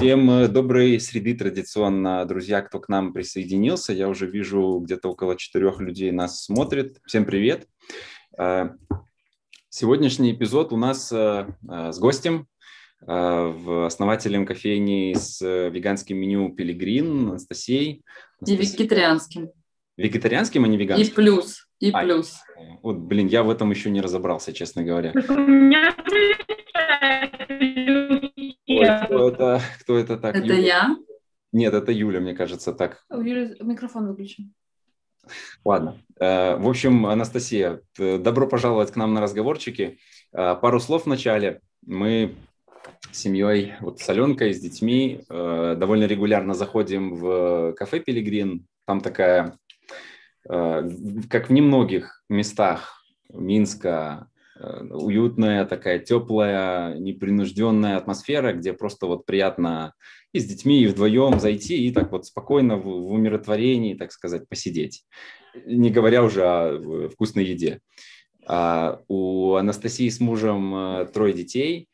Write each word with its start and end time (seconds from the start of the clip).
Всем 0.00 0.30
э, 0.30 0.48
доброй 0.48 0.98
среды 0.98 1.34
традиционно, 1.34 2.24
друзья, 2.24 2.62
кто 2.62 2.80
к 2.80 2.88
нам 2.88 3.12
присоединился. 3.12 3.92
Я 3.92 4.08
уже 4.08 4.26
вижу, 4.26 4.80
где-то 4.82 5.10
около 5.10 5.36
четырех 5.36 5.78
людей 5.78 6.10
нас 6.10 6.42
смотрит. 6.42 6.96
Всем 7.04 7.26
привет. 7.26 7.66
Э, 8.38 8.70
сегодняшний 9.68 10.32
эпизод 10.32 10.72
у 10.72 10.78
нас 10.78 11.12
э, 11.12 11.48
с 11.68 11.98
гостем, 11.98 12.46
в 13.02 13.86
основателем 13.86 14.46
кофейни 14.46 15.12
с 15.14 15.42
веганским 15.42 16.16
меню 16.16 16.54
Пилигрин 16.54 17.28
Анастасией. 17.28 18.02
И 18.46 18.56
вегетарианским. 18.56 19.50
Вегетарианским, 19.98 20.64
а 20.64 20.68
не 20.68 20.78
веганским? 20.78 21.12
И 21.12 21.14
плюс, 21.14 21.68
и 21.78 21.90
а, 21.90 22.02
плюс. 22.02 22.36
Вот, 22.82 22.96
блин, 22.96 23.26
я 23.26 23.42
в 23.42 23.50
этом 23.50 23.70
еще 23.70 23.90
не 23.90 24.00
разобрался, 24.00 24.54
честно 24.54 24.82
говоря. 24.82 25.12
У 25.28 25.32
меня 25.32 25.94
кто 29.10 29.28
это, 29.28 29.60
кто 29.80 29.98
это 29.98 30.16
так? 30.16 30.36
Это 30.36 30.46
Юля? 30.46 30.58
я? 30.58 30.96
Нет, 31.52 31.74
это 31.74 31.90
Юля, 31.90 32.20
мне 32.20 32.34
кажется, 32.34 32.72
так. 32.72 33.04
У 33.10 33.20
Юли 33.20 33.56
микрофон 33.60 34.06
выключен. 34.06 34.54
Ладно. 35.64 35.98
Э, 36.18 36.56
в 36.56 36.68
общем, 36.68 37.06
Анастасия, 37.06 37.82
добро 37.98 38.46
пожаловать 38.46 38.92
к 38.92 38.96
нам 38.96 39.14
на 39.14 39.20
разговорчики. 39.20 39.98
Э, 40.32 40.54
пару 40.60 40.80
слов 40.80 41.04
в 41.04 41.06
начале. 41.06 41.60
Мы 41.84 42.34
с 43.10 43.18
семьей, 43.18 43.74
вот 43.80 44.00
с 44.00 44.08
Аленкой, 44.08 44.54
с 44.54 44.60
детьми, 44.60 45.22
э, 45.28 45.76
довольно 45.78 46.04
регулярно 46.04 46.54
заходим 46.54 47.16
в 47.16 47.72
кафе 47.72 48.00
«Пилигрин». 48.00 48.66
Там 48.86 49.00
такая, 49.02 49.56
как 50.42 51.48
в 51.48 51.52
немногих 51.52 52.24
местах 52.28 53.04
Минска, 53.28 54.29
уютная, 54.90 55.64
такая 55.64 55.98
теплая, 55.98 56.94
непринужденная 56.98 57.96
атмосфера, 57.96 58.52
где 58.52 58.72
просто 58.72 59.06
вот 59.06 59.26
приятно 59.26 59.94
и 60.32 60.38
с 60.38 60.44
детьми, 60.44 60.82
и 60.82 60.86
вдвоем 60.86 61.40
зайти, 61.40 61.86
и 61.86 61.92
так 61.92 62.12
вот 62.12 62.26
спокойно 62.26 62.76
в, 62.76 62.84
в 62.84 63.12
умиротворении, 63.12 63.94
так 63.94 64.12
сказать, 64.12 64.48
посидеть. 64.48 65.04
Не 65.64 65.90
говоря 65.90 66.22
уже 66.22 66.44
о 66.44 67.08
вкусной 67.08 67.44
еде. 67.44 67.80
А 68.46 69.00
у 69.08 69.54
Анастасии 69.54 70.08
с 70.08 70.20
мужем 70.20 70.74
э, 70.74 71.06
трое 71.06 71.32
детей. 71.32 71.88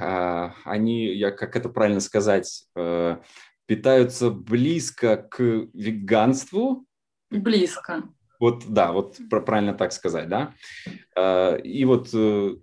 А, 0.00 0.54
они, 0.64 1.14
я 1.14 1.30
как 1.30 1.54
это 1.54 1.68
правильно 1.68 2.00
сказать, 2.00 2.64
э, 2.74 3.18
питаются 3.66 4.30
близко 4.30 5.16
к 5.16 5.40
веганству. 5.72 6.84
Близко. 7.30 8.02
Вот, 8.42 8.64
да, 8.66 8.90
вот 8.90 9.18
правильно 9.30 9.72
так 9.72 9.92
сказать, 9.92 10.28
да. 10.28 10.52
Э, 11.16 11.60
и 11.60 11.84
вот 11.84 12.08
э, 12.12 12.56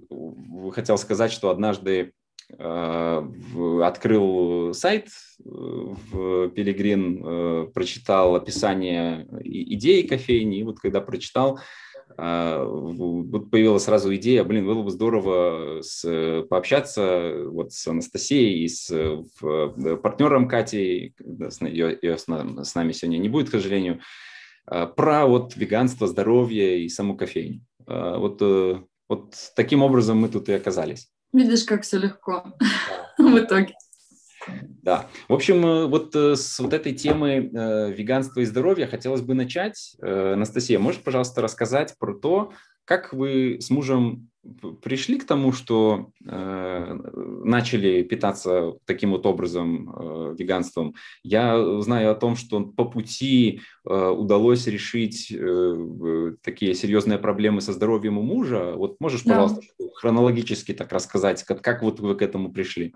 хотел 0.73 0.97
сказать, 0.97 1.31
что 1.31 1.49
однажды 1.49 2.11
э, 2.57 3.81
открыл 3.81 4.73
сайт 4.73 5.07
в 5.39 6.49
Пилигрин, 6.49 7.71
прочитал 7.71 8.35
описание 8.35 9.25
идеи 9.41 10.01
кофейни, 10.01 10.59
и 10.59 10.63
вот 10.63 10.81
когда 10.81 10.99
прочитал, 10.99 11.61
вот 12.17 13.49
появилась 13.49 13.83
сразу 13.83 14.13
идея, 14.15 14.43
блин, 14.43 14.65
было 14.65 14.83
бы 14.83 14.91
здорово 14.91 15.81
с, 15.81 16.43
пообщаться 16.49 17.45
вот 17.45 17.71
с 17.71 17.87
Анастасией 17.87 18.65
и 18.65 18.67
с 18.67 18.91
партнером 19.39 20.49
Катей, 20.49 21.15
ее, 21.61 21.97
ее 22.01 22.17
с 22.17 22.27
нами 22.27 22.91
сегодня 22.91 23.17
не 23.17 23.29
будет, 23.29 23.47
к 23.47 23.51
сожалению, 23.51 24.01
про 24.95 25.25
вот 25.25 25.55
веганство, 25.55 26.07
здоровье 26.07 26.83
и 26.83 26.89
саму 26.89 27.17
кофейню. 27.17 27.61
Э, 27.87 28.17
вот, 28.17 28.37
э, 28.41 28.81
вот 29.07 29.35
таким 29.55 29.81
образом 29.81 30.19
мы 30.19 30.29
тут 30.29 30.49
и 30.49 30.53
оказались. 30.53 31.09
Видишь, 31.33 31.63
как 31.63 31.83
все 31.83 31.97
легко 31.97 32.43
в 33.17 33.37
итоге. 33.37 33.73
Да. 34.83 35.07
В 35.27 35.33
общем, 35.33 35.89
вот 35.89 36.15
с 36.15 36.59
вот 36.59 36.73
этой 36.73 36.93
темы 36.93 37.49
веганства 37.93 38.39
и 38.39 38.45
здоровья 38.45 38.87
хотелось 38.87 39.21
бы 39.21 39.35
начать. 39.35 39.95
Анастасия, 40.01 40.79
можешь, 40.79 41.01
пожалуйста, 41.01 41.41
рассказать 41.41 41.95
про 41.99 42.13
то, 42.13 42.53
как 42.85 43.13
вы 43.13 43.57
с 43.59 43.69
мужем 43.69 44.28
пришли 44.81 45.19
к 45.19 45.25
тому, 45.25 45.51
что 45.51 46.11
э, 46.25 46.99
начали 47.43 48.03
питаться 48.03 48.73
таким 48.85 49.11
вот 49.11 49.25
образом 49.25 49.89
э, 49.89 50.35
веганством? 50.37 50.95
Я 51.23 51.81
знаю 51.81 52.11
о 52.11 52.15
том, 52.15 52.35
что 52.35 52.61
по 52.61 52.85
пути 52.85 53.61
э, 53.85 54.09
удалось 54.09 54.67
решить 54.67 55.31
э, 55.31 56.33
такие 56.41 56.73
серьезные 56.73 57.19
проблемы 57.19 57.61
со 57.61 57.73
здоровьем 57.73 58.17
у 58.17 58.21
мужа. 58.21 58.73
Вот 58.75 58.99
можешь, 58.99 59.23
да. 59.23 59.31
пожалуйста, 59.31 59.61
хронологически 59.95 60.73
так 60.73 60.91
рассказать, 60.91 61.43
как, 61.43 61.61
как 61.61 61.81
вот 61.81 61.99
вы 61.99 62.15
к 62.15 62.21
этому 62.21 62.51
пришли? 62.51 62.95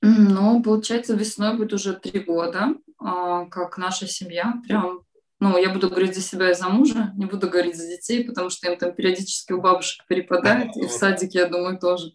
Ну, 0.00 0.62
получается, 0.62 1.14
весной 1.14 1.56
будет 1.56 1.72
уже 1.72 1.92
три 1.94 2.20
года, 2.20 2.74
а, 2.98 3.46
как 3.46 3.78
наша 3.78 4.06
семья 4.06 4.54
прям 4.66 5.00
ну, 5.40 5.56
я 5.56 5.70
буду 5.70 5.88
говорить 5.88 6.14
за 6.14 6.20
себя 6.20 6.50
и 6.50 6.54
за 6.54 6.68
мужа, 6.68 7.12
не 7.16 7.26
буду 7.26 7.48
говорить 7.48 7.76
за 7.76 7.86
детей, 7.86 8.24
потому 8.24 8.50
что 8.50 8.70
им 8.70 8.76
там 8.76 8.92
периодически 8.92 9.52
у 9.52 9.60
бабушек 9.60 10.04
перепадает, 10.08 10.76
и 10.76 10.86
в 10.86 10.90
садике, 10.90 11.38
я 11.40 11.48
думаю, 11.48 11.78
тоже. 11.78 12.12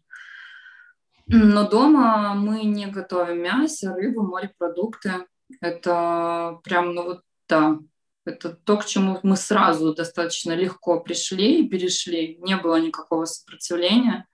Но 1.27 1.67
дома 1.67 2.33
мы 2.35 2.63
не 2.63 2.87
готовим 2.87 3.41
мясо, 3.41 3.93
рыбу, 3.93 4.23
морепродукты. 4.23 5.25
Это 5.61 6.59
прям, 6.63 6.93
ну 6.93 7.03
вот, 7.03 7.21
да, 7.47 7.79
это 8.25 8.49
то, 8.49 8.77
к 8.77 8.85
чему 8.85 9.19
мы 9.23 9.37
сразу 9.37 9.93
достаточно 9.93 10.53
легко 10.53 10.99
пришли 10.99 11.61
и 11.61 11.69
перешли. 11.69 12.37
Не 12.41 12.57
было 12.57 12.79
никакого 12.79 13.25
сопротивления 13.25 14.27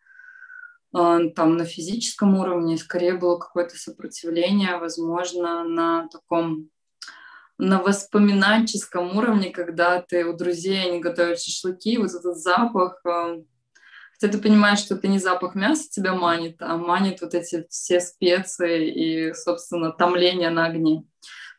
а, 0.93 1.19
там 1.35 1.57
на 1.57 1.65
физическом 1.65 2.35
уровне, 2.35 2.77
скорее 2.77 3.13
было 3.13 3.37
какое-то 3.37 3.75
сопротивление, 3.77 4.77
возможно, 4.77 5.63
на 5.63 6.07
таком 6.07 6.69
на 7.59 7.81
воспоминательском 7.81 9.17
уровне, 9.17 9.51
когда 9.51 10.01
ты 10.01 10.25
у 10.25 10.35
друзей, 10.35 10.89
они 10.89 10.99
готовят 10.99 11.41
шашлыки, 11.41 11.97
вот 11.97 12.09
этот 12.09 12.37
запах, 12.37 13.01
э, 13.05 13.43
хотя 14.13 14.31
ты 14.31 14.37
понимаешь, 14.37 14.79
что 14.79 14.95
это 14.95 15.09
не 15.09 15.19
запах 15.19 15.55
мяса 15.55 15.89
тебя 15.89 16.13
манит, 16.13 16.61
а 16.61 16.77
манит 16.77 17.19
вот 17.19 17.33
эти 17.33 17.67
все 17.69 17.99
специи 17.99 18.89
и, 18.89 19.33
собственно, 19.33 19.91
томление 19.91 20.49
на 20.49 20.67
огне. 20.67 21.03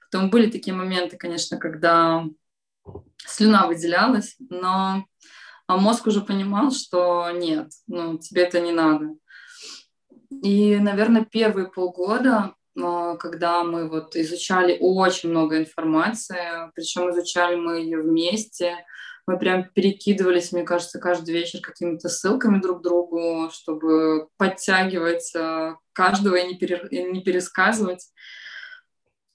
Потом 0.00 0.30
были 0.30 0.50
такие 0.50 0.74
моменты, 0.74 1.18
конечно, 1.18 1.58
когда 1.58 2.24
слюна 3.18 3.66
выделялась, 3.66 4.36
но 4.48 5.04
а 5.66 5.76
мозг 5.76 6.06
уже 6.06 6.22
понимал, 6.22 6.70
что 6.70 7.30
нет, 7.30 7.70
ну, 7.86 8.18
тебе 8.18 8.44
это 8.44 8.58
не 8.58 8.72
надо. 8.72 9.16
И, 10.42 10.76
наверное, 10.78 11.26
первые 11.26 11.70
полгода 11.70 12.54
когда 12.76 13.64
мы 13.64 13.88
вот 13.88 14.16
изучали 14.16 14.76
очень 14.80 15.30
много 15.30 15.58
информации, 15.58 16.70
причем 16.74 17.10
изучали 17.10 17.56
мы 17.56 17.80
ее 17.80 18.00
вместе, 18.02 18.84
мы 19.30 19.38
прям 19.38 19.64
перекидывались, 19.64 20.50
мне 20.50 20.64
кажется, 20.64 20.98
каждый 20.98 21.32
вечер 21.32 21.60
какими-то 21.60 22.08
ссылками 22.08 22.60
друг 22.60 22.80
к 22.80 22.82
другу, 22.82 23.48
чтобы 23.52 24.28
подтягивать 24.36 25.32
э, 25.36 25.76
каждого 25.92 26.34
и 26.34 26.46
не, 26.46 27.22
пересказывать. 27.22 28.08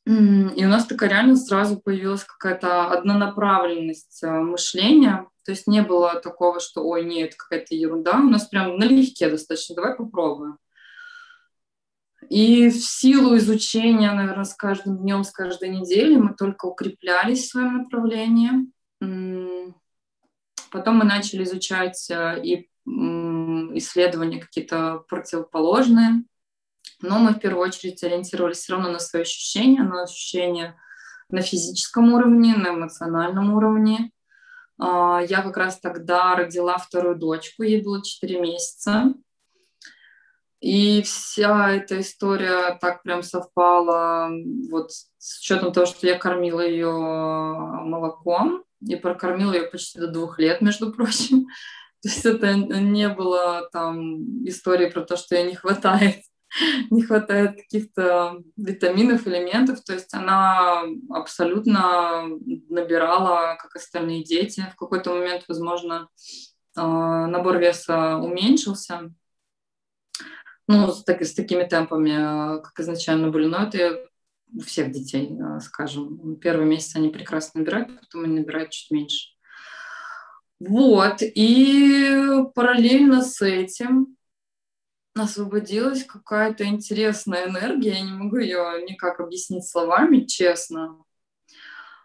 И 0.06 0.12
у 0.12 0.68
нас 0.68 0.86
такая 0.86 1.10
реально 1.10 1.36
сразу 1.36 1.80
появилась 1.80 2.26
какая-то 2.26 2.88
однонаправленность 2.90 4.22
э, 4.22 4.30
мышления. 4.30 5.28
То 5.46 5.52
есть 5.52 5.66
не 5.66 5.82
было 5.82 6.20
такого, 6.20 6.60
что 6.60 6.82
ой, 6.86 7.06
нет, 7.06 7.36
какая-то 7.36 7.74
ерунда. 7.74 8.20
У 8.20 8.30
нас 8.30 8.48
прям 8.48 8.78
налегке 8.78 9.30
достаточно, 9.30 9.76
давай 9.76 9.96
попробуем. 9.96 10.58
И 12.30 12.70
в 12.70 12.76
силу 12.76 13.38
изучения, 13.38 14.12
наверное, 14.12 14.46
с 14.46 14.54
каждым 14.54 14.98
днем, 14.98 15.24
с 15.24 15.32
каждой 15.32 15.70
неделей 15.70 16.18
мы 16.18 16.34
только 16.34 16.66
укреплялись 16.66 17.44
в 17.44 17.50
своем 17.50 17.78
направлении. 17.78 18.52
Потом 20.72 20.98
мы 20.98 21.06
начали 21.06 21.44
изучать 21.44 22.10
э, 22.10 22.44
и 22.44 22.70
исследования 23.78 24.42
какие-то 24.42 25.04
противоположные. 25.08 26.24
Но 27.02 27.20
мы 27.20 27.34
в 27.34 27.40
первую 27.40 27.68
очередь 27.68 28.04
ориентировались 28.04 28.58
все 28.58 28.74
равно 28.74 28.92
на 28.92 29.00
свои 29.00 29.24
ощущения, 29.24 29.84
на 29.84 30.04
ощущения 30.04 30.76
на 31.30 31.42
физическом 31.42 32.14
уровне, 32.14 32.56
на 32.56 32.70
эмоциональном 32.70 33.54
уровне. 33.54 34.12
А, 34.78 35.22
я 35.28 35.42
как 35.42 35.58
раз 35.58 35.80
тогда 35.80 36.36
родила 36.36 36.78
вторую 36.78 37.16
дочку, 37.16 37.64
ей 37.64 37.82
было 37.82 38.04
4 38.04 38.42
месяца. 38.42 39.14
И 40.66 41.04
вся 41.04 41.74
эта 41.74 42.02
история 42.02 42.76
так 42.82 43.04
прям 43.04 43.22
совпала 43.22 44.32
вот 44.72 44.90
с 45.20 45.40
учетом 45.40 45.72
того, 45.72 45.86
что 45.86 46.08
я 46.08 46.18
кормила 46.18 46.60
ее 46.60 46.92
молоком 46.92 48.64
и 48.82 48.96
прокормила 48.96 49.54
ее 49.54 49.68
почти 49.68 50.00
до 50.00 50.08
двух 50.08 50.40
лет, 50.40 50.62
между 50.62 50.92
прочим. 50.96 51.46
То 52.02 52.10
есть 52.10 52.26
это 52.26 52.56
не 52.56 53.10
было 53.10 53.70
там 53.72 54.44
истории 54.48 54.90
про 54.90 55.02
то, 55.02 55.18
что 55.18 55.36
ей 55.36 55.46
не 55.46 55.54
хватает 55.54 56.24
не 56.90 57.04
хватает 57.04 57.58
каких-то 57.58 58.42
витаминов, 58.58 59.28
элементов. 59.28 59.84
То 59.84 59.94
есть 59.94 60.16
она 60.16 60.82
абсолютно 61.12 62.24
набирала, 62.70 63.56
как 63.62 63.76
остальные 63.76 64.24
дети. 64.24 64.66
В 64.74 64.76
какой-то 64.76 65.12
момент, 65.12 65.44
возможно, 65.48 66.08
а, 66.76 67.28
набор 67.28 67.60
веса 67.60 68.18
уменьшился, 68.18 69.12
ну, 70.68 70.92
с, 70.92 71.04
так, 71.04 71.22
с 71.22 71.34
такими 71.34 71.64
темпами, 71.64 72.62
как 72.62 72.80
изначально 72.80 73.30
были. 73.30 73.46
Но 73.46 73.64
это 73.64 74.08
у 74.54 74.62
всех 74.62 74.92
детей, 74.92 75.38
скажем. 75.62 76.38
Первый 76.38 76.66
месяц 76.66 76.96
они 76.96 77.10
прекрасно 77.10 77.62
набирают, 77.62 78.00
потом 78.00 78.26
они 78.26 78.40
набирают 78.40 78.72
чуть 78.72 78.92
меньше. 78.92 79.36
Вот, 80.60 81.18
и 81.20 82.44
параллельно 82.56 83.22
с 83.22 83.42
этим 83.42 84.16
освободилась 85.14 86.04
какая-то 86.04 86.66
интересная 86.66 87.48
энергия, 87.48 87.94
я 87.94 88.02
не 88.02 88.12
могу 88.12 88.38
ее 88.38 88.84
никак 88.88 89.20
объяснить 89.20 89.68
словами, 89.68 90.26
честно. 90.26 91.04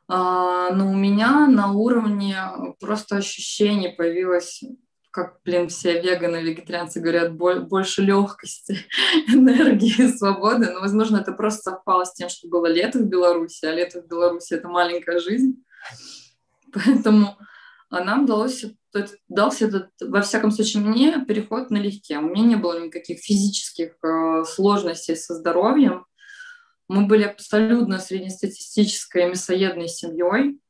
А, 0.08 0.72
но 0.74 0.90
у 0.90 0.94
меня 0.94 1.46
на 1.46 1.72
уровне 1.72 2.36
просто 2.80 3.16
ощущений 3.16 3.90
появилось, 3.90 4.64
как, 5.10 5.40
блин, 5.44 5.68
все 5.68 6.00
веганы, 6.00 6.42
вегетарианцы 6.42 7.00
говорят, 7.00 7.34
больше 7.34 8.02
легкости, 8.02 8.78
энергии, 9.28 10.06
свободы. 10.08 10.70
Но, 10.70 10.80
возможно, 10.80 11.18
это 11.18 11.32
просто 11.32 11.70
совпало 11.70 12.04
с 12.04 12.14
тем, 12.14 12.28
что 12.28 12.48
было 12.48 12.66
лето 12.66 12.98
в 12.98 13.06
Беларуси, 13.06 13.64
а 13.64 13.72
лето 13.72 14.02
в 14.02 14.08
Беларуси— 14.08 14.54
это 14.54 14.68
маленькая 14.68 15.18
жизнь. 15.18 15.64
Поэтому 16.72 17.36
а 17.90 18.04
нам 18.04 18.22
удалось, 18.24 18.64
дался 19.28 19.66
этот, 19.66 19.90
во 20.00 20.22
всяком 20.22 20.52
случае, 20.52 20.84
мне 20.84 21.24
переход 21.26 21.70
налегке. 21.70 22.18
У 22.18 22.22
меня 22.22 22.44
не 22.44 22.56
было 22.56 22.80
никаких 22.80 23.18
физических 23.18 23.96
э, 24.04 24.44
сложностей 24.44 25.16
со 25.16 25.34
здоровьем. 25.34 26.06
Мы 26.86 27.06
были 27.06 27.24
абсолютно 27.24 27.98
среднестатистической 27.98 29.28
мясоедной 29.28 29.88
семьей. 29.88 30.60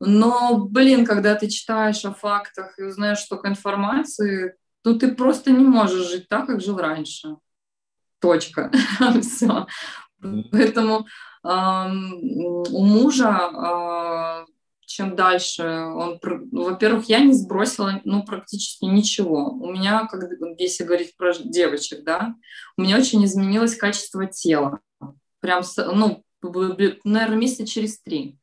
Но, 0.00 0.58
блин, 0.58 1.06
когда 1.06 1.34
ты 1.34 1.48
читаешь 1.48 2.04
о 2.04 2.12
фактах 2.12 2.78
и 2.78 2.82
узнаешь 2.82 3.20
столько 3.20 3.48
информации, 3.48 4.54
то 4.82 4.94
ты 4.94 5.14
просто 5.14 5.50
не 5.50 5.64
можешь 5.64 6.10
жить 6.10 6.28
так, 6.28 6.46
как 6.46 6.60
жил 6.60 6.76
раньше. 6.76 7.36
Точка. 8.20 8.70
Все. 9.22 9.66
Поэтому 10.50 11.06
у 11.42 12.84
мужа 12.84 14.44
э, 14.46 14.52
чем 14.86 15.16
дальше 15.16 15.62
он... 15.62 16.18
Ну, 16.22 16.64
во-первых, 16.64 17.08
я 17.08 17.20
не 17.20 17.32
сбросила 17.32 18.00
ну, 18.04 18.22
практически 18.22 18.84
ничего. 18.84 19.50
У 19.50 19.70
меня, 19.72 20.06
как, 20.10 20.22
если 20.58 20.84
говорить 20.84 21.16
про 21.16 21.32
девочек, 21.34 22.04
да, 22.04 22.34
у 22.76 22.82
меня 22.82 22.96
очень 22.96 23.24
изменилось 23.24 23.76
качество 23.76 24.26
тела. 24.26 24.80
Прям, 25.40 25.62
ну, 25.76 26.24
наверное, 27.04 27.36
месяца 27.36 27.66
через 27.66 28.00
три. 28.00 28.38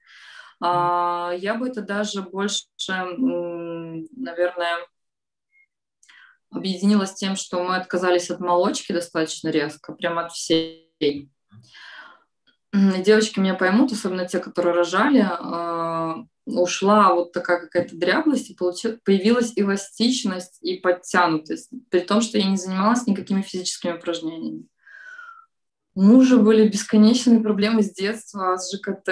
А, 0.65 1.33
я 1.35 1.55
бы 1.55 1.67
это 1.67 1.81
даже 1.81 2.21
больше, 2.21 2.63
наверное, 2.87 4.77
объединила 6.49 7.05
с 7.05 7.13
тем, 7.15 7.35
что 7.35 7.61
мы 7.61 7.75
отказались 7.75 8.29
от 8.29 8.39
молочки 8.39 8.93
достаточно 8.93 9.49
резко, 9.49 9.91
прям 9.91 10.19
от 10.19 10.31
всей. 10.31 11.29
Девочки 12.71 13.39
меня 13.39 13.55
поймут, 13.55 13.91
особенно 13.91 14.25
те, 14.25 14.39
которые 14.39 14.73
рожали, 14.73 15.27
а, 15.29 16.23
ушла 16.45 17.13
вот 17.13 17.33
такая 17.33 17.59
какая-то 17.59 17.97
дряблость, 17.97 18.49
и 18.49 18.57
появилась 19.03 19.51
эластичность 19.57 20.59
и 20.61 20.79
подтянутость, 20.79 21.71
при 21.89 21.99
том, 21.99 22.21
что 22.21 22.37
я 22.37 22.45
не 22.45 22.55
занималась 22.55 23.05
никакими 23.05 23.41
физическими 23.41 23.91
упражнениями. 23.91 24.65
У 25.93 26.01
мужа 26.01 26.37
были 26.37 26.69
бесконечные 26.69 27.41
проблемы 27.41 27.83
с 27.83 27.91
детства, 27.91 28.55
с 28.55 28.73
ЖКТ, 28.73 29.09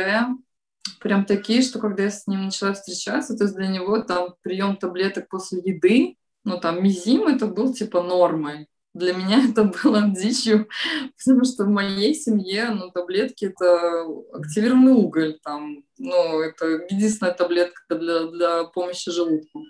прям 0.99 1.25
такие, 1.25 1.61
что 1.61 1.79
когда 1.79 2.03
я 2.03 2.11
с 2.11 2.27
ним 2.27 2.45
начала 2.45 2.73
встречаться, 2.73 3.35
то 3.35 3.43
есть 3.43 3.55
для 3.55 3.67
него 3.67 3.99
там 4.01 4.35
прием 4.41 4.77
таблеток 4.77 5.29
после 5.29 5.59
еды, 5.63 6.15
ну 6.43 6.59
там 6.59 6.83
мизим 6.83 7.27
это 7.27 7.47
был 7.47 7.73
типа 7.73 8.01
нормой. 8.01 8.67
Для 8.93 9.13
меня 9.13 9.43
это 9.49 9.63
было 9.63 10.03
дичью, 10.09 10.67
потому 11.17 11.45
что 11.45 11.65
в 11.65 11.69
моей 11.69 12.13
семье, 12.13 12.69
ну, 12.71 12.91
таблетки– 12.91 13.45
это 13.57 14.05
активированный 14.33 14.93
уголь, 14.93 15.39
там, 15.43 15.83
ну, 15.97 16.41
это 16.41 16.65
единственная 16.89 17.33
таблетка 17.33 17.95
для, 17.95 18.25
для 18.25 18.63
помощи 18.65 19.11
желудку. 19.11 19.63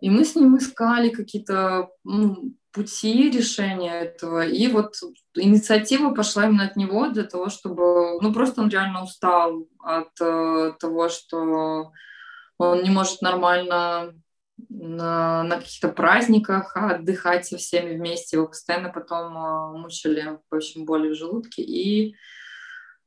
И 0.00 0.10
мы 0.10 0.24
с 0.24 0.34
ним 0.34 0.58
искали 0.58 1.08
какие-то 1.08 1.88
ну, 2.04 2.52
пути 2.74 3.30
решения 3.30 4.00
этого. 4.00 4.44
И 4.44 4.66
вот 4.68 4.96
инициатива 5.34 6.12
пошла 6.12 6.46
именно 6.46 6.64
от 6.64 6.76
него 6.76 7.08
для 7.08 7.22
того, 7.22 7.48
чтобы... 7.48 8.20
Ну, 8.20 8.32
просто 8.34 8.62
он 8.62 8.68
реально 8.68 9.04
устал 9.04 9.66
от 9.78 10.10
э, 10.20 10.72
того, 10.80 11.08
что 11.08 11.92
он 12.58 12.82
не 12.82 12.90
может 12.90 13.22
нормально 13.22 14.14
на, 14.68 15.44
на 15.44 15.56
каких-то 15.56 15.88
праздниках 15.88 16.76
отдыхать 16.76 17.46
со 17.46 17.56
всеми 17.56 17.96
вместе. 17.96 18.36
Его 18.36 18.48
постоянно 18.48 18.90
потом 18.90 19.36
э, 19.36 19.78
мучили, 19.78 20.38
в 20.50 20.54
общем, 20.54 20.84
боли 20.84 21.10
в 21.10 21.14
желудке. 21.14 21.62
И 21.62 22.16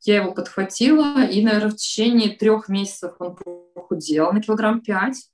я 0.02 0.18
его 0.18 0.34
подхватила, 0.34 1.24
и, 1.26 1.44
наверное, 1.44 1.72
в 1.72 1.76
течение 1.76 2.36
трех 2.36 2.70
месяцев 2.70 3.16
он 3.20 3.36
похудел 3.76 4.32
на 4.32 4.42
килограмм 4.42 4.82
пять. 4.82 5.30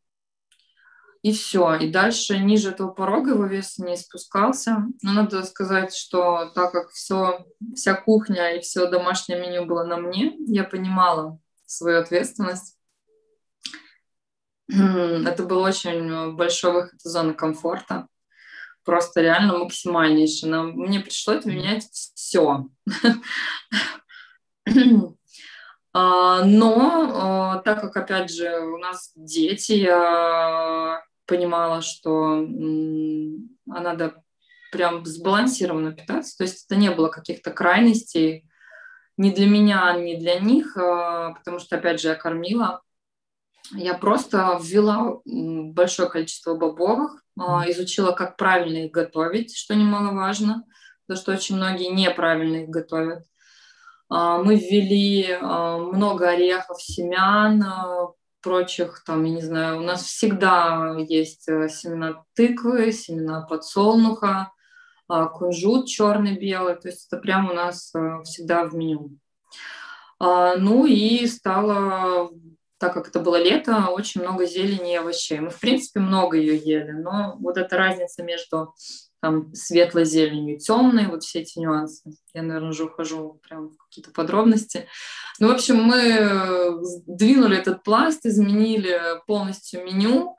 И 1.24 1.32
все. 1.32 1.76
И 1.76 1.90
дальше 1.90 2.38
ниже 2.38 2.70
этого 2.70 2.92
порога 2.92 3.32
его 3.32 3.46
вес 3.46 3.80
не 3.80 3.98
спускался. 3.98 4.86
Но 5.02 5.14
надо 5.14 5.44
сказать, 5.44 5.96
что 5.96 6.52
так 6.54 6.72
как 6.72 6.92
все, 6.92 7.46
вся 7.74 7.96
кухня 7.96 8.56
и 8.56 8.60
все 8.60 8.88
домашнее 8.88 9.40
меню 9.40 9.66
было 9.66 9.84
на 9.84 9.98
мне, 9.98 10.36
я 10.48 10.64
понимала 10.64 11.40
свою 11.66 12.00
ответственность 12.00 12.78
это 14.68 15.44
был 15.44 15.62
очень 15.62 16.36
большой 16.36 16.74
выход 16.74 17.00
из 17.04 17.12
зоны 17.12 17.34
комфорта. 17.34 18.08
Просто 18.84 19.22
реально 19.22 19.60
максимальнейший. 19.60 20.50
Но 20.50 20.64
мне 20.64 21.00
пришлось 21.00 21.46
менять 21.46 21.88
все. 22.16 22.68
А, 25.96 26.44
но 26.44 27.12
а, 27.14 27.60
так 27.60 27.82
как, 27.82 27.96
опять 27.96 28.34
же, 28.34 28.50
у 28.62 28.80
нас 28.80 29.12
дети, 29.16 29.74
я 29.74 31.04
понимала, 31.26 31.82
что 31.82 32.46
надо 33.66 34.24
прям 34.72 35.06
сбалансированно 35.06 35.94
питаться. 35.94 36.38
То 36.38 36.44
есть 36.44 36.66
это 36.66 36.80
не 36.80 36.92
было 36.92 37.10
каких-то 37.10 37.52
крайностей 37.52 38.50
ни 39.18 39.30
для 39.30 39.48
меня, 39.48 39.94
ни 39.94 40.16
для 40.16 40.40
них, 40.40 40.76
а, 40.76 41.34
потому 41.34 41.60
что, 41.60 41.78
опять 41.78 42.02
же, 42.02 42.08
я 42.08 42.16
кормила 42.16 42.82
я 43.72 43.94
просто 43.94 44.60
ввела 44.62 45.22
большое 45.26 46.10
количество 46.10 46.56
бобовых, 46.56 47.24
а, 47.40 47.70
изучила, 47.72 48.12
как 48.12 48.38
правильно 48.38 48.86
их 48.86 48.92
готовить, 48.92 49.56
что 49.56 49.76
немаловажно, 49.76 50.64
потому 51.06 51.22
что 51.22 51.32
очень 51.34 51.56
многие 51.56 51.90
неправильно 51.90 52.64
их 52.64 52.70
готовят. 52.70 53.24
А, 54.10 54.38
мы 54.38 54.56
ввели 54.56 55.38
а, 55.42 55.78
много 55.78 56.30
орехов, 56.30 56.82
семян, 56.82 57.64
прочих, 58.44 59.04
там, 59.06 59.24
я 59.24 59.32
не 59.32 59.42
знаю, 59.42 59.80
у 59.80 59.82
нас 59.82 60.04
всегда 60.04 60.96
есть 61.00 61.48
э, 61.48 61.70
семена 61.70 62.24
тыквы, 62.36 62.92
семена 62.92 63.42
подсолнуха, 63.42 64.52
кунжут 65.08 65.88
черный, 65.88 66.38
белый, 66.38 66.76
то 66.76 66.88
есть 66.88 67.08
это 67.08 67.22
прямо 67.22 67.52
у 67.52 67.54
нас 67.54 67.94
э, 67.96 68.24
всегда 68.24 68.66
в 68.66 68.76
меню. 68.76 69.18
Ну 70.20 70.86
и 70.86 71.28
стала 71.28 72.30
так 72.84 72.94
как 72.94 73.08
это 73.08 73.22
было 73.22 73.42
лето, 73.42 73.88
очень 73.88 74.22
много 74.22 74.46
зелени 74.46 74.92
и 74.92 74.98
овощей. 74.98 75.40
Мы, 75.40 75.52
в 75.52 75.60
принципе, 75.62 76.02
много 76.02 76.36
ее 76.36 76.58
ели, 76.58 76.92
но 76.92 77.38
вот 77.40 77.56
эта 77.58 77.78
разница 77.78 78.24
между 78.24 78.74
там, 79.24 79.56
светлой 79.56 80.04
зеленью 80.04 80.58
и 80.58 80.60
темной, 80.60 81.08
вот 81.08 81.24
все 81.24 81.40
эти 81.40 81.58
нюансы. 81.58 82.12
Я, 82.34 82.42
наверное, 82.42 82.72
уже 82.72 82.84
ухожу 82.84 83.40
прям 83.48 83.70
в 83.70 83.78
какие-то 83.78 84.12
подробности. 84.12 84.90
Ну, 85.40 85.48
в 85.48 85.52
общем, 85.52 85.82
мы 85.82 86.82
двинули 87.08 87.56
этот 87.56 87.84
пласт, 87.84 88.26
изменили 88.26 89.00
полностью 89.26 89.86
меню, 89.86 90.36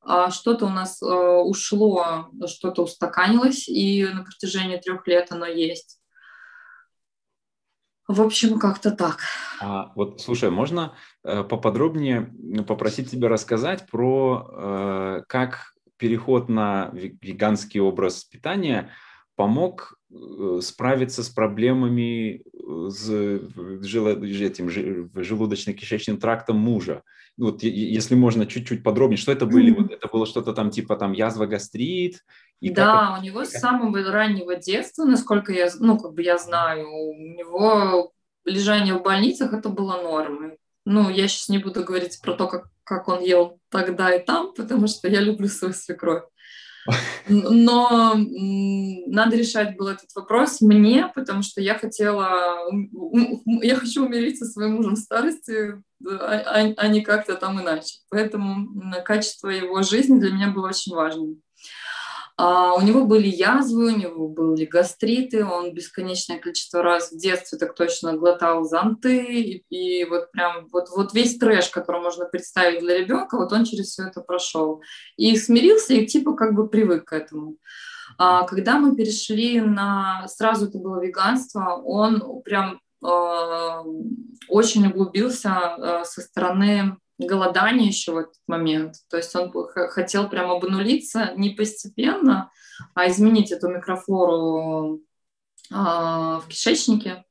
а 0.00 0.30
что-то 0.30 0.64
у 0.64 0.70
нас 0.70 1.02
э, 1.02 1.06
ушло, 1.06 2.30
что-то 2.46 2.84
устаканилось, 2.84 3.68
и 3.68 4.06
на 4.06 4.22
протяжении 4.22 4.78
трех 4.78 5.06
лет 5.06 5.30
оно 5.30 5.44
есть. 5.44 6.00
В 8.08 8.22
общем, 8.22 8.58
как-то 8.58 8.90
так. 8.90 9.18
А, 9.60 9.92
вот, 9.96 10.22
слушай, 10.22 10.48
можно 10.48 10.94
э, 11.24 11.44
поподробнее 11.44 12.32
попросить 12.66 13.10
тебя 13.10 13.28
рассказать 13.28 13.86
про 13.90 14.48
э, 14.50 15.22
как 15.28 15.73
переход 16.04 16.50
на 16.50 16.90
веганский 16.92 17.80
образ 17.80 18.24
питания 18.24 18.90
помог 19.36 19.98
э, 20.10 20.60
справиться 20.60 21.22
с 21.22 21.30
проблемами 21.30 22.42
э, 22.42 22.90
с 22.90 23.08
этим 23.08 24.68
желудочно-кишечным 24.68 26.18
трактом 26.18 26.58
мужа. 26.58 27.02
Вот, 27.38 27.62
если 27.62 28.14
можно 28.16 28.44
чуть-чуть 28.44 28.82
подробнее, 28.82 29.16
что 29.16 29.32
это 29.32 29.46
были? 29.46 29.70
Вот 29.70 29.90
это 29.90 30.08
было 30.08 30.26
что-то 30.26 30.52
там 30.52 30.68
типа 30.68 30.96
там 30.96 31.12
язва 31.12 31.46
гастрит, 31.46 32.22
и 32.60 32.68
да, 32.68 33.14
как... 33.14 33.20
у 33.20 33.24
него 33.24 33.46
с 33.46 33.52
самого 33.52 34.12
раннего 34.12 34.56
детства, 34.56 35.04
насколько 35.06 35.54
я, 35.54 35.70
ну, 35.80 35.98
как 35.98 36.12
бы 36.12 36.22
я 36.22 36.36
знаю, 36.36 36.86
у 36.86 37.14
него 37.14 38.12
лежание 38.44 38.92
в 38.92 39.02
больницах 39.02 39.54
это 39.54 39.70
было 39.70 40.02
нормой. 40.02 40.58
Ну, 40.84 41.08
я 41.08 41.28
сейчас 41.28 41.48
не 41.48 41.58
буду 41.58 41.82
говорить 41.82 42.20
про 42.20 42.34
то, 42.34 42.46
как, 42.46 42.68
как 42.84 43.08
он 43.08 43.22
ел 43.22 43.58
тогда 43.70 44.14
и 44.14 44.24
там, 44.24 44.52
потому 44.54 44.86
что 44.86 45.08
я 45.08 45.20
люблю 45.20 45.48
свою 45.48 45.72
свекровь. 45.72 46.24
Но 47.28 48.14
надо 48.16 49.36
решать 49.36 49.76
был 49.76 49.88
этот 49.88 50.14
вопрос 50.14 50.60
мне, 50.60 51.10
потому 51.14 51.42
что 51.42 51.62
я 51.62 51.78
хотела, 51.78 52.58
я 53.62 53.76
хочу 53.76 54.04
умереть 54.04 54.38
со 54.38 54.44
своим 54.44 54.74
мужем 54.74 54.94
в 54.94 54.98
старости, 54.98 55.82
а, 56.06 56.42
а, 56.46 56.74
а 56.76 56.88
не 56.88 57.00
как-то 57.00 57.36
там 57.36 57.60
иначе. 57.60 57.98
Поэтому 58.10 58.68
качество 59.04 59.48
его 59.48 59.82
жизни 59.82 60.20
для 60.20 60.32
меня 60.32 60.50
было 60.50 60.68
очень 60.68 60.94
важным. 60.94 61.40
А 62.36 62.74
у 62.74 62.80
него 62.80 63.04
были 63.04 63.28
язвы, 63.28 63.92
у 63.92 63.96
него 63.96 64.28
были 64.28 64.64
гастриты, 64.64 65.44
он 65.44 65.72
бесконечное 65.72 66.38
количество 66.38 66.82
раз 66.82 67.12
в 67.12 67.16
детстве 67.16 67.58
так 67.58 67.76
точно 67.76 68.14
глотал 68.14 68.64
зонты, 68.64 69.62
и, 69.70 70.04
вот 70.04 70.32
прям 70.32 70.66
вот, 70.72 70.88
вот 70.90 71.14
весь 71.14 71.38
трэш, 71.38 71.68
который 71.68 72.00
можно 72.00 72.24
представить 72.24 72.80
для 72.80 72.98
ребенка, 72.98 73.36
вот 73.36 73.52
он 73.52 73.64
через 73.64 73.90
все 73.90 74.08
это 74.08 74.20
прошел. 74.20 74.82
И 75.16 75.36
смирился, 75.36 75.94
и 75.94 76.06
типа 76.06 76.32
как 76.32 76.54
бы 76.54 76.68
привык 76.68 77.04
к 77.04 77.12
этому. 77.12 77.56
А 78.18 78.42
когда 78.44 78.78
мы 78.78 78.96
перешли 78.96 79.60
на... 79.60 80.26
Сразу 80.26 80.66
это 80.66 80.78
было 80.78 81.00
веганство, 81.00 81.80
он 81.84 82.42
прям 82.42 82.80
э, 83.04 83.08
очень 84.48 84.88
углубился 84.88 86.02
со 86.04 86.20
стороны 86.20 86.96
голодание 87.18 87.88
еще 87.88 88.12
в 88.12 88.18
этот 88.18 88.36
момент. 88.46 88.96
То 89.08 89.16
есть 89.16 89.34
он 89.34 89.52
хотел 89.90 90.28
прям 90.28 90.50
обнулиться 90.50 91.32
не 91.36 91.50
постепенно, 91.50 92.50
а 92.94 93.08
изменить 93.08 93.52
эту 93.52 93.68
микрофлору 93.68 95.00
э, 95.70 95.74
в 95.74 96.44
кишечнике, 96.48 97.24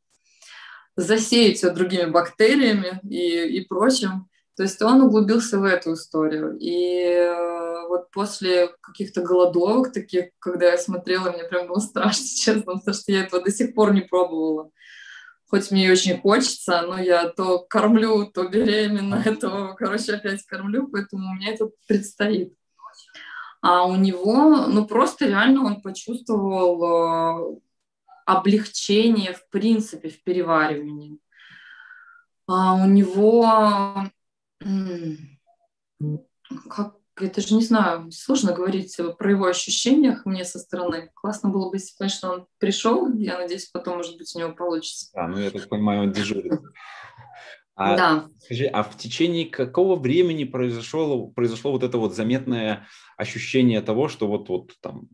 засеять 0.95 1.63
ее 1.63 1.71
другими 1.71 2.09
бактериями 2.09 2.99
и, 3.03 3.57
и 3.57 3.65
прочим. 3.65 4.29
То 4.55 4.63
есть 4.63 4.81
он 4.81 5.01
углубился 5.01 5.57
в 5.57 5.63
эту 5.63 5.93
историю. 5.93 6.57
И 6.59 7.03
э, 7.03 7.87
вот 7.87 8.11
после 8.11 8.69
каких-то 8.81 9.21
голодовок 9.21 9.91
таких, 9.91 10.25
когда 10.39 10.71
я 10.71 10.77
смотрела, 10.77 11.31
мне 11.31 11.43
прям 11.43 11.67
было 11.67 11.79
страшно, 11.79 12.25
честно, 12.37 12.73
потому 12.73 12.93
что 12.93 13.11
я 13.11 13.23
этого 13.23 13.43
до 13.43 13.51
сих 13.51 13.73
пор 13.73 13.93
не 13.93 14.01
пробовала 14.01 14.71
хоть 15.53 15.69
мне 15.69 15.85
и 15.85 15.91
очень 15.91 16.19
хочется, 16.19 16.81
но 16.81 16.99
я 16.99 17.29
то 17.29 17.59
кормлю, 17.59 18.25
то 18.25 18.47
беременна, 18.47 19.23
то, 19.39 19.75
короче, 19.77 20.15
опять 20.15 20.43
кормлю, 20.47 20.87
поэтому 20.87 21.35
меня 21.35 21.53
это 21.53 21.69
предстоит. 21.87 22.55
А 23.61 23.85
у 23.85 23.95
него, 23.95 24.65
ну, 24.65 24.87
просто 24.87 25.27
реально 25.27 25.63
он 25.63 25.81
почувствовал 25.81 27.59
э, 27.59 27.59
облегчение, 28.25 29.33
в 29.33 29.47
принципе, 29.49 30.09
в 30.09 30.23
переваривании. 30.23 31.19
А 32.47 32.73
у 32.73 32.87
него, 32.87 33.45
как 36.67 36.95
это 37.15 37.41
же, 37.41 37.55
не 37.55 37.63
знаю, 37.63 38.11
сложно 38.11 38.53
говорить 38.53 38.97
про 39.17 39.31
его 39.31 39.45
ощущениях 39.45 40.25
мне 40.25 40.45
со 40.45 40.59
стороны. 40.59 41.11
Классно 41.13 41.49
было 41.49 41.69
бы, 41.69 41.77
если, 41.77 41.95
конечно, 41.97 42.33
он 42.33 42.47
пришел. 42.57 43.11
Я 43.13 43.37
надеюсь, 43.37 43.69
потом, 43.71 43.97
может 43.97 44.17
быть, 44.17 44.35
у 44.35 44.39
него 44.39 44.53
получится. 44.53 45.09
Да, 45.13 45.27
ну 45.27 45.37
я 45.37 45.51
так 45.51 45.69
понимаю, 45.69 46.03
он 46.03 46.11
дежурит. 46.11 46.53
А, 47.75 47.97
да. 47.97 48.27
Скажи, 48.39 48.65
а 48.65 48.83
в 48.83 48.97
течение 48.97 49.45
какого 49.45 49.95
времени 49.95 50.43
произошло, 50.43 51.27
произошло 51.27 51.71
вот 51.71 51.83
это 51.83 51.97
вот 51.97 52.15
заметное 52.15 52.87
ощущение 53.17 53.81
того, 53.81 54.09
что 54.09 54.27
вот, 54.27 54.49
вот 54.49 54.73
там 54.79 55.07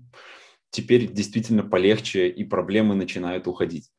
теперь 0.70 1.12
действительно 1.12 1.64
полегче 1.64 2.28
и 2.28 2.44
проблемы 2.44 2.96
начинают 2.96 3.48
уходить? 3.48 3.90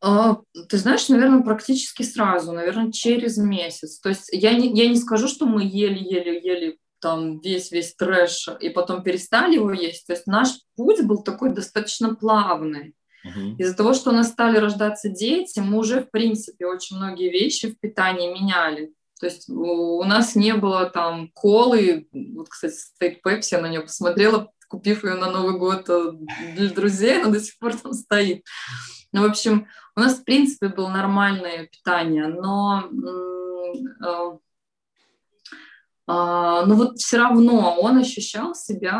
А, 0.00 0.38
ты 0.68 0.78
знаешь, 0.78 1.08
наверное, 1.08 1.42
практически 1.42 2.02
сразу, 2.02 2.52
наверное, 2.52 2.92
через 2.92 3.36
месяц. 3.36 3.98
То 4.00 4.08
есть 4.08 4.28
я 4.32 4.52
не, 4.52 4.72
я 4.74 4.88
не 4.88 4.96
скажу, 4.96 5.28
что 5.28 5.46
мы 5.46 5.62
ели-ели-ели 5.62 6.78
там 7.00 7.40
весь-весь 7.40 7.94
трэш, 7.94 8.48
и 8.60 8.68
потом 8.68 9.02
перестали 9.02 9.54
его 9.54 9.72
есть. 9.72 10.06
То 10.06 10.12
есть 10.12 10.26
наш 10.26 10.48
путь 10.76 11.02
был 11.02 11.22
такой 11.22 11.54
достаточно 11.54 12.14
плавный. 12.14 12.94
Uh-huh. 13.26 13.56
Из-за 13.58 13.74
того, 13.74 13.94
что 13.94 14.10
у 14.10 14.12
нас 14.12 14.28
стали 14.28 14.58
рождаться 14.58 15.08
дети, 15.08 15.60
мы 15.60 15.78
уже, 15.78 16.02
в 16.02 16.10
принципе, 16.10 16.66
очень 16.66 16.96
многие 16.96 17.30
вещи 17.30 17.70
в 17.70 17.78
питании 17.78 18.32
меняли. 18.32 18.92
То 19.20 19.26
есть 19.26 19.48
у 19.48 20.04
нас 20.04 20.36
не 20.36 20.54
было 20.54 20.88
там 20.88 21.30
колы, 21.34 22.08
вот, 22.12 22.48
кстати, 22.48 22.74
стоит 22.74 23.22
Пепси, 23.22 23.54
я 23.54 23.60
на 23.60 23.68
нее 23.68 23.80
посмотрела, 23.80 24.52
купив 24.68 25.04
ее 25.04 25.14
на 25.14 25.30
Новый 25.30 25.58
год 25.58 25.88
э, 25.88 26.12
для 26.54 26.70
друзей, 26.70 27.20
она 27.20 27.32
до 27.32 27.40
сих 27.40 27.58
пор 27.58 27.76
там 27.76 27.92
стоит. 27.92 28.44
Ну, 29.12 29.22
в 29.22 29.24
общем, 29.24 29.66
у 29.96 30.00
нас, 30.00 30.16
в 30.16 30.24
принципе, 30.24 30.68
было 30.68 30.88
нормальное 30.88 31.66
питание, 31.66 32.28
но 32.28 32.84
э, 32.84 34.38
но 36.08 36.74
вот 36.74 36.98
все 36.98 37.18
равно 37.18 37.76
он 37.78 37.98
ощущал 37.98 38.54
себя, 38.54 38.92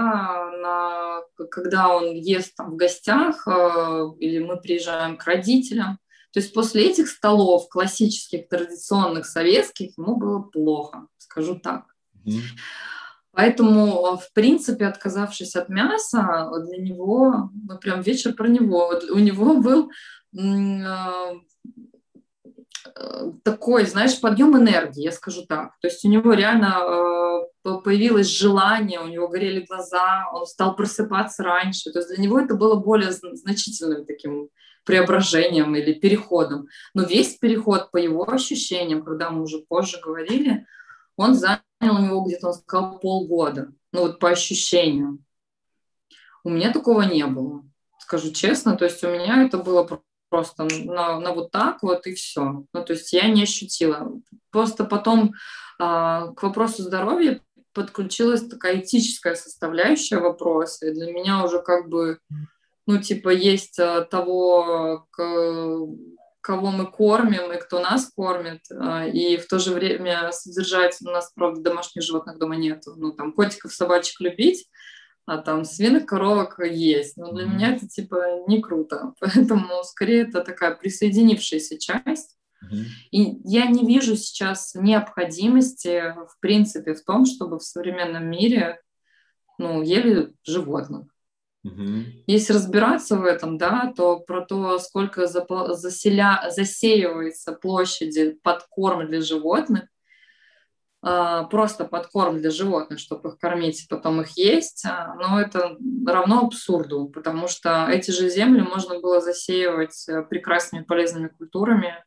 на, 0.60 1.20
когда 1.50 1.88
он 1.88 2.14
ест 2.14 2.54
там 2.54 2.72
в 2.72 2.76
гостях 2.76 3.48
а, 3.48 4.12
или 4.18 4.44
мы 4.44 4.60
приезжаем 4.60 5.16
к 5.16 5.24
родителям. 5.24 5.98
То 6.32 6.40
есть 6.40 6.52
после 6.52 6.90
этих 6.90 7.08
столов 7.08 7.68
классических, 7.70 8.48
традиционных, 8.48 9.24
советских 9.24 9.96
ему 9.96 10.16
было 10.16 10.40
плохо, 10.40 11.06
скажу 11.16 11.58
так. 11.58 11.84
Mm-hmm. 12.26 12.42
Поэтому, 13.32 14.18
в 14.18 14.30
принципе, 14.34 14.84
отказавшись 14.84 15.56
от 15.56 15.70
мяса, 15.70 16.50
для 16.66 16.76
него, 16.76 17.50
ну 17.54 17.78
прям 17.78 18.02
вечер 18.02 18.34
про 18.34 18.48
него, 18.48 18.92
у 19.10 19.18
него 19.18 19.56
был 19.56 19.90
а, 20.36 21.32
такой, 23.42 23.86
знаешь, 23.86 24.20
подъем 24.20 24.56
энергии, 24.56 25.02
я 25.02 25.12
скажу 25.12 25.44
так. 25.46 25.72
То 25.80 25.88
есть 25.88 26.04
у 26.04 26.08
него 26.08 26.32
реально 26.32 27.46
э, 27.64 27.80
появилось 27.84 28.28
желание, 28.28 29.00
у 29.00 29.08
него 29.08 29.28
горели 29.28 29.64
глаза, 29.66 30.28
он 30.32 30.46
стал 30.46 30.76
просыпаться 30.76 31.42
раньше. 31.42 31.90
То 31.90 31.98
есть 31.98 32.14
для 32.14 32.22
него 32.22 32.38
это 32.38 32.54
было 32.54 32.76
более 32.76 33.12
значительным 33.12 34.06
таким 34.06 34.48
преображением 34.84 35.76
или 35.76 35.92
переходом. 35.92 36.68
Но 36.94 37.02
весь 37.04 37.36
переход 37.36 37.90
по 37.90 37.98
его 37.98 38.28
ощущениям, 38.28 39.04
когда 39.04 39.30
мы 39.30 39.42
уже 39.42 39.58
позже 39.58 40.00
говорили, 40.02 40.66
он 41.16 41.34
занял 41.34 41.60
у 41.80 41.98
него 41.98 42.24
где-то, 42.24 42.48
он 42.48 42.54
сказал, 42.54 42.98
полгода. 42.98 43.68
Ну 43.92 44.02
вот 44.02 44.18
по 44.18 44.30
ощущениям. 44.30 45.24
У 46.44 46.50
меня 46.50 46.72
такого 46.72 47.02
не 47.02 47.26
было, 47.26 47.64
скажу 47.98 48.32
честно. 48.32 48.76
То 48.76 48.84
есть 48.84 49.02
у 49.04 49.10
меня 49.10 49.44
это 49.44 49.58
было 49.58 50.00
просто 50.28 50.68
на, 50.84 51.20
на 51.20 51.32
вот 51.32 51.50
так 51.50 51.82
вот 51.82 52.06
и 52.06 52.14
все. 52.14 52.64
Ну, 52.72 52.84
то 52.84 52.92
есть 52.92 53.12
я 53.12 53.28
не 53.28 53.42
ощутила. 53.42 54.12
Просто 54.50 54.84
потом 54.84 55.32
а, 55.78 56.32
к 56.32 56.42
вопросу 56.42 56.82
здоровья 56.82 57.40
подключилась 57.72 58.46
такая 58.46 58.80
этическая 58.80 59.34
составляющая 59.34 60.18
вопроса, 60.18 60.88
и 60.88 60.94
для 60.94 61.12
меня 61.12 61.44
уже 61.44 61.62
как 61.62 61.88
бы, 61.88 62.18
ну, 62.86 63.00
типа, 63.00 63.28
есть 63.28 63.78
а, 63.78 64.02
того, 64.02 65.06
к, 65.10 65.22
кого 66.40 66.70
мы 66.70 66.90
кормим 66.90 67.52
и 67.52 67.60
кто 67.60 67.78
нас 67.78 68.10
кормит, 68.14 68.62
а, 68.70 69.06
и 69.06 69.36
в 69.36 69.46
то 69.46 69.58
же 69.58 69.72
время 69.72 70.32
содержать, 70.32 70.96
у 71.02 71.10
нас, 71.10 71.30
правда, 71.34 71.60
домашних 71.60 72.02
животных 72.02 72.38
дома 72.38 72.56
нет, 72.56 72.82
ну, 72.86 73.12
там, 73.12 73.32
котиков, 73.32 73.72
собачек 73.72 74.20
любить, 74.20 74.66
а 75.28 75.36
там 75.38 75.66
свиных 75.66 76.06
коровок 76.06 76.58
есть. 76.58 77.18
Но 77.18 77.32
для 77.32 77.44
mm-hmm. 77.44 77.54
меня 77.54 77.74
это 77.74 77.86
типа 77.86 78.44
не 78.48 78.62
круто. 78.62 79.12
Поэтому 79.20 79.84
скорее 79.84 80.22
это 80.22 80.40
такая 80.40 80.74
присоединившаяся 80.74 81.78
часть. 81.78 82.38
Mm-hmm. 82.64 82.84
И 83.10 83.40
я 83.44 83.66
не 83.66 83.86
вижу 83.86 84.16
сейчас 84.16 84.74
необходимости, 84.74 86.14
в 86.16 86.40
принципе, 86.40 86.94
в 86.94 87.04
том, 87.04 87.26
чтобы 87.26 87.58
в 87.58 87.62
современном 87.62 88.30
мире 88.30 88.80
ну, 89.58 89.82
ели 89.82 90.32
животных. 90.44 91.06
Mm-hmm. 91.66 92.04
Если 92.26 92.54
разбираться 92.54 93.16
в 93.16 93.24
этом, 93.24 93.58
да, 93.58 93.92
то 93.94 94.20
про 94.20 94.46
то, 94.46 94.78
сколько 94.78 95.26
заселя... 95.26 96.48
засеивается 96.50 97.52
площади 97.52 98.38
под 98.42 98.62
корм 98.70 99.06
для 99.06 99.20
животных, 99.20 99.88
а, 101.10 101.44
просто 101.44 101.86
подкорм 101.86 102.36
для 102.36 102.50
животных, 102.50 102.98
чтобы 102.98 103.30
их 103.30 103.38
кормить, 103.38 103.86
потом 103.88 104.20
их 104.20 104.36
есть, 104.36 104.84
а, 104.84 105.14
но 105.14 105.40
это 105.40 105.78
равно 106.06 106.40
абсурду, 106.40 107.06
потому 107.06 107.48
что 107.48 107.88
эти 107.88 108.10
же 108.10 108.28
земли 108.28 108.60
можно 108.60 109.00
было 109.00 109.22
засеивать 109.22 110.06
э, 110.06 110.22
прекрасными 110.22 110.84
полезными 110.84 111.28
культурами 111.28 112.04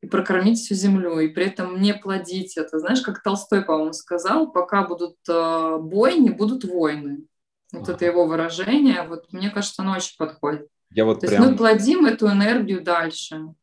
и 0.00 0.08
прокормить 0.08 0.58
всю 0.58 0.74
землю, 0.74 1.20
и 1.20 1.28
при 1.28 1.46
этом 1.46 1.80
не 1.80 1.94
плодить 1.94 2.56
это. 2.56 2.80
Знаешь, 2.80 3.02
как 3.02 3.22
Толстой, 3.22 3.62
по-моему, 3.62 3.92
сказал, 3.92 4.50
пока 4.50 4.84
будут 4.84 5.14
э, 5.28 5.76
бойни, 5.78 6.30
будут 6.30 6.64
войны. 6.64 7.28
Вот 7.72 7.84
ага. 7.84 7.92
это 7.92 8.04
его 8.04 8.26
выражение, 8.26 9.06
вот 9.06 9.32
мне 9.32 9.50
кажется, 9.50 9.82
оно 9.82 9.92
очень 9.92 10.16
подходит. 10.18 10.66
Я 10.94 11.04
вот 11.04 11.20
То 11.20 11.26
прям... 11.26 11.40
есть 11.42 11.52
мы 11.52 11.56
плодим 11.56 12.04
эту 12.06 12.28
энергию 12.28 12.82
дальше. 12.82 13.54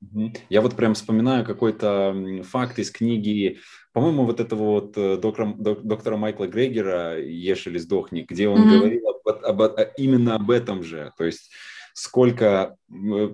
Я 0.49 0.61
вот 0.61 0.75
прям 0.75 0.93
вспоминаю 0.93 1.45
какой-то 1.45 2.43
факт 2.43 2.79
из 2.79 2.91
книги, 2.91 3.59
по-моему, 3.93 4.25
вот 4.25 4.39
этого 4.39 4.63
вот 4.63 4.97
э, 4.97 5.17
доктора, 5.17 5.53
доктора 5.57 6.17
Майкла 6.17 6.45
Грегера 6.45 7.19
«Ешь 7.19 7.67
или 7.67 7.77
сдохни», 7.77 8.25
где 8.27 8.47
он 8.47 8.61
mm-hmm. 8.61 8.77
говорил 8.77 9.07
об, 9.25 9.61
об, 9.61 9.79
именно 9.97 10.35
об 10.35 10.51
этом 10.51 10.83
же. 10.83 11.11
То 11.17 11.25
есть 11.25 11.51
сколько 11.93 12.77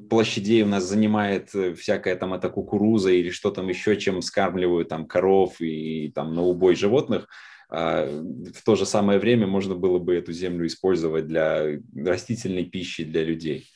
площадей 0.10 0.64
у 0.64 0.68
нас 0.68 0.84
занимает 0.86 1.54
э, 1.54 1.74
всякая 1.74 2.16
там 2.16 2.34
эта 2.34 2.50
кукуруза 2.50 3.12
или 3.12 3.30
что 3.30 3.52
там 3.52 3.68
еще, 3.68 3.96
чем 3.98 4.22
скармливают 4.22 4.90
там 4.90 5.06
коров 5.06 5.62
и 5.62 6.12
там 6.16 6.34
на 6.34 6.42
убой 6.42 6.76
животных. 6.76 7.28
а 7.70 8.08
в 8.08 8.64
то 8.64 8.76
же 8.76 8.86
самое 8.86 9.20
время 9.20 9.46
можно 9.46 9.76
было 9.76 10.00
бы 10.00 10.16
эту 10.16 10.32
землю 10.32 10.66
использовать 10.66 11.28
для 11.28 11.80
растительной 11.96 12.66
пищи 12.66 13.04
для 13.04 13.24
людей. 13.24 13.68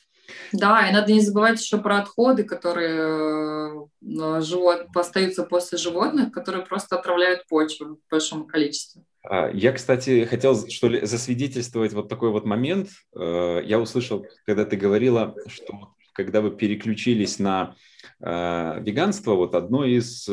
Да, 0.52 0.88
и 0.88 0.92
надо 0.92 1.12
не 1.12 1.20
забывать 1.20 1.60
еще 1.60 1.78
про 1.78 1.98
отходы, 1.98 2.44
которые 2.44 3.88
э, 4.02 4.40
живот, 4.40 4.86
остаются 4.94 5.44
после 5.44 5.78
животных, 5.78 6.32
которые 6.32 6.64
просто 6.64 6.98
отравляют 6.98 7.46
почву 7.48 7.96
в 7.96 8.10
большом 8.10 8.46
количестве. 8.46 9.02
А, 9.22 9.50
я, 9.52 9.72
кстати, 9.72 10.24
хотел 10.24 10.68
что 10.68 10.88
ли 10.88 11.04
засвидетельствовать 11.04 11.92
вот 11.92 12.08
такой 12.08 12.30
вот 12.30 12.44
момент. 12.44 12.90
Э, 13.14 13.60
я 13.64 13.78
услышал, 13.78 14.26
когда 14.46 14.64
ты 14.64 14.76
говорила, 14.76 15.34
что 15.46 15.94
когда 16.12 16.40
вы 16.40 16.50
переключились 16.50 17.38
на 17.38 17.76
э, 18.20 18.80
веганство, 18.80 19.34
вот 19.34 19.54
одно 19.54 19.84
из 19.84 20.28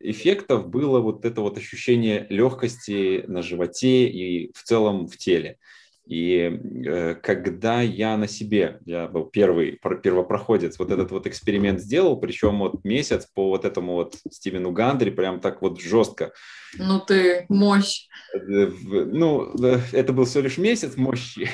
эффектов 0.00 0.68
было 0.68 1.00
вот 1.00 1.24
это 1.24 1.40
вот 1.40 1.56
ощущение 1.58 2.26
легкости 2.28 3.24
на 3.26 3.42
животе 3.42 4.06
и 4.06 4.52
в 4.54 4.62
целом 4.62 5.06
в 5.06 5.16
теле. 5.16 5.58
И 6.06 6.60
э, 6.86 7.14
когда 7.14 7.80
я 7.80 8.16
на 8.18 8.28
себе, 8.28 8.80
я 8.84 9.08
был 9.08 9.24
первый 9.24 9.80
первопроходец, 10.02 10.78
вот 10.78 10.90
этот 10.90 11.10
вот 11.10 11.26
эксперимент 11.26 11.80
сделал, 11.80 12.18
причем 12.18 12.58
вот 12.58 12.84
месяц 12.84 13.26
по 13.26 13.48
вот 13.48 13.64
этому 13.64 13.94
вот 13.94 14.16
Стивену 14.30 14.70
Гандри, 14.70 15.10
прям 15.10 15.40
так 15.40 15.62
вот 15.62 15.80
жестко. 15.80 16.32
Ну 16.76 17.00
ты 17.00 17.46
мощь. 17.48 18.06
Э, 18.34 18.70
ну, 19.06 19.50
это 19.92 20.12
был 20.12 20.26
всего 20.26 20.44
лишь 20.44 20.58
месяц 20.58 20.96
мощи. 20.96 21.48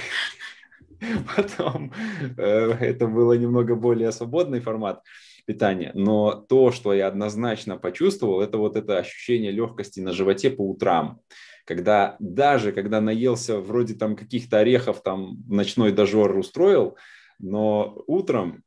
Потом 1.36 1.92
э, 2.36 2.42
это 2.80 3.06
было 3.06 3.34
немного 3.34 3.76
более 3.76 4.10
свободный 4.10 4.60
формат 4.60 5.02
питания. 5.46 5.92
Но 5.94 6.32
то, 6.32 6.72
что 6.72 6.92
я 6.92 7.06
однозначно 7.06 7.76
почувствовал, 7.76 8.40
это 8.40 8.58
вот 8.58 8.76
это 8.76 8.98
ощущение 8.98 9.52
легкости 9.52 10.00
на 10.00 10.12
животе 10.12 10.50
по 10.50 10.68
утрам 10.68 11.20
когда 11.70 12.16
даже 12.18 12.72
когда 12.72 13.00
наелся 13.00 13.60
вроде 13.60 13.94
там 13.94 14.16
каких-то 14.16 14.58
орехов, 14.58 15.04
там 15.04 15.36
ночной 15.46 15.92
дожор 15.92 16.36
устроил, 16.36 16.96
но 17.38 18.02
утром, 18.08 18.64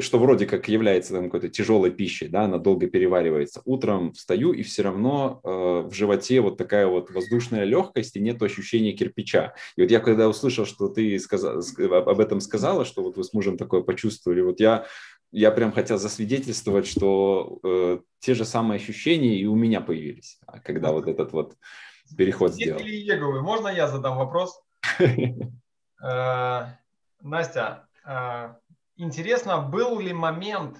что 0.00 0.18
вроде 0.18 0.46
как 0.46 0.66
является 0.66 1.12
там 1.12 1.24
какой-то 1.24 1.50
тяжелой 1.50 1.90
пищей, 1.90 2.28
да, 2.28 2.44
она 2.44 2.56
долго 2.56 2.86
переваривается, 2.86 3.60
утром 3.66 4.14
встаю 4.14 4.54
и 4.54 4.62
все 4.62 4.82
равно 4.82 5.40
э, 5.44 5.48
в 5.90 5.92
животе 5.92 6.40
вот 6.40 6.56
такая 6.56 6.86
вот 6.86 7.10
воздушная 7.10 7.64
легкость 7.64 8.16
и 8.16 8.20
нет 8.20 8.42
ощущения 8.42 8.92
кирпича. 8.92 9.52
И 9.76 9.82
вот 9.82 9.90
я 9.90 10.00
когда 10.00 10.26
услышал, 10.26 10.64
что 10.64 10.88
ты 10.88 11.18
сказал, 11.18 11.60
об 11.92 12.18
этом 12.18 12.40
сказала, 12.40 12.86
что 12.86 13.02
вот 13.02 13.18
вы 13.18 13.24
с 13.24 13.34
мужем 13.34 13.58
такое 13.58 13.82
почувствовали, 13.82 14.40
вот 14.40 14.58
я 14.58 14.86
я 15.32 15.50
прям 15.50 15.72
хотел 15.72 15.98
засвидетельствовать, 15.98 16.86
что 16.86 17.58
э, 17.62 17.98
те 18.20 18.34
же 18.34 18.46
самые 18.46 18.76
ощущения 18.76 19.36
и 19.38 19.44
у 19.46 19.54
меня 19.54 19.82
появились, 19.82 20.38
когда 20.62 20.92
вот 20.92 21.08
этот 21.08 21.32
вот 21.32 21.56
переход 22.16 22.52
сделал. 22.52 22.80
Еговы, 22.80 23.42
можно 23.42 23.68
я 23.68 23.88
задам 23.88 24.16
вопрос? 24.16 24.60
Э, 26.04 26.64
Настя, 27.20 27.86
э, 28.04 28.54
интересно, 28.96 29.58
был 29.58 30.00
ли 30.00 30.12
момент, 30.12 30.78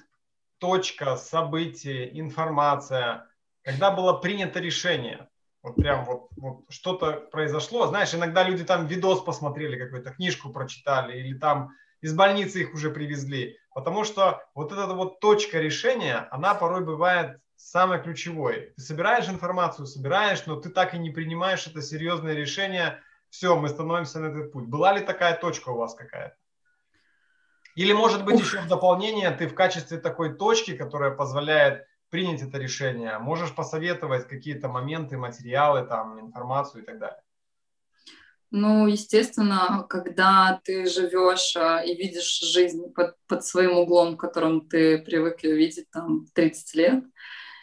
точка, 0.59 1.15
событие, 1.15 2.19
информация, 2.19 3.29
когда 3.63 3.93
было 3.93 4.15
принято 4.15 4.59
решение? 4.59 5.29
Вот 5.63 5.77
прям 5.77 6.05
вот, 6.05 6.31
вот 6.37 6.65
что-то 6.69 7.13
произошло. 7.31 7.87
Знаешь, 7.87 8.13
иногда 8.15 8.43
люди 8.43 8.65
там 8.65 8.87
видос 8.87 9.23
посмотрели, 9.23 9.79
какую-то 9.79 10.11
книжку 10.11 10.51
прочитали, 10.51 11.19
или 11.19 11.39
там 11.39 11.71
из 12.01 12.15
больницы 12.15 12.63
их 12.63 12.75
уже 12.75 12.91
привезли. 12.91 13.57
Потому 13.73 14.05
что 14.05 14.43
вот 14.55 14.73
эта 14.73 14.89
вот 14.89 15.21
точка 15.21 15.61
решения, 15.61 16.27
она 16.33 16.55
порой 16.55 16.85
бывает 16.85 17.39
самое 17.63 18.03
ключевое. 18.03 18.73
Ты 18.77 18.83
собираешь 18.83 19.29
информацию, 19.29 19.87
собираешь, 19.87 20.45
но 20.47 20.57
ты 20.57 20.69
так 20.69 20.95
и 20.95 20.99
не 20.99 21.11
принимаешь 21.11 21.67
это 21.67 21.81
серьезное 21.81 22.35
решение. 22.35 23.01
Все, 23.31 23.57
мы 23.57 23.69
становимся 23.69 24.21
на 24.21 24.27
этот 24.27 24.53
путь. 24.53 24.67
Была 24.67 24.93
ли 24.93 25.01
такая 25.01 25.39
точка 25.39 25.71
у 25.71 25.77
вас 25.77 25.95
какая-то? 25.95 26.37
Или, 27.75 27.93
может 27.93 28.25
быть, 28.25 28.39
еще 28.39 28.61
в 28.61 28.69
дополнение 28.69 29.31
ты 29.31 29.49
в 29.49 29.55
качестве 29.55 29.99
такой 29.99 30.35
точки, 30.35 30.77
которая 30.77 31.13
позволяет 31.13 31.87
принять 32.11 32.43
это 32.43 32.59
решение, 32.59 33.19
можешь 33.19 33.55
посоветовать 33.55 34.29
какие-то 34.29 34.69
моменты, 34.69 35.17
материалы, 35.17 35.87
там, 35.87 36.21
информацию 36.21 36.83
и 36.83 36.87
так 36.87 36.99
далее? 36.99 37.23
Ну, 38.51 38.87
естественно, 38.87 39.87
когда 39.89 40.61
ты 40.63 40.87
живешь 40.87 41.57
а, 41.57 41.83
и 41.83 41.97
видишь 41.97 42.41
жизнь 42.41 42.93
под, 42.93 43.17
под 43.27 43.47
своим 43.47 43.79
углом, 43.79 44.19
которым 44.19 44.69
ты 44.69 44.99
привык 44.99 45.43
ее 45.43 45.57
видеть 45.57 45.91
там 45.91 46.27
30 46.35 46.75
лет, 46.75 47.05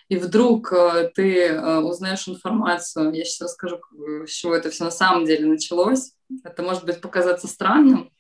и 0.10 0.18
вдруг 0.18 0.74
э, 0.74 1.12
ты 1.14 1.46
э, 1.46 1.78
узнаешь 1.80 2.28
информацию, 2.28 3.14
я 3.14 3.24
сейчас 3.24 3.42
расскажу, 3.42 3.80
с 4.26 4.32
чего 4.32 4.56
это 4.56 4.72
все 4.72 4.84
на 4.84 4.92
самом 4.92 5.26
деле 5.26 5.46
началось. 5.46 6.14
Это 6.44 6.64
может 6.64 6.84
быть 6.84 7.00
показаться 7.00 7.48
странным, 7.48 8.12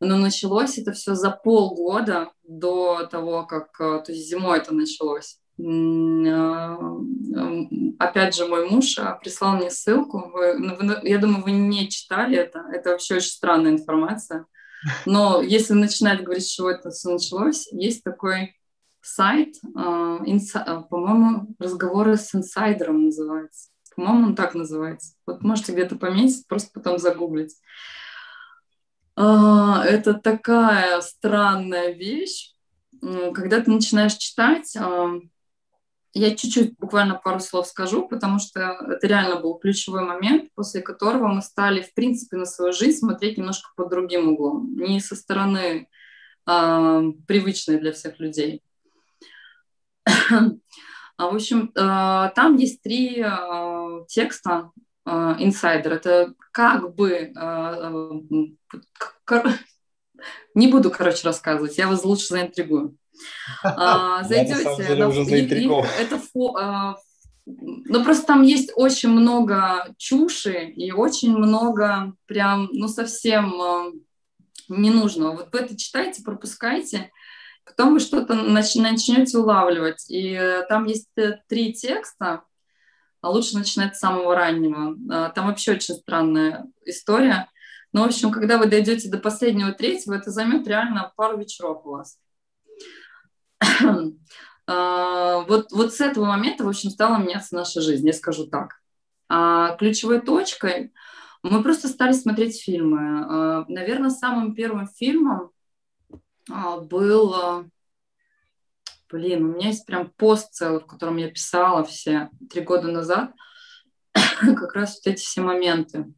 но 0.00 0.16
началось 0.16 0.78
это 0.78 0.92
все 0.92 1.14
за 1.14 1.30
полгода 1.30 2.32
до 2.42 3.06
того, 3.10 3.44
как 3.44 3.78
э, 3.78 4.02
то 4.04 4.12
есть 4.12 4.26
зимой 4.26 4.58
это 4.58 4.74
началось. 4.74 5.38
Опять 7.98 8.34
же, 8.34 8.46
мой 8.46 8.68
муж 8.68 8.98
прислал 9.22 9.56
мне 9.56 9.70
ссылку. 9.70 10.30
Ну, 10.58 10.76
вы, 10.76 11.00
я 11.02 11.18
думаю, 11.18 11.42
вы 11.42 11.50
не 11.50 11.88
читали 11.88 12.36
это. 12.36 12.62
Это 12.72 12.90
вообще 12.90 13.16
очень 13.16 13.30
странная 13.30 13.72
информация. 13.72 14.44
Но 15.06 15.40
если 15.40 15.72
начинать 15.72 16.22
говорить, 16.22 16.44
с 16.44 16.50
чего 16.50 16.70
это 16.70 16.90
все 16.90 17.10
началось, 17.10 17.68
есть 17.72 18.04
такой 18.04 18.54
сайт, 19.06 19.54
а, 19.74 20.18
а, 20.18 20.82
по-моему, 20.82 21.54
разговоры 21.58 22.16
с 22.16 22.34
инсайдером 22.34 23.04
называется. 23.04 23.70
По-моему, 23.94 24.26
он 24.28 24.34
так 24.34 24.54
называется. 24.54 25.14
Вот 25.26 25.42
можете 25.42 25.72
где-то 25.72 25.96
пометить, 25.96 26.46
просто 26.48 26.70
потом 26.74 26.98
загуглить. 26.98 27.54
А, 29.14 29.84
это 29.84 30.14
такая 30.14 31.00
странная 31.00 31.92
вещь. 31.92 32.52
Когда 33.00 33.60
ты 33.60 33.70
начинаешь 33.70 34.14
читать, 34.14 34.76
я 36.14 36.34
чуть-чуть, 36.34 36.78
буквально 36.78 37.14
пару 37.14 37.40
слов 37.40 37.66
скажу, 37.66 38.08
потому 38.08 38.38
что 38.38 38.60
это 38.60 39.06
реально 39.06 39.36
был 39.36 39.54
ключевой 39.58 40.02
момент, 40.02 40.50
после 40.54 40.80
которого 40.80 41.28
мы 41.28 41.42
стали, 41.42 41.82
в 41.82 41.92
принципе, 41.92 42.38
на 42.38 42.46
свою 42.46 42.72
жизнь 42.72 42.98
смотреть 42.98 43.36
немножко 43.36 43.68
под 43.76 43.90
другим 43.90 44.32
углом, 44.32 44.74
не 44.76 44.98
со 45.00 45.14
стороны 45.14 45.88
привычной 46.46 47.78
для 47.78 47.92
всех 47.92 48.18
людей. 48.18 48.62
В 51.18 51.34
общем, 51.34 51.72
э, 51.74 52.30
там 52.34 52.56
есть 52.56 52.82
три 52.82 53.22
э, 53.24 54.04
текста 54.08 54.70
инсайдер. 55.06 55.94
Это 55.94 56.34
как 56.52 56.94
бы... 56.94 57.32
Э, 57.34 58.10
не 60.54 60.68
буду, 60.68 60.90
короче, 60.90 61.26
рассказывать, 61.26 61.78
я 61.78 61.88
вас 61.88 62.04
лучше 62.04 62.26
заинтригую. 62.26 62.96
Зайдете, 63.64 64.62
это 65.98 66.18
ну, 67.48 68.04
просто 68.04 68.26
там 68.26 68.42
есть 68.42 68.72
очень 68.74 69.08
много 69.10 69.94
чуши 69.96 70.64
и 70.64 70.90
очень 70.90 71.34
много 71.34 72.12
прям, 72.26 72.68
ну, 72.72 72.88
совсем 72.88 73.54
ненужного. 74.68 75.36
Вот 75.36 75.52
вы 75.52 75.60
это 75.60 75.76
читайте, 75.78 76.22
пропускайте, 76.22 77.10
Потом 77.66 77.94
вы 77.94 78.00
что-то 78.00 78.34
нач- 78.34 78.80
начнете 78.80 79.38
улавливать. 79.38 80.08
И 80.08 80.32
э, 80.32 80.62
там 80.68 80.84
есть 80.84 81.10
э, 81.16 81.40
три 81.48 81.72
текста, 81.72 82.44
а 83.20 83.30
лучше 83.30 83.56
начинать 83.56 83.96
с 83.96 83.98
самого 83.98 84.36
раннего. 84.36 84.96
А, 85.10 85.30
там 85.30 85.48
вообще 85.48 85.72
очень 85.72 85.96
странная 85.96 86.66
история. 86.84 87.50
Но, 87.92 88.04
в 88.04 88.06
общем, 88.06 88.30
когда 88.30 88.58
вы 88.58 88.66
дойдете 88.66 89.10
до 89.10 89.18
последнего 89.18 89.72
третьего, 89.72 90.14
это 90.14 90.30
займет 90.30 90.66
реально 90.68 91.12
пару 91.16 91.38
вечеров 91.38 91.82
у 91.84 91.90
вас. 91.90 92.18
Вот, 94.68 95.70
вот 95.70 95.94
с 95.94 96.00
этого 96.00 96.24
момента, 96.24 96.64
в 96.64 96.68
общем, 96.68 96.90
стала 96.90 97.18
меняться 97.18 97.54
наша 97.54 97.80
жизнь, 97.80 98.04
я 98.04 98.12
скажу 98.12 98.48
так. 98.48 98.80
А 99.28 99.76
ключевой 99.76 100.20
точкой 100.20 100.92
мы 101.44 101.62
просто 101.62 101.86
стали 101.86 102.10
смотреть 102.10 102.60
фильмы. 102.60 103.64
Наверное, 103.68 104.10
самым 104.10 104.56
первым 104.56 104.88
фильмом 104.88 105.52
был, 106.48 107.66
блин, 109.10 109.44
у 109.44 109.54
меня 109.54 109.68
есть 109.68 109.86
прям 109.86 110.10
пост 110.10 110.52
целый, 110.52 110.80
в 110.80 110.86
котором 110.86 111.16
я 111.16 111.30
писала 111.30 111.84
все 111.84 112.30
три 112.50 112.62
года 112.62 112.88
назад, 112.88 113.32
как 114.12 114.74
раз 114.74 114.96
вот 114.96 115.12
эти 115.12 115.20
все 115.20 115.40
моменты. 115.40 116.12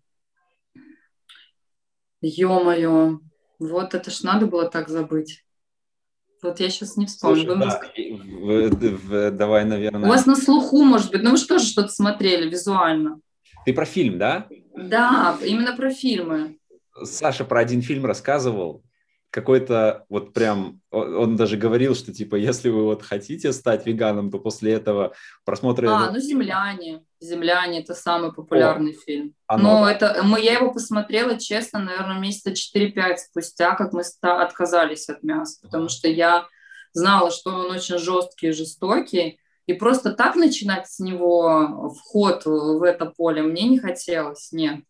Ё-моё, 2.21 3.21
вот 3.59 3.95
это 3.95 4.11
ж 4.11 4.23
надо 4.23 4.47
было 4.47 4.69
так 4.69 4.89
забыть. 4.89 5.45
Вот 6.43 6.61
я 6.61 6.71
сейчас 6.71 6.97
не 6.97 7.07
вспомню. 7.07 7.45
Слушай, 7.45 7.59
да, 7.59 7.81
в, 8.37 8.71
в, 8.71 9.31
давай, 9.33 9.65
наверное. 9.65 10.05
У 10.05 10.09
вас 10.09 10.27
на 10.27 10.37
слуху, 10.37 10.85
может 10.85 11.11
быть, 11.11 11.23
ну 11.23 11.33
вы 11.33 11.37
же 11.37 11.47
тоже 11.47 11.67
что-то 11.67 11.89
смотрели 11.89 12.49
визуально. 12.49 13.21
Ты 13.65 13.73
про 13.73 13.85
фильм, 13.85 14.19
да? 14.19 14.49
Да, 14.77 15.37
именно 15.43 15.75
про 15.75 15.91
фильмы. 15.91 16.59
Саша 17.03 17.45
про 17.45 17.61
один 17.61 17.83
фильм 17.83 18.07
рассказывал, 18.07 18.83
какой-то 19.31 20.07
вот 20.09 20.33
прям, 20.33 20.81
он 20.91 21.37
даже 21.37 21.57
говорил, 21.57 21.95
что 21.95 22.13
типа, 22.13 22.37
если 22.37 22.71
вы 22.71 22.85
вот 22.85 23.03
хотите 23.03 23.53
стать 23.53 23.87
веганом, 23.87 24.31
то 24.31 24.39
после 24.39 24.73
этого 24.73 25.13
просмотра... 25.45 25.91
А, 25.91 26.11
ну 26.11 26.19
«Земляне». 26.19 27.03
«Земляне»— 27.21 27.81
это 27.83 27.95
самый 27.95 28.33
популярный 28.33 28.93
О, 28.93 29.01
фильм. 29.05 29.35
Оно, 29.47 29.81
Но 29.81 29.91
это, 29.91 30.23
мы, 30.23 30.41
я 30.41 30.55
его 30.55 30.73
посмотрела, 30.73 31.39
честно, 31.39 31.81
наверное, 31.81 32.19
месяца 32.19 32.53
4-5 32.53 33.17
спустя, 33.17 33.75
как 33.75 33.93
мы 33.93 34.03
отказались 34.23 35.09
от 35.09 35.23
мяса, 35.23 35.59
потому 35.63 35.89
что 35.89 36.09
я 36.09 36.47
знала, 36.93 37.31
что 37.31 37.51
он 37.51 37.71
очень 37.71 37.99
жесткий 37.99 38.49
и 38.49 38.53
жестокий, 38.53 39.41
и 39.67 39.75
просто 39.75 40.13
так 40.13 40.37
начинать 40.37 40.89
с 40.89 40.99
него 40.99 41.95
вход 41.95 42.47
в 42.47 42.83
это 42.83 43.07
поле 43.07 43.43
мне 43.43 43.69
не 43.69 43.79
хотелось, 43.79 44.53
нет. 44.53 44.81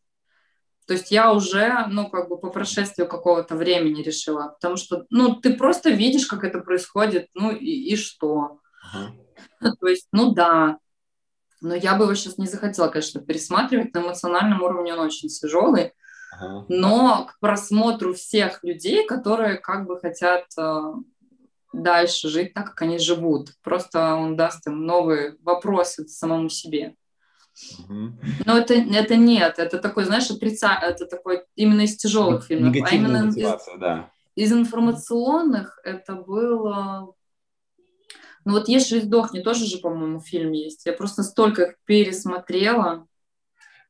То 0.89 0.95
есть 0.95 1.11
я 1.11 1.35
уже, 1.35 1.85
ну, 1.91 2.09
как 2.09 2.31
бы 2.31 2.39
по 2.39 2.49
прошествию 2.49 3.07
какого-то 3.07 3.57
времени 3.57 4.03
решила, 4.03 4.49
потому 4.49 4.77
что, 4.77 5.05
ну, 5.11 5.35
ты 5.35 5.55
просто 5.55 5.91
видишь, 5.91 6.25
как 6.27 6.45
это 6.45 6.61
происходит, 6.61 7.29
ну, 7.35 7.51
и, 7.53 7.67
и 7.67 7.95
что. 7.95 8.61
Uh-huh. 9.61 9.71
То 9.81 9.87
есть, 9.87 10.09
ну, 10.13 10.33
да. 10.33 10.79
Но 11.61 11.75
я 11.75 11.95
бы 11.95 12.05
его 12.05 12.15
сейчас 12.15 12.39
не 12.39 12.47
захотела, 12.47 12.89
конечно, 12.89 13.21
пересматривать. 13.21 13.93
На 13.93 13.99
эмоциональном 13.99 14.63
уровне 14.63 14.95
он 14.95 15.01
очень 15.01 15.29
тяжелый. 15.29 15.93
Uh-huh. 16.43 16.65
Но 16.69 17.27
к 17.27 17.39
просмотру 17.39 18.15
всех 18.15 18.65
людей, 18.65 19.07
которые 19.07 19.59
как 19.59 19.87
бы 19.87 20.01
хотят 20.01 20.47
э, 20.57 20.93
дальше 21.75 22.31
жить 22.31 22.55
так, 22.55 22.69
как 22.69 22.81
они 22.81 22.99
живут. 22.99 23.51
Просто 23.63 24.15
он 24.15 24.37
даст 24.37 24.67
им 24.67 24.87
новые 24.87 25.37
вопросы 25.43 26.09
самому 26.09 26.49
себе. 26.49 26.95
Но 27.89 28.57
это, 28.57 28.75
это 28.75 29.17
нет, 29.17 29.59
это 29.59 29.79
такой, 29.79 30.05
знаешь, 30.05 30.31
отрица... 30.31 30.79
это 30.81 31.07
такой 31.07 31.45
именно 31.57 31.83
из 31.83 31.97
тяжелых 31.97 32.45
фильмов. 32.45 32.75
А 32.83 32.95
именно 32.95 33.29
из, 33.29 33.79
да. 33.79 34.11
из 34.35 34.53
информационных 34.53 35.79
это 35.85 36.15
было... 36.15 37.15
Ну 38.45 38.53
вот 38.53 38.69
«Ешь 38.69 38.93
и 38.93 39.01
сдохни» 39.01 39.41
тоже 39.41 39.67
же, 39.67 39.79
по-моему, 39.79 40.21
фильм 40.21 40.53
есть. 40.53 40.87
Я 40.87 40.93
просто 40.93 41.23
столько 41.23 41.63
их 41.65 41.75
пересмотрела. 41.85 43.07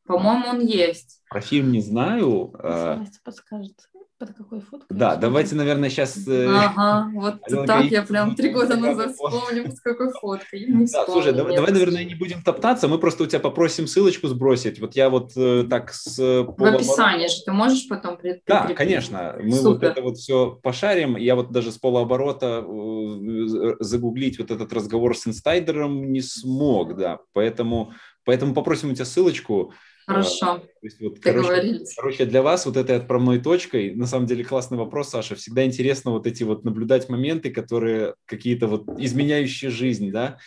По-моему, 0.05 0.49
он 0.49 0.61
есть. 0.61 1.23
Про 1.29 1.41
фильм 1.41 1.71
не 1.71 1.81
знаю. 1.81 2.53
Настя 2.63 3.21
подскажет. 3.23 3.89
Под 4.19 4.35
какой 4.35 4.61
фоткой? 4.61 4.87
Да, 4.91 5.15
давайте, 5.15 5.55
наверное, 5.55 5.91
сейчас... 5.91 6.27
Э, 6.27 6.49
ага, 6.49 7.09
вот 7.15 7.37
Алена 7.45 7.67
так 7.67 7.85
я 7.85 8.03
прям 8.03 8.35
три 8.35 8.49
года 8.51 8.77
назад 8.77 9.13
вспомню, 9.13 9.71
с 9.71 9.81
какой 9.81 10.11
фоткой. 10.11 10.67
Не 10.67 10.87
да, 10.87 11.05
слушай, 11.05 11.33
давай, 11.33 11.55
давай, 11.55 11.71
наверное, 11.71 12.03
не 12.03 12.17
будем 12.17 12.43
топтаться, 12.43 12.89
мы 12.89 12.99
просто 12.99 13.23
у 13.23 13.27
тебя 13.27 13.39
попросим 13.39 13.87
ссылочку 13.87 14.27
сбросить. 14.27 14.81
Вот 14.81 14.97
я 14.97 15.09
вот 15.09 15.37
э, 15.37 15.65
так 15.71 15.93
с... 15.93 16.19
В 16.19 16.65
описании 16.65 17.29
же 17.29 17.45
ты 17.45 17.53
можешь 17.53 17.87
потом 17.87 18.17
прикрепить? 18.17 18.43
Да, 18.49 18.67
конечно. 18.75 19.37
Мы 19.41 19.53
Супер. 19.53 19.69
вот 19.69 19.83
это 19.85 20.03
вот 20.03 20.17
все 20.17 20.59
пошарим. 20.65 21.17
Я 21.17 21.37
вот 21.37 21.53
даже 21.53 21.71
с 21.71 21.79
полуоборота 21.79 22.65
э, 22.67 23.77
загуглить 23.79 24.41
вот 24.41 24.51
этот 24.51 24.73
разговор 24.73 25.17
с 25.17 25.29
инстайдером 25.29 26.11
не 26.11 26.23
смог, 26.23 26.97
да. 26.97 27.21
Поэтому, 27.35 27.93
поэтому 28.25 28.53
попросим 28.53 28.91
у 28.91 28.95
тебя 28.95 29.05
ссылочку. 29.05 29.73
Хорошо. 30.09 30.57
То 30.57 30.69
есть, 30.81 31.01
вот, 31.01 31.19
короче, 31.21 31.85
короче, 31.95 32.25
для 32.25 32.41
вас 32.41 32.65
вот 32.65 32.79
этой 32.79 32.97
отправной 32.97 33.41
точкой, 33.41 33.95
на 33.95 34.07
самом 34.07 34.25
деле 34.25 34.43
классный 34.43 34.79
вопрос, 34.79 35.11
Саша, 35.11 35.35
всегда 35.35 35.67
интересно 35.67 36.13
вот 36.13 36.27
эти 36.27 36.45
вот 36.45 36.65
наблюдать 36.65 37.11
моменты, 37.11 37.51
которые 37.51 38.15
какие-то 38.25 38.69
вот 38.69 38.89
изменяющие 38.99 39.71
жизнь, 39.71 40.11
да, 40.11 40.39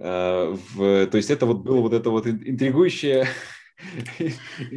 э, 0.00 0.56
в, 0.74 1.06
то 1.06 1.16
есть 1.16 1.30
это 1.30 1.46
вот 1.46 1.58
было 1.58 1.80
вот 1.80 1.92
это 1.92 2.10
вот 2.10 2.26
интригующее 2.26 3.28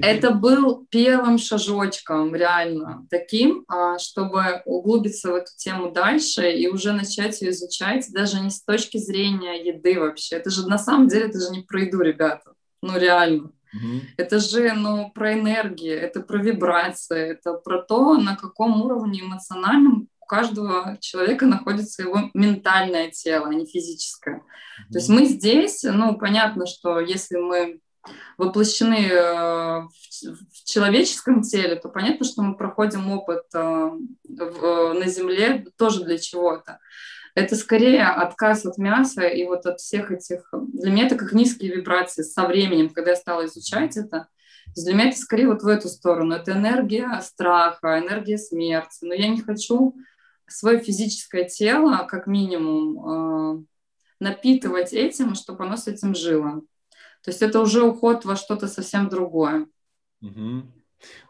это 0.03 0.29
был 0.29 0.85
первым 0.91 1.39
шажочком, 1.39 2.35
реально, 2.35 3.07
таким, 3.09 3.65
а, 3.67 3.97
чтобы 3.97 4.61
углубиться 4.65 5.31
в 5.31 5.35
эту 5.35 5.51
тему 5.57 5.91
дальше 5.91 6.51
и 6.51 6.67
уже 6.67 6.91
начать 6.91 7.41
ее 7.41 7.49
изучать, 7.49 8.05
даже 8.11 8.39
не 8.39 8.51
с 8.51 8.63
точки 8.63 8.97
зрения 8.97 9.65
еды 9.65 9.99
вообще. 9.99 10.35
Это 10.35 10.51
же 10.51 10.67
на 10.67 10.77
самом 10.77 11.07
деле, 11.07 11.25
это 11.25 11.39
же 11.39 11.49
не 11.49 11.61
про 11.61 11.81
еду, 11.81 12.01
ребята. 12.01 12.53
Ну, 12.83 12.99
реально. 12.99 13.51
Угу. 13.73 14.01
Это 14.17 14.39
же 14.39 14.73
ну, 14.73 15.11
про 15.11 15.33
энергию, 15.33 15.99
это 15.99 16.21
про 16.21 16.37
вибрации, 16.37 17.31
это 17.31 17.53
про 17.53 17.81
то, 17.81 18.17
на 18.17 18.35
каком 18.35 18.81
уровне 18.81 19.21
эмоциональном 19.21 20.07
у 20.19 20.25
каждого 20.25 20.97
человека 20.99 21.45
находится 21.45 22.03
его 22.03 22.29
ментальное 22.33 23.09
тело, 23.11 23.47
а 23.47 23.53
не 23.53 23.65
физическое. 23.65 24.37
Угу. 24.37 24.93
То 24.93 24.99
есть 24.99 25.09
мы 25.09 25.25
здесь, 25.25 25.83
ну, 25.83 26.17
понятно, 26.17 26.65
что 26.65 26.99
если 26.99 27.37
мы 27.37 27.79
воплощены 28.37 29.07
э, 29.07 29.81
в 29.81 30.65
человеческом 30.65 31.41
теле, 31.41 31.75
то 31.75 31.89
понятно, 31.89 32.25
что 32.25 32.41
мы 32.41 32.55
проходим 32.57 33.11
опыт 33.11 33.43
э, 33.53 33.91
на 34.27 35.07
Земле 35.07 35.65
тоже 35.77 36.03
для 36.03 36.17
чего-то. 36.17 36.79
Это 37.33 37.55
скорее 37.55 38.05
отказ 38.05 38.65
от 38.65 38.77
мяса 38.77 39.23
и 39.27 39.45
вот 39.45 39.65
от 39.65 39.79
всех 39.79 40.11
этих... 40.11 40.49
Для 40.51 40.91
меня 40.91 41.05
это 41.05 41.15
как 41.15 41.33
низкие 41.33 41.75
вибрации 41.75 42.23
со 42.23 42.45
временем, 42.45 42.89
когда 42.89 43.11
я 43.11 43.15
стала 43.15 43.45
изучать 43.45 43.95
это. 43.97 44.27
Для 44.75 44.93
меня 44.93 45.09
это 45.09 45.17
скорее 45.17 45.47
вот 45.47 45.63
в 45.63 45.67
эту 45.67 45.87
сторону. 45.87 46.35
Это 46.35 46.51
энергия 46.51 47.19
страха, 47.21 47.99
энергия 47.99 48.37
смерти. 48.37 48.99
Но 49.01 49.13
я 49.13 49.27
не 49.29 49.41
хочу 49.41 49.95
свое 50.47 50.79
физическое 50.79 51.45
тело, 51.45 52.05
как 52.09 52.27
минимум, 52.27 53.59
э, 53.59 53.63
напитывать 54.19 54.93
этим, 54.93 55.35
чтобы 55.35 55.63
оно 55.63 55.77
с 55.77 55.87
этим 55.87 56.13
жило. 56.13 56.61
То 57.23 57.29
есть 57.29 57.41
это 57.41 57.59
уже 57.59 57.83
уход 57.83 58.25
во 58.25 58.35
что-то 58.35 58.67
совсем 58.67 59.09
другое. 59.09 59.67
Угу. 60.21 60.63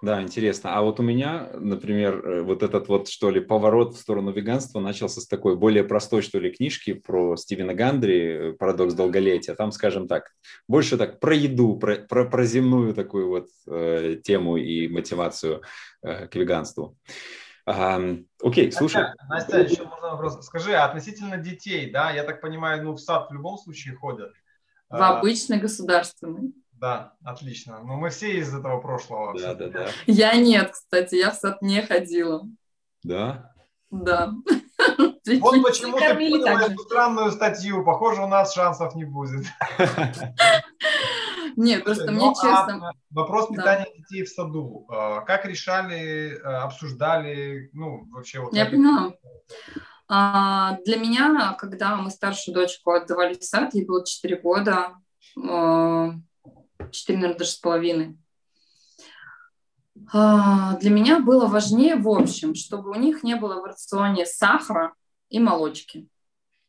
Да, 0.01 0.21
интересно. 0.21 0.75
А 0.75 0.81
вот 0.81 0.99
у 0.99 1.03
меня, 1.03 1.49
например, 1.53 2.25
э, 2.25 2.41
вот 2.41 2.63
этот 2.63 2.87
вот, 2.87 3.07
что 3.07 3.29
ли, 3.29 3.39
поворот 3.39 3.95
в 3.95 3.99
сторону 3.99 4.31
веганства 4.31 4.79
начался 4.79 5.21
с 5.21 5.27
такой 5.27 5.55
более 5.55 5.83
простой, 5.83 6.21
что 6.21 6.39
ли, 6.39 6.51
книжки 6.51 6.93
про 6.93 7.35
Стивена 7.35 7.73
Гандри 7.73 8.55
«Парадокс 8.59 8.93
долголетия». 8.93 9.55
Там, 9.55 9.71
скажем 9.71 10.07
так, 10.07 10.31
больше 10.67 10.97
так 10.97 11.19
про 11.19 11.35
еду, 11.35 11.77
про, 11.77 11.95
про, 11.95 12.25
про 12.25 12.43
земную 12.45 12.93
такую 12.93 13.29
вот 13.29 13.47
э, 13.67 14.17
тему 14.23 14.57
и 14.57 14.87
мотивацию 14.87 15.61
э, 16.03 16.27
к 16.27 16.35
веганству. 16.35 16.97
А, 17.65 18.01
окей, 18.41 18.71
слушай. 18.71 19.03
Настя, 19.03 19.57
Настя, 19.57 19.59
еще 19.59 19.83
можно 19.83 20.09
вопрос. 20.09 20.45
Скажи, 20.45 20.73
а 20.73 20.85
относительно 20.85 21.37
детей, 21.37 21.91
да, 21.91 22.11
я 22.11 22.23
так 22.23 22.41
понимаю, 22.41 22.83
ну 22.83 22.93
в 22.93 22.99
сад 22.99 23.29
в 23.29 23.33
любом 23.33 23.57
случае 23.57 23.95
ходят? 23.95 24.31
В 24.89 24.95
а, 24.95 25.19
обычный 25.19 25.57
государственный. 25.57 26.53
Да, 26.81 27.13
отлично. 27.23 27.79
Но 27.83 27.95
мы 27.95 28.09
все 28.09 28.39
из 28.39 28.51
этого 28.53 28.81
прошлого. 28.81 29.39
Да, 29.39 29.53
да, 29.53 29.67
да. 29.69 29.87
Я 30.07 30.33
нет, 30.33 30.71
кстати, 30.71 31.13
я 31.13 31.29
в 31.29 31.35
сад 31.35 31.61
не 31.61 31.83
ходила. 31.83 32.47
Да? 33.03 33.53
Да. 33.91 34.33
Вот 35.39 35.63
почему 35.63 35.99
ты 35.99 36.15
поняла 36.15 36.63
эту 36.63 36.79
странную 36.79 37.31
статью. 37.31 37.85
Похоже, 37.85 38.23
у 38.23 38.27
нас 38.27 38.55
шансов 38.55 38.95
не 38.95 39.05
будет. 39.05 39.45
Нет, 41.55 41.83
просто 41.83 42.11
мне 42.11 42.25
ну, 42.25 42.31
а 42.31 42.33
честно... 42.33 42.93
Вопрос 43.11 43.49
питания 43.49 43.85
детей 43.95 44.23
в 44.23 44.29
саду. 44.29 44.87
А, 44.89 45.21
как 45.21 45.45
решали, 45.45 46.39
а, 46.43 46.63
обсуждали, 46.63 47.69
ну, 47.73 48.07
вообще... 48.09 48.39
вот. 48.39 48.53
Я 48.55 48.65
поняла. 48.65 49.13
Для 50.83 50.97
меня, 50.97 51.55
когда 51.59 51.95
мы 51.97 52.09
старшую 52.09 52.55
дочку 52.55 52.91
отдавали 52.91 53.35
в 53.35 53.43
сад, 53.43 53.75
ей 53.75 53.85
было 53.85 54.03
4 54.03 54.41
года, 54.41 54.95
4, 56.91 57.17
наверное, 57.17 57.37
даже 57.37 57.51
с 57.51 57.55
половиной. 57.55 58.17
А, 60.13 60.77
для 60.77 60.89
меня 60.89 61.19
было 61.19 61.47
важнее, 61.47 61.95
в 61.95 62.09
общем, 62.09 62.55
чтобы 62.55 62.91
у 62.91 62.95
них 62.95 63.23
не 63.23 63.35
было 63.35 63.61
в 63.61 63.65
рационе 63.65 64.25
сахара 64.25 64.93
и 65.29 65.39
молочки. 65.39 66.07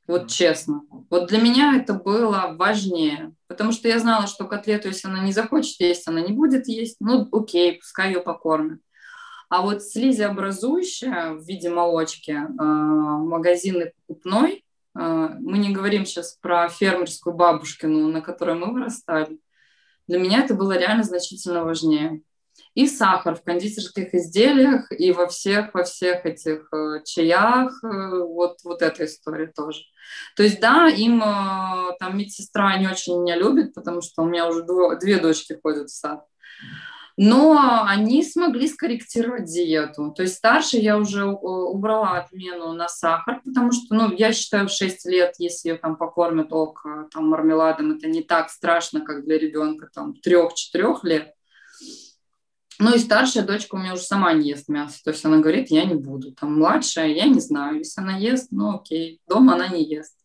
Вот 0.06 0.28
честно. 0.28 0.82
Вот 1.10 1.28
для 1.28 1.40
меня 1.40 1.76
это 1.76 1.94
было 1.94 2.54
важнее. 2.56 3.34
Потому 3.46 3.72
что 3.72 3.88
я 3.88 3.98
знала, 3.98 4.26
что 4.26 4.46
котлету, 4.46 4.88
если 4.88 5.08
она 5.08 5.24
не 5.24 5.32
захочет 5.32 5.80
есть, 5.80 6.08
она 6.08 6.20
не 6.20 6.32
будет 6.32 6.66
есть. 6.66 6.96
Ну, 7.00 7.28
окей, 7.32 7.78
пускай 7.78 8.08
ее 8.08 8.20
покормят. 8.20 8.80
А 9.48 9.60
вот 9.62 9.82
слизеобразующая 9.82 11.34
в 11.34 11.44
виде 11.44 11.68
молочки, 11.68 12.30
э, 12.30 12.44
магазинный 12.46 13.92
покупной, 14.06 14.64
э, 14.98 15.28
мы 15.40 15.58
не 15.58 15.72
говорим 15.72 16.06
сейчас 16.06 16.38
про 16.40 16.68
фермерскую 16.68 17.36
бабушкину, 17.36 18.08
на 18.08 18.22
которой 18.22 18.54
мы 18.54 18.72
вырастали, 18.72 19.38
для 20.08 20.18
меня 20.18 20.44
это 20.44 20.54
было 20.54 20.76
реально 20.76 21.02
значительно 21.04 21.64
важнее. 21.64 22.22
И 22.74 22.86
сахар 22.86 23.34
в 23.34 23.42
кондитерских 23.42 24.14
изделиях, 24.14 24.90
и 24.90 25.12
во 25.12 25.26
всех, 25.26 25.74
во 25.74 25.84
всех 25.84 26.24
этих 26.24 26.68
э, 26.72 27.02
чаях, 27.04 27.72
э, 27.84 27.88
вот, 27.88 28.58
вот 28.64 28.80
эта 28.80 29.04
история 29.04 29.46
тоже. 29.46 29.80
То 30.36 30.42
есть, 30.42 30.60
да, 30.60 30.88
им 30.88 31.22
э, 31.22 31.96
там 31.98 32.16
медсестра 32.16 32.78
не 32.78 32.88
очень 32.88 33.20
меня 33.20 33.36
любит, 33.36 33.74
потому 33.74 34.00
что 34.00 34.22
у 34.22 34.26
меня 34.26 34.48
уже 34.48 34.62
дво, 34.62 34.96
две 34.96 35.18
дочки 35.18 35.58
ходят 35.62 35.90
в 35.90 35.94
сад 35.94 36.24
но 37.16 37.84
они 37.86 38.22
смогли 38.24 38.68
скорректировать 38.68 39.44
диету. 39.44 40.12
То 40.16 40.22
есть 40.22 40.36
старше 40.36 40.78
я 40.78 40.98
уже 40.98 41.22
э, 41.22 41.30
убрала 41.30 42.18
отмену 42.18 42.72
на 42.72 42.88
сахар, 42.88 43.40
потому 43.44 43.72
что, 43.72 43.94
ну, 43.94 44.12
я 44.12 44.32
считаю, 44.32 44.68
в 44.68 44.72
6 44.72 45.06
лет, 45.06 45.34
если 45.38 45.70
ее 45.70 45.76
там 45.76 45.96
покормят 45.96 46.52
ок, 46.52 46.84
там, 47.12 47.28
мармеладом, 47.28 47.92
это 47.92 48.08
не 48.08 48.22
так 48.22 48.50
страшно, 48.50 49.00
как 49.00 49.24
для 49.24 49.38
ребенка 49.38 49.88
там 49.92 50.14
3-4 50.24 50.98
лет. 51.02 51.34
Ну 52.78 52.94
и 52.94 52.98
старшая 52.98 53.44
дочка 53.44 53.76
у 53.76 53.78
меня 53.78 53.92
уже 53.92 54.02
сама 54.02 54.32
не 54.32 54.48
ест 54.48 54.68
мясо. 54.68 54.98
То 55.04 55.10
есть 55.10 55.24
она 55.24 55.38
говорит, 55.38 55.70
я 55.70 55.84
не 55.84 55.94
буду. 55.94 56.32
Там 56.32 56.58
младшая, 56.58 57.08
я 57.08 57.26
не 57.26 57.38
знаю. 57.38 57.78
Если 57.78 58.00
она 58.00 58.16
ест, 58.16 58.48
ну 58.50 58.74
окей. 58.74 59.20
Дома 59.28 59.54
она 59.54 59.68
не 59.68 59.84
ест. 59.84 60.16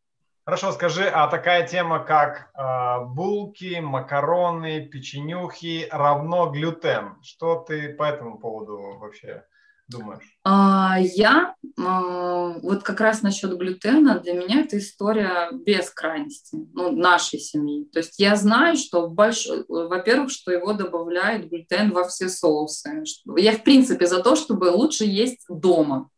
Хорошо, 0.47 0.71
скажи, 0.71 1.03
а 1.03 1.27
такая 1.27 1.67
тема, 1.67 1.99
как 1.99 2.51
э, 2.55 3.05
булки, 3.05 3.81
макароны, 3.81 4.87
печенюхи 4.87 5.89
равно 5.91 6.49
глютен. 6.49 7.17
Что 7.21 7.65
ты 7.67 7.93
по 7.93 8.03
этому 8.03 8.39
поводу 8.39 8.97
вообще 8.97 9.43
думаешь? 9.89 10.23
А, 10.45 10.95
я 10.99 11.53
а, 11.77 12.59
вот 12.63 12.83
как 12.83 13.01
раз 13.01 13.23
насчет 13.23 13.57
глютена, 13.57 14.19
для 14.19 14.35
меня 14.35 14.61
это 14.61 14.77
история 14.77 15.49
без 15.51 15.89
крайности, 15.89 16.55
ну, 16.73 16.95
нашей 16.95 17.39
семьи. 17.39 17.83
То 17.91 17.99
есть 17.99 18.17
я 18.17 18.37
знаю, 18.37 18.77
что 18.77 19.09
больш... 19.09 19.49
во-первых, 19.67 20.31
что 20.31 20.53
его 20.53 20.71
добавляют 20.71 21.49
глютен 21.49 21.91
во 21.91 22.07
все 22.07 22.29
соусы. 22.29 23.03
Я, 23.35 23.51
в 23.51 23.63
принципе, 23.63 24.07
за 24.07 24.23
то, 24.23 24.37
чтобы 24.37 24.71
лучше 24.71 25.03
есть 25.03 25.43
дома 25.49 26.09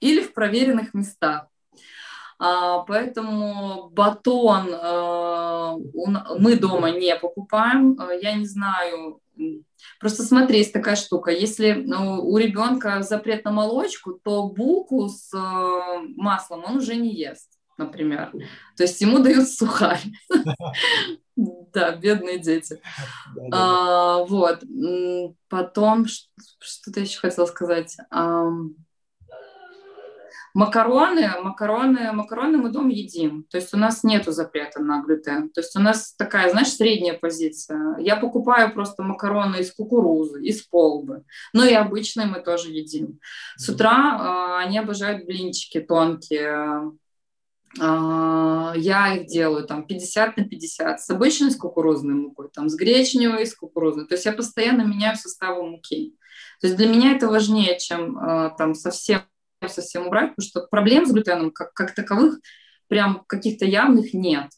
или 0.00 0.20
в 0.20 0.34
проверенных 0.34 0.94
местах. 0.94 1.46
А, 2.44 2.80
поэтому 2.80 3.90
батон 3.90 4.74
а, 4.74 5.76
мы 6.40 6.56
дома 6.56 6.90
не 6.90 7.14
покупаем. 7.14 7.96
А, 8.00 8.12
я 8.12 8.34
не 8.34 8.46
знаю, 8.46 9.20
Просто 10.00 10.24
смотри, 10.24 10.58
есть 10.58 10.72
такая 10.72 10.96
штука. 10.96 11.30
Если 11.30 11.72
ну, 11.72 12.20
у 12.20 12.36
ребенка 12.36 13.02
запрет 13.02 13.44
на 13.44 13.52
молочку, 13.52 14.12
то 14.12 14.48
булку 14.48 15.08
с 15.08 15.32
э, 15.32 16.02
маслом 16.16 16.64
он 16.66 16.76
уже 16.76 16.96
не 16.96 17.14
ест, 17.14 17.58
например. 17.78 18.30
То 18.76 18.82
есть 18.82 19.00
ему 19.00 19.20
дают 19.20 19.48
сухарь. 19.48 20.02
Да, 21.34 21.96
бедные 21.96 22.38
дети. 22.38 22.78
Вот. 23.34 24.62
Потом, 25.48 26.06
что-то 26.06 27.00
еще 27.00 27.18
хотела 27.20 27.46
сказать. 27.46 27.96
Макароны, 30.54 31.30
макароны, 31.42 32.12
макароны 32.12 32.58
мы 32.58 32.68
дома 32.70 32.90
едим. 32.90 33.44
То 33.50 33.56
есть 33.56 33.72
у 33.72 33.78
нас 33.78 34.04
нету 34.04 34.32
запрета 34.32 34.82
на 34.82 35.02
глютен. 35.02 35.48
То 35.50 35.60
есть 35.60 35.74
у 35.76 35.80
нас 35.80 36.14
такая, 36.14 36.50
знаешь, 36.50 36.72
средняя 36.72 37.18
позиция. 37.18 37.96
Я 37.98 38.16
покупаю 38.16 38.72
просто 38.72 39.02
макароны 39.02 39.56
из 39.60 39.72
кукурузы, 39.72 40.44
из 40.44 40.62
полбы. 40.62 41.24
Ну 41.54 41.64
и 41.64 41.72
обычные 41.72 42.26
мы 42.26 42.40
тоже 42.40 42.70
едим. 42.70 43.18
С 43.56 43.68
утра 43.70 44.58
э, 44.60 44.64
они 44.64 44.78
обожают 44.78 45.24
блинчики 45.24 45.80
тонкие. 45.80 46.92
Э, 47.80 48.72
я 48.76 49.14
их 49.14 49.26
делаю 49.28 49.66
там 49.66 49.86
50 49.86 50.36
на 50.36 50.44
50 50.44 51.00
с 51.00 51.08
обычной 51.08 51.50
с 51.50 51.56
кукурузной 51.56 52.14
мукой, 52.14 52.50
там 52.52 52.68
с 52.68 52.74
гречневой, 52.74 53.46
с 53.46 53.54
кукурузной. 53.54 54.06
То 54.06 54.14
есть 54.14 54.26
я 54.26 54.32
постоянно 54.32 54.82
меняю 54.82 55.16
составы 55.16 55.62
муки. 55.62 56.14
То 56.60 56.66
есть 56.66 56.76
для 56.76 56.88
меня 56.88 57.16
это 57.16 57.28
важнее, 57.28 57.78
чем 57.78 58.18
э, 58.18 58.50
там 58.58 58.74
совсем 58.74 59.22
совсем 59.68 60.06
убрать, 60.06 60.30
потому 60.34 60.48
что 60.48 60.66
проблем 60.70 61.06
с 61.06 61.12
глютеном 61.12 61.50
как, 61.50 61.72
как 61.74 61.94
таковых 61.94 62.38
прям 62.88 63.24
каких-то 63.26 63.64
явных 63.64 64.14
нет. 64.14 64.48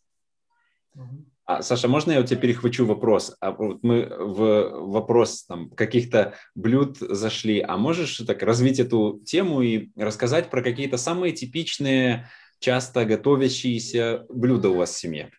А, 1.46 1.60
Саша, 1.62 1.88
можно 1.88 2.12
я 2.12 2.20
у 2.20 2.24
тебя 2.24 2.40
перехвачу 2.40 2.86
вопрос? 2.86 3.36
А 3.40 3.52
вот 3.52 3.82
мы 3.82 4.06
в 4.06 4.70
вопрос 4.90 5.44
там, 5.44 5.70
каких-то 5.70 6.34
блюд 6.54 6.96
зашли, 6.98 7.60
а 7.60 7.76
можешь 7.76 8.16
так 8.26 8.42
развить 8.42 8.80
эту 8.80 9.20
тему 9.26 9.60
и 9.60 9.90
рассказать 9.94 10.48
про 10.48 10.62
какие-то 10.62 10.96
самые 10.96 11.32
типичные, 11.32 12.30
часто 12.60 13.04
готовящиеся 13.04 14.24
блюда 14.30 14.70
у 14.70 14.76
вас 14.76 14.90
в 14.90 14.98
семье? 14.98 15.30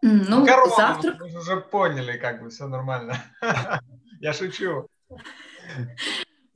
Ну, 0.00 0.40
Макароны, 0.40 0.74
завтрак... 0.76 1.20
Мы 1.20 1.38
уже 1.38 1.60
поняли, 1.60 2.16
как 2.16 2.42
бы 2.42 2.48
все 2.48 2.66
нормально. 2.66 3.22
Я 4.20 4.32
шучу. 4.32 4.88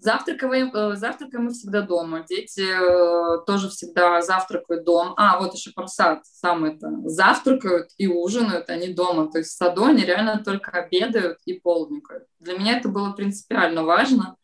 Завтракаем, 0.07 0.71
э, 0.73 0.95
завтракаем 0.95 1.47
мы 1.47 1.51
всегда 1.51 1.83
дома. 1.83 2.25
Дети 2.29 2.61
э, 2.61 3.45
тоже 3.45 3.69
всегда 3.69 4.23
завтракают 4.23 4.85
дома. 4.85 5.15
А, 5.17 5.41
вот 5.41 5.53
еще 5.53 5.73
про 5.73 5.89
сад. 5.89 6.21
Сам 6.25 6.65
это. 6.65 6.93
Завтракают 7.07 7.91
и 7.99 8.07
ужинают 8.07 8.71
они 8.71 8.95
дома. 8.95 9.29
То 9.33 9.39
есть 9.39 9.51
в 9.51 9.57
саду 9.57 9.87
они 9.87 10.05
реально 10.05 10.45
только 10.45 10.71
обедают 10.71 11.39
и 11.45 11.55
полдникают. 11.55 12.23
Для 12.39 12.57
меня 12.57 12.79
это 12.79 12.89
было 12.89 13.15
принципиально 13.15 13.83
важно, 13.83 14.37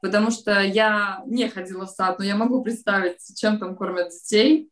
потому 0.00 0.30
что 0.30 0.60
я 0.60 1.24
не 1.26 1.48
ходила 1.48 1.86
в 1.86 1.90
сад, 1.90 2.20
но 2.20 2.24
я 2.24 2.36
могу 2.36 2.62
представить, 2.62 3.18
чем 3.34 3.58
там 3.58 3.74
кормят 3.74 4.10
детей. 4.10 4.70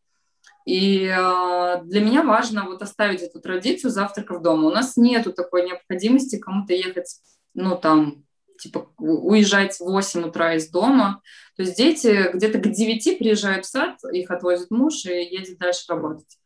И 0.65 1.05
э, 1.05 1.83
для 1.83 2.01
меня 2.01 2.23
важно 2.23 2.67
вот 2.67 2.81
оставить 2.81 3.23
эту 3.23 3.41
традицию 3.41 3.91
завтраков 3.91 4.41
дома. 4.41 4.69
У 4.69 4.71
нас 4.71 4.97
нету 4.97 5.33
такой 5.33 5.67
необходимости 5.67 6.39
кому-то 6.39 6.75
ехать, 6.75 7.21
ну, 7.55 7.77
там, 7.77 8.25
типа 8.63 8.93
уезжать 8.99 9.77
в 9.77 9.81
8 9.81 10.25
утра 10.25 10.55
из 10.55 10.69
дома. 10.71 11.21
То 11.57 11.63
есть 11.63 11.77
дети 11.77 12.31
где-то 12.33 12.59
к 12.59 12.71
9 12.71 13.19
приезжают 13.19 13.67
в 13.67 13.69
сад, 13.69 13.99
их 14.13 14.31
отвозит 14.31 14.71
муж 14.71 15.05
и 15.05 15.25
едет 15.25 15.59
дальше 15.59 15.85
работать. 15.89 16.39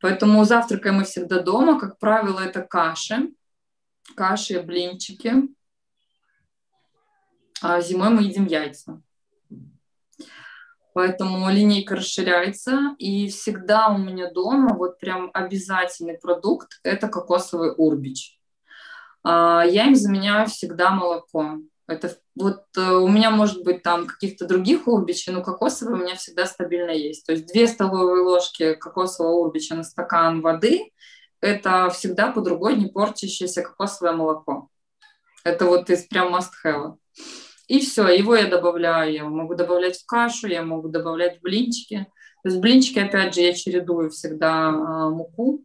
Поэтому 0.00 0.44
завтракаем 0.44 0.96
мы 0.96 1.04
всегда 1.04 1.40
дома. 1.40 1.78
Как 1.78 1.98
правило, 1.98 2.40
это 2.40 2.62
каши, 2.62 3.32
каши, 4.14 4.60
блинчики. 4.62 5.34
А 7.60 7.80
зимой 7.80 8.08
мы 8.10 8.22
едим 8.22 8.46
яйца. 8.46 9.02
Поэтому 10.92 11.48
линейка 11.50 11.96
расширяется, 11.96 12.96
и 12.98 13.28
всегда 13.28 13.88
у 13.90 13.98
меня 13.98 14.30
дома 14.32 14.74
вот 14.74 14.98
прям 14.98 15.30
обязательный 15.32 16.18
продукт– 16.18 16.80
это 16.82 17.08
кокосовый 17.08 17.72
урбич. 17.76 18.39
А, 19.22 19.64
я 19.64 19.86
им 19.86 19.94
заменяю 19.94 20.46
всегда 20.46 20.90
молоко. 20.90 21.58
Это 21.86 22.16
вот 22.36 22.62
э, 22.76 22.92
у 22.92 23.08
меня 23.08 23.30
может 23.30 23.64
быть 23.64 23.82
там 23.82 24.06
каких-то 24.06 24.46
других 24.46 24.86
урбичей, 24.86 25.32
но 25.32 25.42
кокосовое 25.42 25.94
у 25.94 25.98
меня 25.98 26.14
всегда 26.14 26.46
стабильно 26.46 26.92
есть. 26.92 27.26
То 27.26 27.32
есть 27.32 27.46
две 27.46 27.66
столовые 27.66 28.22
ложки 28.22 28.74
кокосового 28.74 29.40
урбича 29.40 29.74
на 29.74 29.82
стакан 29.82 30.40
воды– 30.40 30.92
это 31.40 31.88
всегда 31.90 32.30
по 32.30 32.40
другой 32.40 32.76
не 32.76 32.86
портящееся 32.86 33.62
кокосовое 33.62 34.12
молоко. 34.12 34.68
Это 35.42 35.64
вот 35.64 35.88
из 35.90 36.04
прям 36.06 36.34
must 36.34 36.50
have. 36.64 36.96
И 37.66 37.80
все, 37.80 38.08
его 38.08 38.34
я 38.34 38.46
добавляю. 38.46 39.12
Я 39.12 39.24
могу 39.24 39.54
добавлять 39.54 39.98
в 39.98 40.06
кашу, 40.06 40.48
я 40.48 40.62
могу 40.62 40.88
добавлять 40.88 41.38
в 41.38 41.42
блинчики. 41.42 42.06
То 42.42 42.48
есть 42.48 42.60
блинчики, 42.60 42.98
опять 42.98 43.34
же, 43.34 43.40
я 43.40 43.52
чередую 43.54 44.10
всегда 44.10 44.68
а, 44.68 45.10
муку 45.10 45.64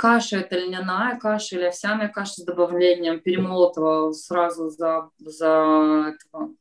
Каша– 0.00 0.36
это 0.38 0.56
льняная 0.56 1.18
каша 1.18 1.56
или 1.56 1.64
овсяная 1.64 2.08
каша 2.08 2.40
с 2.40 2.44
добавлением 2.44 3.20
перемолотого 3.20 4.12
сразу 4.12 4.70
за, 4.70 5.10
за 5.18 6.14
этого, 6.14 6.54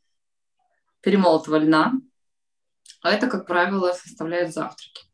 перемолотого 1.00 1.56
льна. 1.56 1.94
А 3.02 3.12
это, 3.12 3.28
как 3.28 3.48
правило, 3.48 3.94
составляет 3.94 4.54
завтраки. 4.54 5.06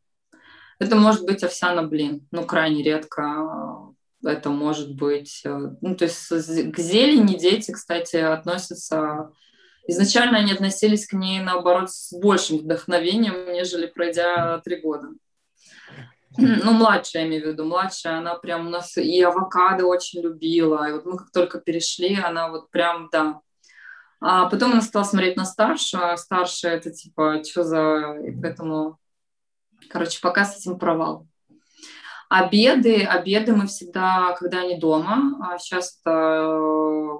Это 0.80 0.96
может 0.96 1.24
быть 1.24 1.44
овсяный 1.44 1.86
блин, 1.86 2.26
но 2.32 2.42
крайне 2.42 2.82
редко 2.82 3.94
это 4.24 4.50
может 4.50 4.96
быть... 4.96 5.42
Э, 5.44 5.76
ну, 5.80 5.94
то 5.94 6.06
есть 6.06 6.26
к 6.26 6.78
зелени 6.78 7.38
дети, 7.38 7.70
кстати, 7.70 8.16
относятся... 8.16 9.30
Изначально 9.86 10.38
они 10.38 10.50
относились 10.50 11.06
к 11.06 11.12
ней, 11.12 11.38
наоборот, 11.38 11.92
с 11.92 12.12
большим 12.12 12.58
вдохновением, 12.58 13.52
нежели 13.52 13.86
пройдя 13.86 14.60
три 14.64 14.80
года. 14.80 15.10
Ну, 16.38 16.72
младшая, 16.72 17.22
я 17.22 17.28
имею 17.28 17.44
в 17.44 17.46
виду, 17.48 17.64
младшая, 17.64 18.18
она 18.18 18.34
прям 18.34 18.66
у 18.66 18.70
нас 18.70 18.96
и 18.96 19.22
авокадо 19.22 19.86
очень 19.86 20.22
любила. 20.22 20.88
И 20.88 20.92
вот 20.92 21.06
мы 21.06 21.18
как 21.18 21.30
только 21.30 21.58
перешли, 21.58 22.16
она 22.16 22.48
вот 22.48 22.70
прям, 22.70 23.08
да. 23.10 23.40
А 24.20 24.46
потом 24.46 24.72
она 24.72 24.80
стала 24.80 25.04
смотреть 25.04 25.36
на 25.36 25.44
старшую, 25.44 26.12
а 26.12 26.16
старшая 26.16 26.76
это 26.76 26.90
типа, 26.90 27.42
что 27.44 27.64
за... 27.64 28.18
И 28.26 28.30
поэтому, 28.32 28.98
короче, 29.90 30.20
пока 30.20 30.44
с 30.44 30.58
этим 30.58 30.78
провал. 30.78 31.26
Обеды, 32.28 33.04
обеды 33.04 33.54
мы 33.54 33.66
всегда, 33.66 34.34
когда 34.38 34.60
они 34.62 34.78
дома, 34.78 35.38
а 35.40 35.58
сейчас 35.58 36.00
это 36.00 37.18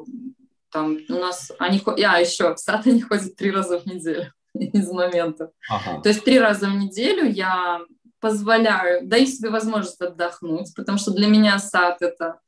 там 0.73 0.99
у 1.09 1.15
нас, 1.15 1.53
они, 1.59 1.81
а, 1.87 2.21
еще 2.21 2.55
в 2.55 2.59
сад 2.59 2.87
они 2.87 3.01
ходят 3.01 3.37
три 3.37 3.51
раза 3.51 3.79
в 3.79 3.87
неделю 3.87 4.33
из 4.55 4.91
момента. 4.91 5.53
Ага. 5.71 6.03
То 6.03 6.09
есть 6.09 6.25
три 6.25 6.39
раза 6.39 6.67
в 6.67 6.75
неделю 6.75 7.25
я 7.31 7.81
позволяю, 8.27 9.07
даю 9.07 9.27
себе 9.27 9.51
возможность 9.51 10.01
отдохнуть, 10.01 10.75
потому 10.75 10.99
что 10.99 11.13
для 11.13 11.29
меня 11.29 11.61
сад 11.61 12.03
это 12.03 12.41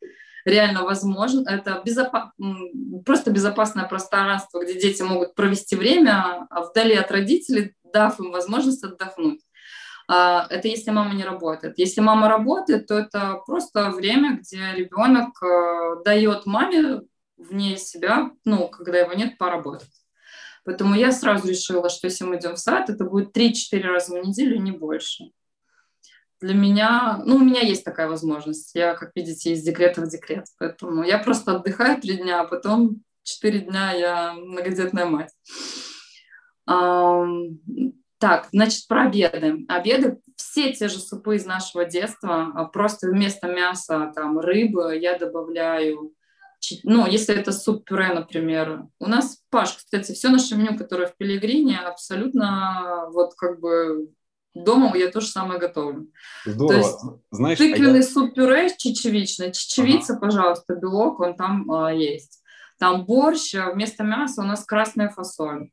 реально 0.45 0.83
возможно, 0.83 1.49
это 1.49 1.81
безопа- 1.87 2.33
просто 3.05 3.31
безопасное 3.31 3.85
пространство, 3.85 4.61
где 4.61 4.75
дети 4.75 5.03
могут 5.03 5.37
провести 5.37 5.77
время 5.77 6.47
а 6.51 6.63
вдали 6.63 6.97
от 6.97 7.13
родителей, 7.13 7.75
дав 7.85 8.19
им 8.19 8.33
возможность 8.33 8.83
отдохнуть. 8.83 9.41
А, 10.09 10.49
это 10.51 10.67
если 10.67 10.91
мама 10.91 11.15
не 11.15 11.23
работает. 11.23 11.79
Если 11.79 12.01
мама 12.01 12.29
работает, 12.29 12.89
то 12.89 12.99
это 12.99 13.41
просто 13.47 13.91
время, 13.91 14.39
где 14.39 14.73
ребенок 14.75 15.41
э, 15.43 16.03
дает 16.05 16.45
маме 16.47 17.03
вне 17.37 17.77
себя, 17.77 18.31
ну, 18.45 18.69
когда 18.69 18.99
его 18.99 19.13
нет, 19.13 19.39
поработать. 19.39 19.93
Поэтому 20.65 20.97
я 20.97 21.13
сразу 21.13 21.47
решила, 21.47 21.89
что 21.89 22.09
если 22.09 22.25
мы 22.25 22.37
идем 22.37 22.55
в 22.55 22.59
сад, 22.59 22.91
это 22.91 23.05
будет 23.05 23.37
3-4 23.37 23.81
раза 23.83 24.19
в 24.19 24.27
неделю, 24.27 24.61
не 24.61 24.73
больше. 24.73 25.31
Для 26.41 26.55
меня, 26.55 27.21
ну, 27.25 27.37
у 27.37 27.41
меня 27.41 27.61
есть 27.61 27.85
такая 27.85 28.09
возможность. 28.09 28.75
Я, 28.75 28.95
как 28.95 29.13
видите, 29.15 29.53
из 29.53 29.63
декрета 29.63 30.03
в 30.03 30.09
декрет. 30.09 30.47
Поэтому 30.59 31.03
я 31.03 31.19
просто 31.19 31.57
отдыхаю 31.57 32.01
три 32.01 32.17
дня, 32.17 32.41
а 32.41 32.47
потом 32.47 33.03
четыре 33.23 33.61
дня 33.61 33.93
я 33.93 34.33
многодетная 34.33 35.07
мать. 35.07 35.35
Так, 38.21 38.49
значит, 38.53 38.89
про 38.89 39.05
обеды. 39.05 39.65
Обеды 39.69 40.19
все 40.37 40.73
те 40.73 40.89
же 40.89 40.99
супы 40.99 41.37
из 41.37 41.47
нашего 41.47 41.85
детства, 41.85 42.53
а 42.55 42.65
просто 42.65 43.09
вместо 43.09 43.47
мяса, 43.47 44.13
там, 44.15 44.41
рыбы 44.41 44.97
я 44.97 45.17
добавляю, 45.17 46.13
ну, 46.83 47.07
если 47.07 47.37
это 47.37 47.53
суп-пюре, 47.53 48.13
например. 48.13 48.87
У 48.99 49.07
нас, 49.07 49.45
Паш, 49.51 49.75
кстати, 49.75 50.13
все 50.13 50.31
наше 50.31 50.57
меню, 50.57 50.77
которое 50.77 51.07
в 51.07 51.17
Пилигрине, 51.17 51.79
абсолютно 51.79 53.09
вот 53.13 53.35
как 53.37 53.61
бы 53.61 54.11
дома 54.55 54.97
я 54.97 55.11
то 55.11 55.21
же 55.21 55.29
самое 55.29 55.61
готовлю. 55.61 56.09
Здорово. 56.45 56.69
То 56.69 56.79
есть 56.79 56.99
Знаешь, 57.31 57.59
тыквенный 57.59 58.01
а 58.01 58.03
я... 58.03 58.03
суп-пюре 58.03 58.75
чечевичный, 58.77 59.53
чечевица, 59.53 60.15
ага. 60.15 60.21
пожалуйста, 60.21 60.75
белок, 60.75 61.21
он 61.21 61.37
там 61.37 61.71
а, 61.71 61.93
есть. 61.93 62.43
Там 62.79 63.05
борщ, 63.05 63.55
а 63.55 63.73
вместо 63.73 64.05
мяса 64.05 64.43
у 64.43 64.45
нас 64.45 64.65
красная 64.65 65.11
фасоль. 65.11 65.71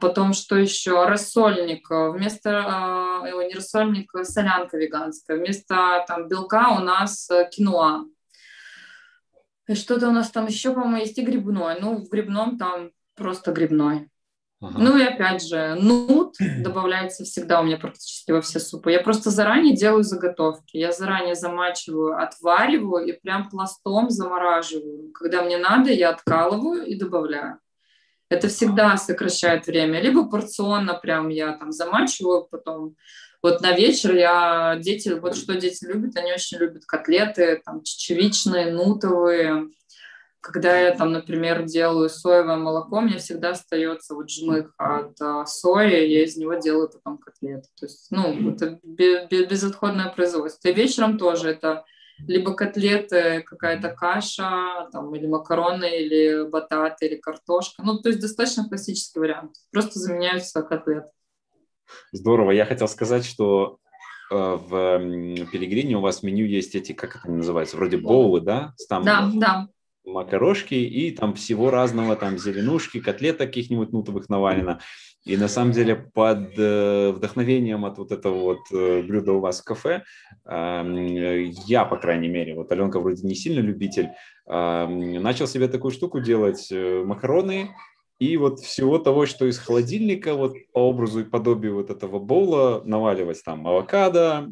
Потом 0.00 0.34
что 0.34 0.56
еще? 0.56 1.06
Рассольник. 1.06 1.88
Вместо, 1.90 3.22
не 3.24 3.54
рассольник, 3.54 4.10
солянка 4.22 4.76
веганская. 4.76 5.38
Вместо 5.38 6.04
там 6.06 6.28
белка 6.28 6.76
у 6.76 6.80
нас 6.80 7.28
киноа. 7.52 8.04
И 9.66 9.74
что-то 9.74 10.08
у 10.08 10.12
нас 10.12 10.30
там 10.30 10.46
еще, 10.46 10.72
по-моему, 10.72 10.98
есть 10.98 11.18
и 11.18 11.22
грибной. 11.22 11.80
Ну, 11.80 11.96
в 11.96 12.08
грибном 12.08 12.58
там 12.58 12.90
просто 13.14 13.52
грибной. 13.52 14.08
Ага. 14.60 14.78
Ну 14.78 14.98
и 14.98 15.02
опять 15.02 15.46
же, 15.46 15.74
нут 15.74 16.36
добавляется 16.62 17.24
всегда 17.24 17.60
у 17.60 17.64
меня 17.64 17.76
практически 17.76 18.30
во 18.32 18.40
все 18.40 18.58
супы. 18.58 18.92
Я 18.92 19.00
просто 19.00 19.30
заранее 19.30 19.76
делаю 19.76 20.02
заготовки. 20.02 20.76
Я 20.76 20.92
заранее 20.92 21.34
замачиваю, 21.34 22.20
отвариваю 22.20 23.06
и 23.06 23.12
прям 23.12 23.50
пластом 23.50 24.10
замораживаю. 24.10 25.12
Когда 25.12 25.42
мне 25.42 25.58
надо, 25.58 25.90
я 25.90 26.10
откалываю 26.10 26.86
и 26.86 26.94
добавляю. 26.94 27.58
Это 28.28 28.48
всегда 28.48 28.96
сокращает 28.96 29.66
время. 29.66 30.00
Либо 30.00 30.28
порционно 30.28 30.94
прям 30.94 31.28
я 31.28 31.52
там 31.52 31.70
замачиваю, 31.70 32.48
потом 32.50 32.96
вот 33.42 33.60
на 33.60 33.72
вечер 33.72 34.12
я, 34.14 34.76
дети, 34.80 35.10
вот 35.10 35.36
что 35.36 35.54
дети 35.54 35.84
любят, 35.84 36.16
они 36.16 36.32
очень 36.32 36.58
любят 36.58 36.84
котлеты, 36.84 37.62
там, 37.64 37.84
чечевичные, 37.84 38.72
нутовые. 38.72 39.68
Когда 40.46 40.78
я 40.78 40.94
там, 40.94 41.10
например, 41.10 41.64
делаю 41.64 42.08
соевое 42.08 42.56
молоко, 42.56 43.00
мне 43.00 43.18
всегда 43.18 43.50
остается 43.50 44.14
вот 44.14 44.30
жмых 44.30 44.72
от 44.78 45.20
а, 45.20 45.44
сои, 45.44 46.06
я 46.06 46.22
из 46.22 46.36
него 46.36 46.54
делаю 46.54 46.88
потом 46.88 47.18
котлеты. 47.18 47.68
То 47.78 47.86
есть, 47.86 48.06
ну, 48.10 48.52
это 48.52 48.78
безотходное 48.84 50.08
производство. 50.10 50.68
И 50.68 50.72
вечером 50.72 51.18
тоже 51.18 51.50
это 51.50 51.84
либо 52.18 52.54
котлеты, 52.54 53.42
какая-то 53.42 53.90
каша, 53.90 54.88
там, 54.92 55.12
или 55.16 55.26
макароны, 55.26 56.00
или 56.00 56.48
бататы, 56.48 57.06
или 57.06 57.16
картошка. 57.16 57.82
Ну, 57.82 57.98
то 57.98 58.08
есть 58.08 58.20
достаточно 58.20 58.68
классический 58.68 59.18
вариант. 59.18 59.56
Просто 59.72 59.98
заменяются 59.98 60.62
котлеты. 60.62 61.08
Здорово. 62.12 62.52
Я 62.52 62.66
хотел 62.66 62.86
сказать, 62.86 63.24
что 63.24 63.78
э, 64.30 64.34
в 64.34 64.98
Пилигрине 65.50 65.96
у 65.96 66.00
вас 66.00 66.20
в 66.20 66.22
меню 66.22 66.46
есть 66.46 66.76
эти, 66.76 66.92
как 66.92 67.16
это 67.16 67.30
называется, 67.30 67.76
вроде 67.76 67.96
боулы, 67.96 68.40
да? 68.40 68.74
Там 68.88 69.02
да, 69.02 69.28
да. 69.34 69.68
Макарошки 70.06 70.74
и 70.74 71.10
там 71.10 71.34
всего 71.34 71.70
разного, 71.70 72.16
там 72.16 72.38
зеленушки, 72.38 73.00
котлет 73.00 73.38
каких-нибудь 73.38 73.92
нутовых 73.92 74.28
навалено. 74.28 74.80
И 75.24 75.36
на 75.36 75.48
самом 75.48 75.72
деле 75.72 75.96
под 75.96 76.56
э, 76.56 77.10
вдохновением 77.10 77.84
от 77.84 77.98
вот 77.98 78.12
этого 78.12 78.38
вот 78.38 78.60
э, 78.72 79.02
блюда 79.02 79.32
у 79.32 79.40
вас 79.40 79.60
в 79.60 79.64
кафе, 79.64 80.04
я, 80.44 81.84
по 81.84 81.96
крайней 81.96 82.28
мере, 82.28 82.54
вот 82.54 82.70
Аленка 82.70 83.00
вроде 83.00 83.26
не 83.26 83.34
сильно 83.34 83.60
любитель, 83.60 84.10
начал 84.46 85.48
себе 85.48 85.66
такую 85.66 85.90
штуку 85.90 86.20
делать, 86.20 86.68
э, 86.70 87.02
макароны, 87.04 87.70
и 88.18 88.36
вот 88.36 88.60
всего 88.60 88.98
того, 88.98 89.26
что 89.26 89.46
из 89.46 89.58
холодильника, 89.58 90.34
вот 90.34 90.56
по 90.72 90.78
образу 90.78 91.20
и 91.20 91.24
подобию 91.24 91.74
вот 91.74 91.90
этого 91.90 92.18
боула 92.18 92.80
наваливать 92.84 93.42
там 93.44 93.66
авокадо, 93.66 94.50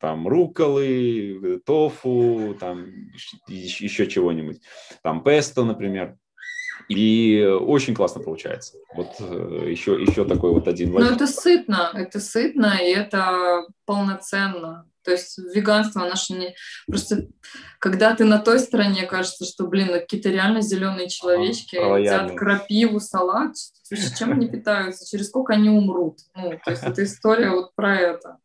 там 0.00 0.26
руколы, 0.26 1.60
тофу, 1.66 2.56
там 2.58 2.86
еще 3.48 4.06
чего-нибудь, 4.06 4.60
там 5.02 5.22
песто, 5.22 5.64
например. 5.64 6.16
И 6.88 7.42
очень 7.60 7.94
классно 7.94 8.22
получается. 8.22 8.76
Вот 8.94 9.18
еще, 9.20 9.96
э, 9.96 10.02
еще 10.02 10.24
такой 10.24 10.50
вот 10.50 10.66
один. 10.68 10.92
Ну, 10.92 11.00
это 11.00 11.26
сытно, 11.26 11.90
это 11.94 12.20
сытно, 12.20 12.78
и 12.82 12.90
это 12.90 13.66
полноценно. 13.86 14.86
То 15.04 15.12
есть 15.12 15.38
веганство 15.54 16.00
наше 16.00 16.32
не... 16.32 16.54
Просто 16.86 17.28
когда 17.78 18.14
ты 18.14 18.24
на 18.24 18.38
той 18.38 18.58
стороне, 18.58 19.06
кажется, 19.06 19.44
что, 19.44 19.66
блин, 19.66 19.88
ну, 19.88 19.94
какие-то 19.94 20.30
реально 20.30 20.62
зеленые 20.62 21.08
человечки 21.08 21.76
а, 21.76 21.98
едят 21.98 22.36
крапиву, 22.36 23.00
салат. 23.00 23.54
Чем 24.18 24.32
они 24.32 24.48
питаются? 24.48 25.06
Через 25.08 25.28
сколько 25.28 25.52
они 25.52 25.68
умрут? 25.68 26.18
Ну, 26.34 26.58
то 26.64 26.70
есть 26.70 26.82
это 26.82 27.04
история 27.04 27.50
вот 27.50 27.74
про 27.74 27.96
это. 27.96 28.38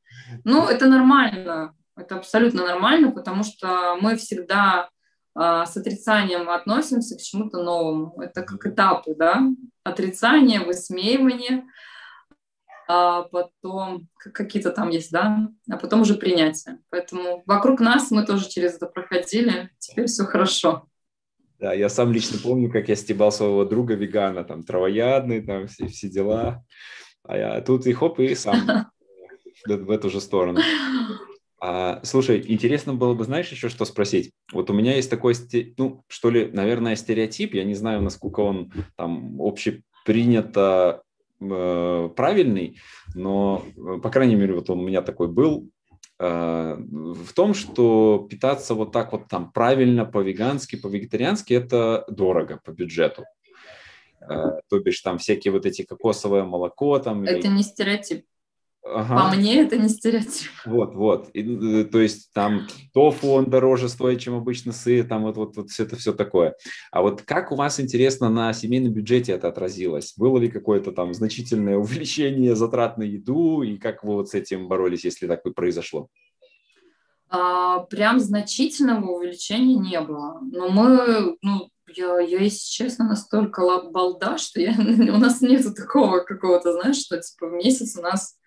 Ну, 0.44 0.68
это 0.68 0.88
нормально. 0.88 1.76
Это 1.96 2.16
абсолютно 2.16 2.66
нормально, 2.66 3.12
потому 3.12 3.44
что 3.44 3.98
мы 4.00 4.16
всегда 4.16 4.90
а, 5.36 5.66
с 5.66 5.78
отрицанием 5.78 6.50
относимся 6.50 7.16
к 7.16 7.22
чему-то 7.22 7.62
новому. 7.64 8.22
Это 8.22 8.42
как 8.42 8.66
этапы, 8.66 9.16
да? 9.16 9.42
Отрицание, 9.84 10.60
высмеивание, 10.62 11.64
а 12.92 13.22
потом 13.22 14.08
какие-то 14.18 14.72
там 14.72 14.90
есть, 14.90 15.12
да, 15.12 15.48
а 15.70 15.78
потом 15.78 16.02
уже 16.02 16.16
принятие. 16.16 16.80
Поэтому 16.90 17.44
вокруг 17.46 17.80
нас 17.82 18.10
мы 18.10 18.26
тоже 18.26 18.50
через 18.50 18.78
это 18.78 18.88
проходили, 18.88 19.70
теперь 19.78 20.08
все 20.08 20.24
хорошо. 20.24 20.88
Да, 21.60 21.72
я 21.72 21.88
сам 21.88 22.12
лично 22.12 22.40
помню, 22.42 22.72
как 22.72 22.90
я 22.90 22.96
стебал 22.96 23.32
своего 23.32 23.64
друга 23.64 23.94
вегана, 23.94 24.44
там, 24.44 24.64
травоядный, 24.64 25.42
там, 25.42 25.68
все, 25.68 25.86
все 25.86 26.10
дела. 26.10 26.66
А 27.24 27.38
я 27.38 27.62
тут 27.62 27.86
и 27.86 27.94
хоп, 27.94 28.20
и 28.20 28.34
сам 28.34 28.90
в 29.68 29.92
эту 29.92 30.10
же 30.10 30.20
сторону. 30.20 30.60
А, 31.62 32.00
слушай, 32.04 32.44
интересно 32.48 32.96
было 32.96 33.14
бы, 33.14 33.24
знаешь, 33.24 33.52
еще 33.52 33.70
что 33.70 33.86
спросить? 33.86 34.32
Вот 34.52 34.72
у 34.72 34.74
меня 34.74 34.96
есть 34.96 35.12
такой, 35.12 35.36
ну, 35.78 36.04
что 36.08 36.32
ли, 36.32 36.50
наверное, 36.52 36.96
стереотип, 36.96 37.54
я 37.54 37.66
не 37.66 37.76
знаю, 37.76 38.02
насколько 38.02 38.40
он 38.40 38.72
там 38.96 39.40
общепринято 39.40 41.04
правильный, 41.40 42.80
но, 43.16 43.64
э, 43.76 44.00
по 44.02 44.10
крайней 44.10 44.36
мере, 44.36 44.54
вот 44.54 44.70
он 44.70 44.80
у 44.80 44.88
меня 44.88 45.02
такой 45.02 45.28
был, 45.28 45.70
э, 46.20 46.76
в 46.78 47.34
том, 47.34 47.54
что 47.54 48.28
питаться 48.30 48.74
вот 48.74 48.92
так 48.92 49.12
вот 49.14 49.28
там 49.28 49.52
правильно, 49.52 50.06
по-вегански, 50.06 50.76
по-вегетариански, 50.76 51.54
это 51.54 52.06
дорого 52.10 52.60
по 52.64 52.72
бюджету. 52.72 53.24
Э, 54.22 54.60
то 54.70 54.80
бишь 54.80 55.02
там 55.02 55.18
всякие 55.18 55.52
вот 55.52 55.66
эти 55.66 55.84
кокосовое 55.84 56.44
молоко 56.44 57.00
там. 57.00 57.24
Это 57.24 57.48
или... 57.48 57.48
не 57.48 57.64
стереотип. 57.64 58.26
Ага. 58.92 59.30
По 59.30 59.36
мне 59.36 59.62
это 59.62 59.78
не 59.78 59.88
стереотип. 59.88 60.50
Вот, 60.66 60.96
вот. 60.96 61.30
И, 61.34 61.42
э, 61.42 61.84
то 61.86 62.00
есть 62.00 62.32
там 62.34 62.68
тофу 62.94 63.30
он 63.30 63.50
дороже 63.50 63.88
стоит, 63.88 64.20
чем 64.20 64.36
обычно 64.36 64.72
сыр, 64.72 65.08
там 65.08 65.24
вот, 65.24 65.38
вот, 65.38 65.56
вот 65.58 65.70
все 65.70 65.84
это 65.84 65.96
все 65.96 66.14
такое. 66.14 66.56
А 66.92 67.02
вот 67.02 67.22
как 67.22 67.52
у 67.52 67.56
вас, 67.56 67.80
интересно, 67.80 68.30
на 68.30 68.52
семейном 68.54 68.94
бюджете 68.94 69.34
это 69.34 69.48
отразилось? 69.48 70.14
Было 70.18 70.40
ли 70.40 70.50
какое-то 70.50 70.92
там 70.92 71.14
значительное 71.14 71.78
увеличение 71.78 72.56
затрат 72.56 72.98
на 72.98 73.04
еду, 73.04 73.62
и 73.62 73.78
как 73.78 74.04
вы 74.04 74.16
вот 74.16 74.30
с 74.30 74.34
этим 74.34 74.68
боролись, 74.68 75.06
если 75.06 75.28
так 75.28 75.46
и 75.46 75.52
произошло? 75.52 76.08
А, 77.30 77.80
прям 77.82 78.20
значительного 78.20 79.12
увеличения 79.12 79.76
не 79.76 80.02
было. 80.02 80.40
Но 80.42 80.70
мы, 80.70 81.38
ну, 81.44 81.70
я, 81.96 82.20
я, 82.20 82.40
если 82.40 82.70
честно, 82.70 83.06
настолько 83.06 83.62
балда, 83.92 84.38
что 84.38 84.60
я, 84.60 84.72
у 84.78 85.18
нас 85.18 85.42
нет 85.42 85.64
такого 85.76 86.20
какого-то, 86.20 86.74
знаешь, 86.74 86.98
что 86.98 87.20
типа 87.20 87.48
в 87.48 87.54
месяц 87.54 87.98
у 87.98 88.02
нас 88.02 88.39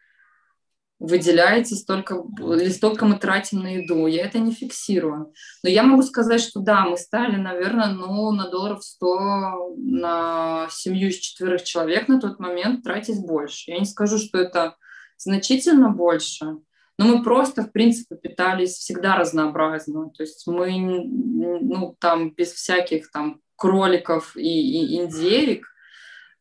выделяется 1.03 1.75
столько, 1.75 2.23
или 2.39 2.69
столько 2.69 3.05
мы 3.07 3.19
тратим 3.19 3.59
на 3.61 3.75
еду. 3.75 4.07
Я 4.07 4.25
это 4.25 4.39
не 4.39 4.53
фиксирую. 4.53 5.33
Но 5.65 5.69
я 5.69 5.83
могу 5.83 6.03
сказать, 6.03 6.41
что 6.41 6.61
да, 6.61 6.85
мы 6.85 6.97
стали, 6.97 7.37
наверное, 7.37 7.89
ну, 7.89 8.31
на 8.31 8.49
долларов 8.49 8.85
100 8.85 9.75
на 9.79 10.69
семью 10.71 11.09
из 11.09 11.17
четверых 11.17 11.65
человек 11.65 12.07
на 12.07 12.21
тот 12.21 12.39
момент 12.39 12.85
тратить 12.85 13.21
больше. 13.21 13.73
Я 13.73 13.81
не 13.81 13.85
скажу, 13.85 14.17
что 14.17 14.39
это 14.39 14.77
значительно 15.17 15.91
больше, 15.91 16.59
но 16.99 17.05
мы 17.05 17.25
просто, 17.25 17.63
в 17.63 17.73
принципе, 17.73 18.15
питались 18.15 18.75
всегда 18.75 19.17
разнообразно. 19.17 20.11
То 20.11 20.23
есть 20.23 20.47
мы, 20.47 21.05
ну, 21.05 21.97
там, 21.99 22.31
без 22.33 22.53
всяких 22.53 23.11
там 23.11 23.41
кроликов 23.57 24.37
и, 24.37 24.41
и 24.41 25.01
индейок, 25.01 25.67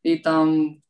и 0.03 0.17
там 0.19 0.81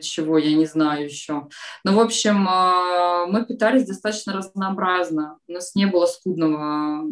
чего 0.00 0.38
я 0.38 0.54
не 0.54 0.66
знаю 0.66 1.04
еще. 1.04 1.48
Но, 1.84 1.94
в 1.94 2.00
общем, 2.00 2.46
а, 2.48 3.26
мы 3.26 3.44
питались 3.44 3.86
достаточно 3.86 4.32
разнообразно. 4.32 5.38
У 5.48 5.52
нас 5.52 5.74
не 5.74 5.86
было 5.86 6.06
скудного 6.06 7.04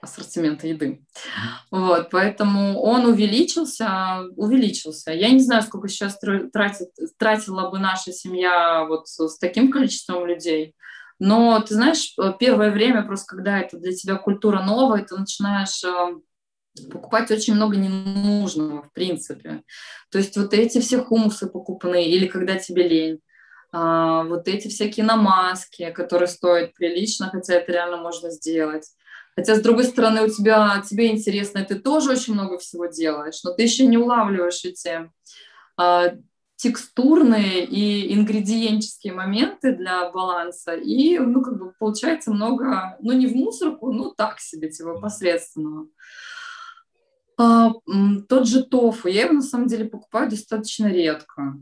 ассортимента 0.00 0.66
еды. 0.66 1.04
Вот, 1.70 2.10
поэтому 2.10 2.80
он 2.80 3.06
увеличился, 3.06 4.24
увеличился. 4.36 5.12
Я 5.12 5.30
не 5.30 5.40
знаю, 5.40 5.62
сколько 5.62 5.88
сейчас 5.88 6.18
тратит, 6.52 6.88
тратила 7.18 7.70
бы 7.70 7.78
наша 7.78 8.12
семья 8.12 8.84
вот 8.88 9.08
с 9.08 9.38
таким 9.38 9.70
количеством 9.70 10.26
людей, 10.26 10.74
но 11.18 11.60
ты 11.60 11.74
знаешь, 11.74 12.14
первое 12.38 12.70
время, 12.70 13.02
просто 13.02 13.36
когда 13.36 13.58
это 13.58 13.76
для 13.76 13.92
тебя 13.92 14.16
культура 14.16 14.62
новая, 14.62 15.04
ты 15.04 15.16
начинаешь 15.16 15.82
э, 15.82 16.20
покупать 16.80 17.30
очень 17.30 17.54
много 17.54 17.76
ненужного, 17.76 18.82
в 18.82 18.92
принципе. 18.92 19.62
То 20.10 20.18
есть 20.18 20.36
вот 20.36 20.54
эти 20.54 20.80
все 20.80 20.98
хумусы 20.98 21.48
покупные, 21.48 22.10
или 22.10 22.26
когда 22.26 22.56
тебе 22.56 22.88
лень, 22.88 23.20
а, 23.70 24.24
вот 24.24 24.48
эти 24.48 24.68
всякие 24.68 25.04
намазки, 25.04 25.90
которые 25.90 26.28
стоят 26.28 26.74
прилично, 26.74 27.28
хотя 27.30 27.54
это 27.54 27.72
реально 27.72 27.98
можно 27.98 28.30
сделать. 28.30 28.86
Хотя, 29.36 29.54
с 29.54 29.60
другой 29.60 29.84
стороны, 29.84 30.24
у 30.24 30.28
тебя, 30.28 30.82
тебе 30.88 31.12
интересно, 31.12 31.64
ты 31.64 31.76
тоже 31.76 32.10
очень 32.10 32.34
много 32.34 32.58
всего 32.58 32.86
делаешь, 32.86 33.40
но 33.44 33.52
ты 33.52 33.62
еще 33.62 33.86
не 33.86 33.96
улавливаешь 33.96 34.64
эти 34.64 35.10
а, 35.76 36.14
текстурные 36.56 37.64
и 37.64 38.12
ингредиентические 38.14 39.12
моменты 39.12 39.76
для 39.76 40.10
баланса, 40.10 40.74
и, 40.74 41.18
ну, 41.18 41.40
как 41.40 41.56
бы 41.56 41.72
получается 41.78 42.32
много, 42.32 42.96
ну, 43.00 43.12
не 43.12 43.28
в 43.28 43.36
мусорку, 43.36 43.92
ну, 43.92 44.10
так 44.10 44.40
себе, 44.40 44.70
типа, 44.70 44.98
посредственного. 44.98 45.86
А, 47.38 47.72
тот 48.28 48.48
же 48.48 48.64
тофу, 48.64 49.08
я 49.08 49.24
его, 49.24 49.34
на 49.34 49.42
самом 49.42 49.68
деле, 49.68 49.84
покупаю 49.84 50.28
достаточно 50.28 50.86
редко. 50.86 51.56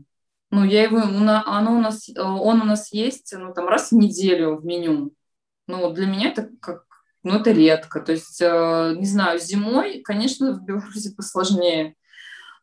Ну, 0.49 0.63
я 0.63 0.83
его, 0.83 0.99
оно 0.99 1.77
у 1.77 1.81
нас, 1.81 2.09
он 2.17 2.61
у 2.61 2.65
нас 2.65 2.91
есть, 2.93 3.33
ну, 3.37 3.53
там, 3.53 3.67
раз 3.67 3.91
в 3.91 3.95
неделю 3.95 4.57
в 4.57 4.65
меню. 4.65 5.13
Ну, 5.67 5.91
для 5.91 6.07
меня 6.07 6.29
это 6.29 6.49
как 6.61 6.87
но 7.27 7.37
это 7.37 7.51
редко. 7.51 7.99
То 7.99 8.13
есть, 8.13 8.41
э, 8.41 8.95
не 8.97 9.05
знаю, 9.05 9.39
зимой, 9.39 10.01
конечно, 10.01 10.53
в 10.53 10.63
Беларуси 10.63 11.13
посложнее, 11.17 11.95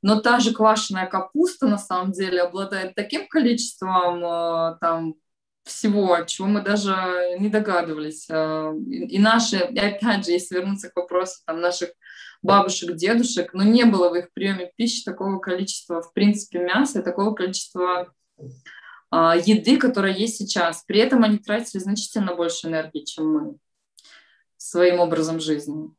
но 0.02 0.20
та 0.20 0.40
же 0.40 0.52
квашеная 0.52 1.06
капуста 1.06 1.66
на 1.66 1.78
самом 1.78 2.12
деле 2.12 2.42
обладает 2.42 2.94
таким 2.94 3.28
количеством 3.28 4.24
э, 4.24 4.78
там 4.80 5.14
всего, 5.64 6.18
чего 6.26 6.46
мы 6.46 6.62
даже 6.62 7.36
не 7.38 7.48
догадывались. 7.48 8.26
Э, 8.30 8.74
и 8.86 9.18
наши, 9.18 9.56
и 9.56 9.78
опять 9.78 10.24
же, 10.24 10.32
если 10.32 10.56
вернуться 10.56 10.90
к 10.90 10.96
вопросу 10.96 11.42
там, 11.46 11.60
наших 11.60 11.90
бабушек, 12.44 12.94
дедушек, 12.94 13.54
но 13.54 13.64
не 13.64 13.84
было 13.84 14.10
в 14.10 14.14
их 14.14 14.32
приеме 14.32 14.70
пищи 14.76 15.02
такого 15.02 15.38
количества, 15.38 16.02
в 16.02 16.12
принципе, 16.12 16.60
мяса, 16.60 17.02
такого 17.02 17.34
количества 17.34 18.12
еды, 19.10 19.78
которая 19.78 20.12
есть 20.12 20.36
сейчас. 20.36 20.84
При 20.84 21.00
этом 21.00 21.24
они 21.24 21.38
тратили 21.38 21.80
значительно 21.80 22.34
больше 22.34 22.68
энергии, 22.68 23.04
чем 23.04 23.32
мы 23.32 23.56
своим 24.56 25.00
образом 25.00 25.40
жизни. 25.40 25.90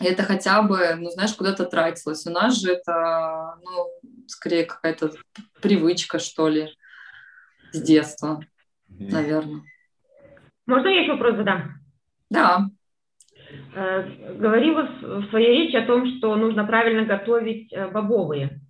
И 0.00 0.04
это 0.04 0.22
хотя 0.22 0.62
бы, 0.62 0.94
ну, 0.96 1.10
знаешь, 1.10 1.34
куда-то 1.34 1.64
тратилось. 1.64 2.26
У 2.26 2.30
нас 2.30 2.60
же 2.60 2.72
это, 2.72 3.58
ну, 3.62 3.86
скорее 4.26 4.64
какая-то 4.64 5.12
привычка, 5.60 6.18
что 6.18 6.48
ли, 6.48 6.68
с 7.72 7.80
детства, 7.80 8.44
mm-hmm. 8.90 9.10
наверное. 9.10 9.62
Можно 10.66 10.88
я 10.88 11.02
еще 11.02 11.12
вопрос 11.12 11.36
задам? 11.36 11.80
Да. 12.30 12.68
Э, 13.74 14.34
говорила 14.38 14.88
в 15.00 15.28
своей 15.30 15.64
речи 15.64 15.76
о 15.76 15.86
том, 15.86 16.06
что 16.16 16.34
нужно 16.36 16.64
правильно 16.64 17.04
готовить 17.04 17.72
э, 17.72 17.88
бобовые. 17.88 18.60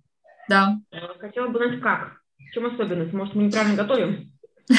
Да. 0.49 0.77
Э, 0.91 1.17
хотела 1.19 1.47
бы 1.47 1.59
знать, 1.59 1.81
как? 1.81 2.21
В 2.37 2.53
чем 2.53 2.67
особенность? 2.67 3.13
Может, 3.13 3.35
мы 3.35 3.43
неправильно 3.43 3.75
готовим? 3.75 4.31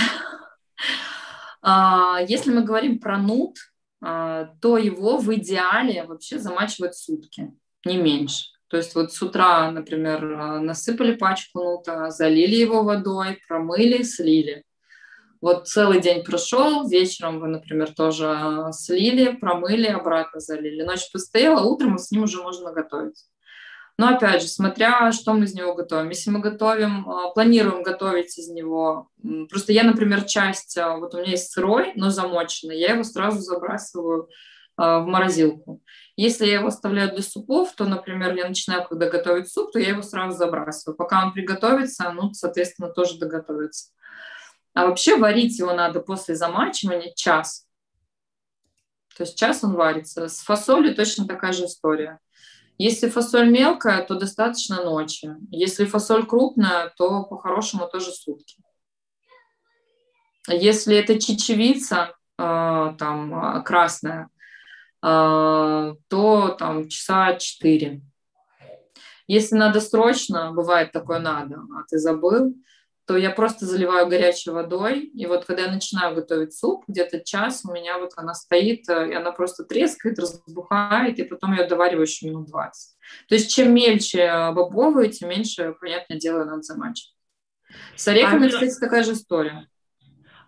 А, 1.60 2.20
если 2.26 2.52
мы 2.52 2.62
говорим 2.62 3.00
про 3.00 3.18
нут, 3.18 3.56
а, 4.00 4.54
то 4.62 4.78
его 4.78 5.18
в 5.18 5.34
идеале 5.34 6.04
вообще 6.04 6.38
замачивать 6.38 6.94
сутки, 6.94 7.52
не 7.84 7.96
меньше. 7.96 8.46
То 8.68 8.76
есть 8.76 8.94
вот 8.94 9.12
с 9.12 9.20
утра, 9.20 9.68
например, 9.72 10.60
насыпали 10.60 11.16
пачку 11.16 11.64
нута, 11.64 12.10
залили 12.10 12.54
его 12.54 12.84
водой, 12.84 13.40
промыли, 13.48 14.04
слили. 14.04 14.62
Вот 15.40 15.68
целый 15.68 16.00
день 16.00 16.24
прошел, 16.24 16.88
вечером 16.88 17.40
вы, 17.40 17.48
например, 17.48 17.94
тоже 17.94 18.66
слили, 18.72 19.36
промыли, 19.36 19.86
обратно 19.86 20.40
залили. 20.40 20.82
Ночь 20.82 21.10
постояла, 21.12 21.62
утром 21.62 21.98
с 21.98 22.10
ним 22.10 22.24
уже 22.24 22.42
можно 22.42 22.72
готовить. 22.72 23.24
Но 23.98 24.10
опять 24.10 24.42
же, 24.42 24.48
смотря, 24.48 25.10
что 25.10 25.34
мы 25.34 25.44
из 25.44 25.54
него 25.54 25.74
готовим. 25.74 26.08
Если 26.10 26.30
мы 26.30 26.38
готовим, 26.38 27.08
а, 27.10 27.30
планируем 27.30 27.82
готовить 27.82 28.38
из 28.38 28.48
него, 28.48 29.08
просто 29.50 29.72
я, 29.72 29.82
например, 29.82 30.22
часть, 30.24 30.78
а, 30.78 30.96
вот 30.96 31.14
у 31.14 31.18
меня 31.18 31.32
есть 31.32 31.50
сырой, 31.50 31.92
но 31.96 32.10
замоченный, 32.10 32.78
я 32.78 32.92
его 32.92 33.02
сразу 33.02 33.40
забрасываю 33.40 34.28
а, 34.76 35.00
в 35.00 35.06
морозилку. 35.06 35.82
Если 36.16 36.46
я 36.46 36.54
его 36.54 36.68
оставляю 36.68 37.10
для 37.10 37.22
супов, 37.22 37.72
то, 37.74 37.86
например, 37.86 38.36
я 38.36 38.46
начинаю, 38.46 38.86
когда 38.86 39.10
готовить 39.10 39.50
суп, 39.50 39.72
то 39.72 39.80
я 39.80 39.88
его 39.88 40.02
сразу 40.02 40.38
забрасываю. 40.38 40.96
Пока 40.96 41.24
он 41.24 41.32
приготовится, 41.32 42.12
ну, 42.12 42.32
соответственно, 42.34 42.90
тоже 42.90 43.18
доготовится. 43.18 43.90
А 44.78 44.86
вообще 44.86 45.16
варить 45.16 45.58
его 45.58 45.72
надо 45.74 45.98
после 45.98 46.36
замачивания 46.36 47.12
час. 47.12 47.66
То 49.16 49.24
есть 49.24 49.36
час 49.36 49.64
он 49.64 49.74
варится. 49.74 50.28
С 50.28 50.38
фасолью 50.38 50.94
точно 50.94 51.26
такая 51.26 51.52
же 51.52 51.64
история. 51.64 52.20
Если 52.78 53.08
фасоль 53.08 53.50
мелкая, 53.50 54.04
то 54.04 54.14
достаточно 54.14 54.84
ночи. 54.84 55.34
Если 55.50 55.84
фасоль 55.84 56.24
крупная, 56.24 56.92
то 56.96 57.24
по-хорошему 57.24 57.88
тоже 57.88 58.12
сутки. 58.12 58.62
Если 60.46 60.94
это 60.94 61.18
чечевица, 61.18 62.14
э, 62.38 62.94
там, 62.96 63.64
красная, 63.64 64.28
э, 65.02 65.94
то 66.06 66.48
там 66.56 66.88
часа 66.88 67.34
четыре. 67.34 68.00
Если 69.26 69.56
надо 69.56 69.80
срочно, 69.80 70.52
бывает 70.52 70.92
такое 70.92 71.18
надо, 71.18 71.56
а 71.76 71.82
ты 71.88 71.98
забыл, 71.98 72.54
то 73.08 73.16
я 73.16 73.30
просто 73.30 73.64
заливаю 73.64 74.06
горячей 74.06 74.50
водой, 74.50 75.00
и 75.00 75.24
вот 75.24 75.46
когда 75.46 75.62
я 75.62 75.72
начинаю 75.72 76.14
готовить 76.14 76.52
суп, 76.52 76.84
где-то 76.86 77.24
час 77.24 77.64
у 77.64 77.72
меня 77.72 77.98
вот 77.98 78.10
она 78.16 78.34
стоит, 78.34 78.86
э, 78.90 79.12
и 79.12 79.14
она 79.14 79.32
просто 79.32 79.64
трескает, 79.64 80.18
разбухает, 80.18 81.18
и 81.18 81.24
потом 81.24 81.54
я 81.54 81.66
довариваю 81.66 82.02
еще 82.02 82.26
минут 82.26 82.48
20. 82.48 82.98
То 83.30 83.34
есть 83.34 83.50
чем 83.50 83.72
мельче 83.72 84.50
бобовые, 84.52 85.08
тем 85.08 85.30
меньше, 85.30 85.74
понятное 85.80 86.18
дело, 86.18 86.44
надо 86.44 86.60
замачивать. 86.60 87.16
С 87.96 88.06
орехами, 88.08 88.48
а, 88.48 88.50
кстати, 88.50 88.78
такая 88.78 89.02
же 89.02 89.12
история. 89.12 89.66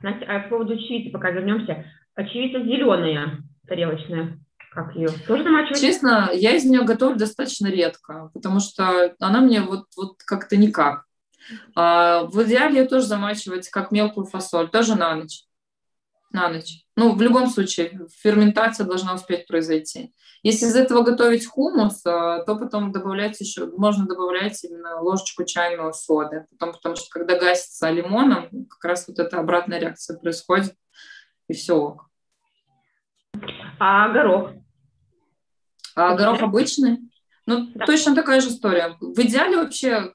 Настя, 0.02 0.26
а 0.28 0.40
по 0.40 0.50
поводу 0.50 0.76
чевицы, 0.76 1.10
пока 1.10 1.30
вернемся. 1.30 1.86
А 2.14 2.24
зеленая, 2.24 3.38
тарелочная. 3.66 4.38
Как 4.70 4.94
ее? 4.94 5.08
Тоже 5.26 5.44
замачивать? 5.44 5.80
Честно, 5.80 6.28
я 6.34 6.54
из 6.54 6.64
нее 6.66 6.84
готовлю 6.84 7.18
достаточно 7.18 7.68
редко, 7.68 8.30
потому 8.34 8.60
что 8.60 9.14
она 9.18 9.40
мне 9.40 9.62
вот, 9.62 9.86
вот 9.96 10.22
как-то 10.26 10.58
никак. 10.58 11.06
А, 11.74 12.24
в 12.24 12.42
идеале 12.44 12.80
ее 12.80 12.86
тоже 12.86 13.06
замачивать 13.06 13.68
как 13.68 13.90
мелкую 13.90 14.26
фасоль, 14.26 14.70
тоже 14.70 14.96
на 14.96 15.14
ночь. 15.14 15.44
На 16.32 16.48
ночь. 16.48 16.84
Ну, 16.96 17.14
в 17.14 17.22
любом 17.22 17.48
случае, 17.48 18.06
ферментация 18.22 18.86
должна 18.86 19.14
успеть 19.14 19.46
произойти. 19.46 20.14
Если 20.42 20.66
из 20.66 20.76
этого 20.76 21.02
готовить 21.02 21.46
хумус, 21.46 22.04
а, 22.06 22.44
то 22.44 22.56
потом 22.56 22.92
добавлять 22.92 23.40
еще, 23.40 23.66
можно 23.76 24.06
добавлять 24.06 24.62
именно 24.64 25.00
ложечку 25.00 25.44
чайного 25.44 25.92
соды. 25.92 26.46
Потом, 26.50 26.72
потому 26.72 26.96
что 26.96 27.06
когда 27.10 27.38
гасится 27.38 27.90
лимоном, 27.90 28.66
как 28.66 28.84
раз 28.84 29.08
вот 29.08 29.18
эта 29.18 29.38
обратная 29.38 29.80
реакция 29.80 30.18
происходит, 30.18 30.74
и 31.48 31.52
все 31.52 31.74
ок. 31.74 32.06
А 33.78 34.08
горох? 34.10 34.50
А 35.96 36.14
горох 36.14 36.42
обычный? 36.42 36.98
Ну, 37.46 37.68
да. 37.74 37.86
точно 37.86 38.14
такая 38.14 38.40
же 38.40 38.48
история. 38.48 38.96
В 39.00 39.18
идеале 39.20 39.56
вообще 39.56 40.14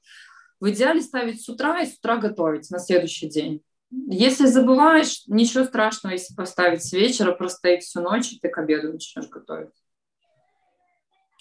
в 0.59 0.69
идеале 0.69 1.01
ставить 1.01 1.41
с 1.41 1.49
утра 1.49 1.81
и 1.81 1.85
с 1.85 1.97
утра 1.97 2.17
готовить 2.17 2.69
на 2.71 2.79
следующий 2.79 3.27
день. 3.27 3.61
Если 4.07 4.45
забываешь, 4.45 5.23
ничего 5.27 5.63
страшного, 5.63 6.13
если 6.13 6.33
поставить 6.33 6.83
с 6.83 6.91
вечера, 6.91 7.31
простоит 7.31 7.83
всю 7.83 8.01
ночь, 8.01 8.33
и 8.33 8.39
ты 8.39 8.49
к 8.49 8.57
обеду 8.57 8.93
начнешь 8.93 9.27
готовить. 9.27 9.73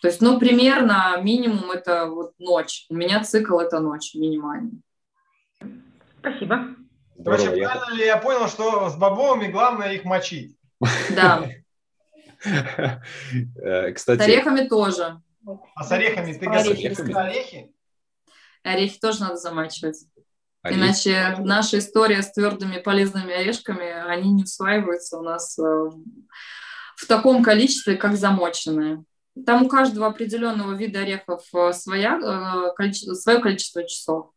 То 0.02 0.08
есть, 0.08 0.20
ну, 0.20 0.38
примерно 0.38 1.18
минимум 1.22 1.70
это 1.70 2.06
вот 2.06 2.34
ночь. 2.38 2.86
У 2.90 2.94
меня 2.94 3.24
цикл 3.24 3.58
это 3.58 3.80
ночь 3.80 4.14
минимальный. 4.14 4.82
Спасибо. 6.18 6.76
Короче, 7.24 7.50
правильно 7.50 7.94
ли 7.94 8.04
я 8.04 8.18
понял, 8.18 8.48
что 8.48 8.90
с 8.90 8.96
бобовыми 8.96 9.50
главное 9.50 9.92
их 9.92 10.04
мочить? 10.04 10.56
Да. 11.14 11.48
Э, 13.56 13.90
кстати, 13.92 14.20
с 14.20 14.22
орехами 14.22 14.68
тоже. 14.68 15.22
А 15.74 15.82
с 15.82 15.90
орехами 15.90 16.34
ты 16.34 16.44
готовишь 16.44 17.00
орехи? 17.14 17.73
Орехи 18.64 18.98
тоже 18.98 19.20
надо 19.20 19.36
замачивать. 19.36 20.04
Орехи. 20.62 20.78
Иначе 20.78 21.36
наша 21.40 21.78
история 21.78 22.22
с 22.22 22.32
твердыми 22.32 22.80
полезными 22.80 23.32
орешками, 23.32 23.88
они 24.08 24.32
не 24.32 24.44
усваиваются 24.44 25.18
у 25.18 25.22
нас 25.22 25.58
э, 25.58 25.62
в 25.62 27.06
таком 27.06 27.42
количестве, 27.42 27.96
как 27.96 28.16
замоченные. 28.16 29.04
Там 29.46 29.64
у 29.64 29.68
каждого 29.68 30.06
определенного 30.06 30.72
вида 30.72 31.00
орехов 31.00 31.42
э, 31.54 31.72
своя, 31.72 32.18
э, 32.18 32.74
количество, 32.74 33.14
свое 33.14 33.40
количество 33.40 33.86
часов. 33.86 34.30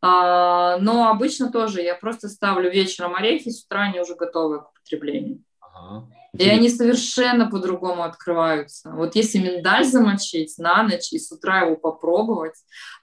А, 0.00 0.76
но 0.78 1.08
обычно 1.08 1.50
тоже 1.50 1.80
я 1.80 1.94
просто 1.94 2.28
ставлю 2.28 2.70
вечером 2.70 3.16
орехи, 3.16 3.50
с 3.50 3.64
утра 3.64 3.82
они 3.82 4.00
уже 4.00 4.14
готовы 4.14 4.60
к 4.60 4.70
употреблению. 4.70 5.42
Ага. 5.60 6.08
И 6.38 6.48
они 6.48 6.68
совершенно 6.68 7.50
по-другому 7.50 8.02
открываются. 8.02 8.90
Вот 8.90 9.14
если 9.14 9.38
миндаль 9.38 9.84
замочить 9.84 10.56
на 10.58 10.82
ночь 10.82 11.12
и 11.12 11.18
с 11.18 11.32
утра 11.32 11.62
его 11.62 11.76
попробовать, 11.76 12.54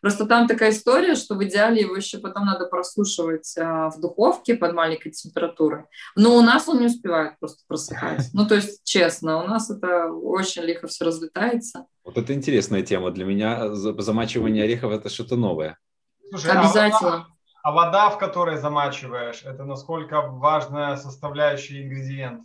просто 0.02 0.26
там 0.26 0.48
такая 0.48 0.72
история, 0.72 1.16
что 1.16 1.36
в 1.36 1.44
идеале 1.44 1.82
его 1.82 1.96
еще 1.96 2.20
потом 2.20 2.46
надо 2.46 2.66
просушивать 2.66 3.56
а, 3.58 3.90
в 3.90 4.00
духовке 4.00 4.56
под 4.56 4.74
маленькой 4.74 5.12
температурой. 5.12 5.84
Но 6.16 6.36
у 6.36 6.42
нас 6.42 6.68
он 6.68 6.80
не 6.80 6.88
успевает 6.88 7.38
просто 7.40 7.64
просыхать. 7.68 8.30
Ну, 8.34 8.46
то 8.46 8.56
есть, 8.56 8.84
честно, 8.84 9.44
у 9.44 9.48
нас 9.48 9.70
это 9.70 10.12
очень 10.12 10.64
лихо 10.64 10.88
все 10.88 11.06
разлетается. 11.06 11.86
Вот 12.04 12.18
это 12.18 12.34
интересная 12.34 12.82
тема 12.82 13.12
для 13.12 13.26
меня. 13.26 13.74
Замачивание 13.74 14.64
орехов– 14.64 14.92
это 14.94 15.10
что-то 15.10 15.36
новое. 15.36 15.78
Слушай, 16.30 16.52
Обязательно. 16.52 17.10
А 17.10 17.12
вода, 17.14 17.28
а 17.64 17.72
вода, 17.72 18.10
в 18.10 18.18
которой 18.18 18.58
замачиваешь, 18.58 19.44
это 19.44 19.64
насколько 19.64 20.22
важная 20.22 20.98
составляющая 20.98 21.84
ингредиент? 21.84 22.42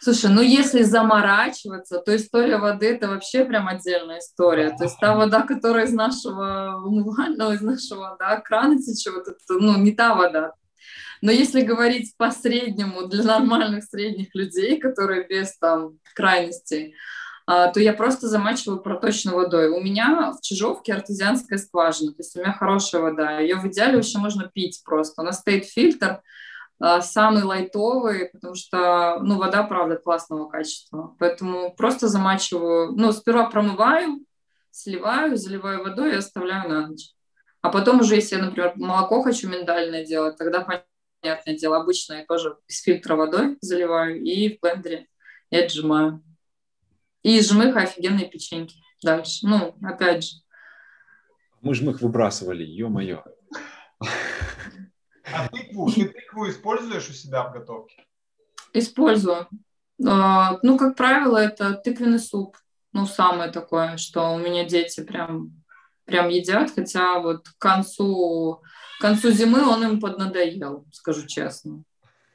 Слушай, 0.00 0.30
ну 0.30 0.42
если 0.42 0.82
заморачиваться, 0.82 1.98
то 1.98 2.14
история 2.14 2.58
воды 2.58 2.90
это 2.90 3.08
вообще 3.08 3.44
прям 3.44 3.68
отдельная 3.68 4.18
история. 4.18 4.70
То 4.76 4.84
есть 4.84 4.98
та 5.00 5.14
вода, 5.14 5.42
которая 5.42 5.86
из 5.86 5.92
нашего 5.92 6.82
умывального, 6.84 7.52
из 7.52 7.62
нашего 7.62 8.16
да, 8.18 8.40
крана 8.40 8.78
течет, 8.78 9.26
это 9.26 9.54
ну, 9.54 9.78
не 9.78 9.92
та 9.92 10.14
вода. 10.14 10.52
Но 11.22 11.32
если 11.32 11.62
говорить 11.62 12.14
по 12.18 12.30
среднему 12.30 13.06
для 13.06 13.24
нормальных 13.24 13.84
средних 13.84 14.34
людей, 14.34 14.78
которые 14.78 15.26
без 15.26 15.56
там 15.56 15.98
крайностей, 16.14 16.94
а, 17.46 17.68
то 17.68 17.80
я 17.80 17.92
просто 17.92 18.28
замачиваю 18.28 18.80
проточной 18.80 19.34
водой. 19.34 19.68
У 19.68 19.80
меня 19.80 20.32
в 20.32 20.40
Чижовке 20.40 20.94
артезианская 20.94 21.58
скважина, 21.58 22.12
то 22.12 22.20
есть 22.20 22.36
у 22.36 22.40
меня 22.40 22.52
хорошая 22.52 23.02
вода. 23.02 23.38
Ее 23.38 23.56
в 23.56 23.66
идеале 23.66 23.96
вообще 23.96 24.18
можно 24.18 24.50
пить 24.52 24.82
просто. 24.84 25.22
У 25.22 25.24
нас 25.24 25.40
стоит 25.40 25.66
фильтр, 25.66 26.22
самый 27.00 27.42
лайтовый, 27.42 28.30
потому 28.32 28.54
что, 28.54 29.18
ну, 29.22 29.38
вода, 29.38 29.62
правда, 29.62 29.96
классного 29.96 30.48
качества. 30.48 31.14
Поэтому 31.18 31.74
просто 31.74 32.08
замачиваю, 32.08 32.92
ну, 32.92 33.12
сперва 33.12 33.48
промываю, 33.48 34.24
сливаю, 34.70 35.36
заливаю 35.36 35.82
водой 35.84 36.12
и 36.12 36.16
оставляю 36.16 36.68
на 36.68 36.88
ночь. 36.88 37.10
А 37.62 37.70
потом 37.70 38.00
уже, 38.00 38.16
если 38.16 38.36
я, 38.36 38.42
например, 38.42 38.72
молоко 38.76 39.22
хочу 39.22 39.48
миндальное 39.48 40.04
делать, 40.04 40.36
тогда, 40.36 40.66
понятное 41.22 41.56
дело, 41.56 41.78
обычное 41.78 42.26
тоже 42.26 42.56
из 42.68 42.82
фильтра 42.82 43.16
водой 43.16 43.56
заливаю 43.60 44.22
и 44.22 44.56
в 44.56 44.60
блендере 44.60 45.06
и 45.50 45.56
отжимаю. 45.56 46.22
И 47.22 47.38
из 47.38 47.50
жмых 47.50 47.76
офигенные 47.76 48.28
печеньки 48.28 48.76
дальше. 49.02 49.46
Ну, 49.46 49.76
опять 49.82 50.24
же. 50.24 50.30
Мы 51.62 51.74
жмых 51.74 52.02
выбрасывали, 52.02 52.62
ё-моё. 52.64 53.24
А 55.32 55.48
тыкву, 55.48 55.90
ты 55.90 56.08
тыкву 56.08 56.48
используешь 56.48 57.08
у 57.08 57.12
себя 57.12 57.44
в 57.44 57.52
готовке? 57.52 58.04
Использую. 58.72 59.48
А, 60.06 60.58
ну, 60.62 60.76
как 60.76 60.96
правило, 60.96 61.38
это 61.38 61.74
тыквенный 61.74 62.18
суп. 62.18 62.56
Ну, 62.92 63.06
самое 63.06 63.50
такое, 63.50 63.96
что 63.96 64.34
у 64.34 64.38
меня 64.38 64.64
дети 64.64 65.02
прям, 65.02 65.52
прям 66.04 66.28
едят, 66.28 66.70
хотя 66.74 67.18
вот 67.18 67.48
к 67.48 67.58
концу, 67.58 68.62
к 68.98 69.00
концу 69.00 69.30
зимы 69.30 69.66
он 69.66 69.82
им 69.84 70.00
поднадоел, 70.00 70.84
скажу 70.92 71.26
честно. 71.26 71.82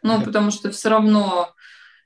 Ну, 0.02 0.24
потому 0.24 0.52
что 0.52 0.72
все 0.72 0.90
равно 0.90 1.54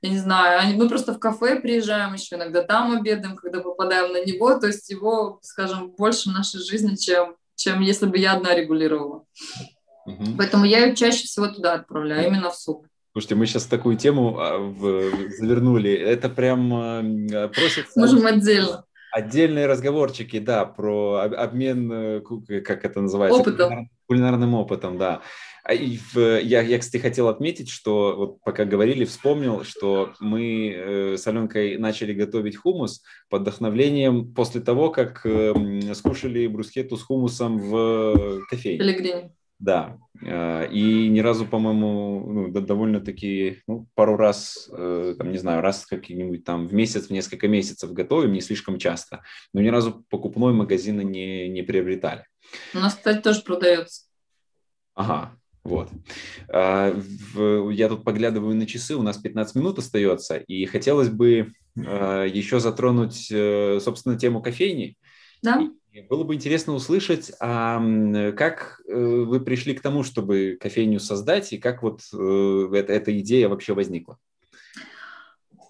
я 0.03 0.09
не 0.09 0.17
знаю, 0.17 0.75
мы 0.75 0.89
просто 0.89 1.13
в 1.13 1.19
кафе 1.19 1.61
приезжаем 1.61 2.13
еще 2.13 2.35
иногда 2.35 2.61
там 2.61 2.91
обедаем, 2.91 3.37
когда 3.37 3.61
попадаем 3.61 4.11
на 4.11 4.25
него, 4.25 4.53
то 4.59 4.67
есть 4.67 4.89
его, 4.89 5.39
скажем, 5.41 5.91
больше 5.91 6.29
в 6.29 6.33
нашей 6.33 6.59
жизни, 6.59 6.95
чем, 6.95 7.37
чем 7.55 7.79
если 7.79 8.05
бы 8.05 8.17
я 8.17 8.33
одна 8.33 8.53
регулировала. 8.53 9.25
Угу. 10.05 10.25
Поэтому 10.37 10.65
я 10.65 10.85
ее 10.85 10.95
чаще 10.95 11.25
всего 11.25 11.47
туда 11.47 11.73
отправляю, 11.73 12.27
именно 12.27 12.49
в 12.49 12.55
суп. 12.55 12.87
Слушайте, 13.13 13.35
мы 13.35 13.45
сейчас 13.45 13.65
такую 13.65 13.95
тему 13.95 14.39
а, 14.39 14.57
завернули. 15.37 15.91
Это 15.91 16.29
прям 16.29 16.73
а, 16.73 17.47
просится... 17.49 17.99
Можем 17.99 18.25
отдельно. 18.25 18.85
Отдельные 19.11 19.67
разговорчики, 19.67 20.39
да, 20.39 20.65
про 20.65 21.19
обмен, 21.37 21.91
э, 21.91 22.21
как 22.61 22.83
это 22.83 22.99
называется? 22.99 23.41
Опытом. 23.41 23.91
Кулинарным 24.07 24.55
опытом, 24.55 24.97
да. 24.97 25.21
А 25.63 25.75
и 25.75 25.99
я, 26.15 26.61
я, 26.61 26.79
кстати, 26.79 26.99
хотел 26.99 27.27
отметить, 27.27 27.69
что 27.69 28.15
вот 28.17 28.41
пока 28.41 28.65
говорили, 28.65 29.05
вспомнил, 29.05 29.63
что 29.63 30.13
мы 30.19 30.73
э, 30.75 31.17
с 31.17 31.27
Аленкой 31.27 31.77
начали 31.77 32.11
готовить 32.11 32.57
хумус 32.57 33.03
под 33.29 33.43
вдохновлением 33.43 34.33
после 34.33 34.61
того, 34.61 34.89
как 34.89 35.23
э, 35.25 35.93
скушали 35.93 36.47
брускету 36.47 36.97
с 36.97 37.03
хумусом 37.03 37.59
в 37.59 38.41
кофейне. 38.49 38.79
Пелегрине. 38.79 39.31
Да, 39.63 39.97
э, 40.21 40.67
и 40.71 41.07
ни 41.07 41.21
разу, 41.21 41.45
по-моему, 41.45 42.49
ну, 42.49 42.51
довольно-таки, 42.51 43.61
ну, 43.65 43.87
пару 43.95 44.17
раз, 44.17 44.69
э, 44.69 45.15
там, 45.17 45.31
не 45.31 45.37
знаю, 45.37 45.61
раз 45.61 45.85
как-нибудь 45.85 46.43
там 46.43 46.67
в 46.67 46.73
месяц, 46.73 47.07
в 47.07 47.11
несколько 47.11 47.47
месяцев 47.47 47.93
готовим, 47.93 48.33
не 48.33 48.41
слишком 48.41 48.77
часто, 48.77 49.23
но 49.53 49.61
ни 49.61 49.69
разу 49.69 50.03
покупной 50.09 50.51
магазина 50.51 50.99
не, 50.99 51.47
не 51.47 51.61
приобретали. 51.61 52.25
У 52.73 52.79
нас, 52.79 52.95
кстати, 52.95 53.21
тоже 53.21 53.41
продается. 53.41 54.03
Ага, 54.95 55.37
вот. 55.63 55.87
А, 56.49 56.93
я 57.71 57.87
тут 57.87 58.03
поглядываю 58.03 58.57
на 58.57 58.67
часы, 58.67 58.97
у 58.97 59.01
нас 59.01 59.17
15 59.17 59.55
минут 59.55 59.79
остается, 59.79 60.35
и 60.35 60.65
хотелось 60.65 61.09
бы 61.09 61.53
а, 61.77 62.25
еще 62.25 62.59
затронуть, 62.59 63.29
э, 63.31 63.79
собственно, 63.79 64.19
тему 64.19 64.41
кофейни. 64.41 64.97
Да. 65.41 65.69
Было 66.01 66.23
бы 66.23 66.33
интересно 66.33 66.73
услышать, 66.73 67.31
а 67.39 67.79
как 68.31 68.81
э, 68.87 68.95
вы 68.95 69.39
пришли 69.39 69.75
к 69.75 69.81
тому, 69.81 70.03
чтобы 70.03 70.57
кофейню 70.59 70.99
создать, 70.99 71.53
и 71.53 71.59
как 71.59 71.83
вот 71.83 72.01
э, 72.11 72.69
эта, 72.73 73.19
идея 73.19 73.47
вообще 73.47 73.73
возникла? 73.73 74.17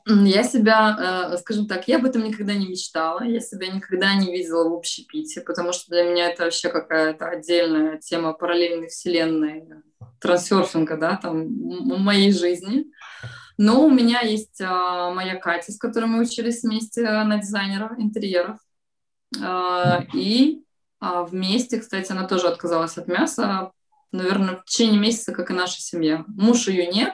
Я 0.06 0.44
себя, 0.44 1.32
э, 1.34 1.38
скажем 1.38 1.68
так, 1.68 1.88
я 1.88 1.98
об 1.98 2.06
этом 2.06 2.24
никогда 2.24 2.54
не 2.54 2.68
мечтала, 2.68 3.24
я 3.24 3.40
себя 3.40 3.68
никогда 3.68 4.16
не 4.16 4.32
видела 4.32 4.70
в 4.70 4.74
общепите, 4.74 5.42
потому 5.42 5.74
что 5.74 5.90
для 5.90 6.04
меня 6.04 6.30
это 6.30 6.44
вообще 6.44 6.70
какая-то 6.70 7.26
отдельная 7.28 7.98
тема 7.98 8.34
параллельной 8.34 8.88
вселенной, 8.88 9.66
трансерфинга, 10.20 10.98
да, 10.98 11.18
там, 11.18 11.48
моей 11.50 12.32
жизни. 12.32 12.86
Но 13.58 13.86
у 13.86 13.90
меня 13.90 14.22
есть 14.22 14.60
а, 14.62 15.14
моя 15.14 15.36
Катя, 15.36 15.72
с 15.72 15.78
которой 15.78 16.06
мы 16.06 16.22
учились 16.22 16.64
вместе 16.64 17.04
на 17.04 17.38
дизайнера 17.38 17.96
интерьеров. 17.98 18.58
А, 19.42 20.04
и 20.14 20.64
а, 21.00 21.24
вместе, 21.24 21.80
кстати, 21.80 22.12
она 22.12 22.28
тоже 22.28 22.48
отказалась 22.48 22.98
от 22.98 23.08
мяса, 23.08 23.72
наверное, 24.12 24.58
в 24.58 24.66
течение 24.66 25.00
месяца, 25.00 25.34
как 25.34 25.52
и 25.52 25.54
наша 25.54 25.82
семья. 25.82 26.24
Муж 26.28 26.68
ее 26.68 26.88
нет, 26.88 27.14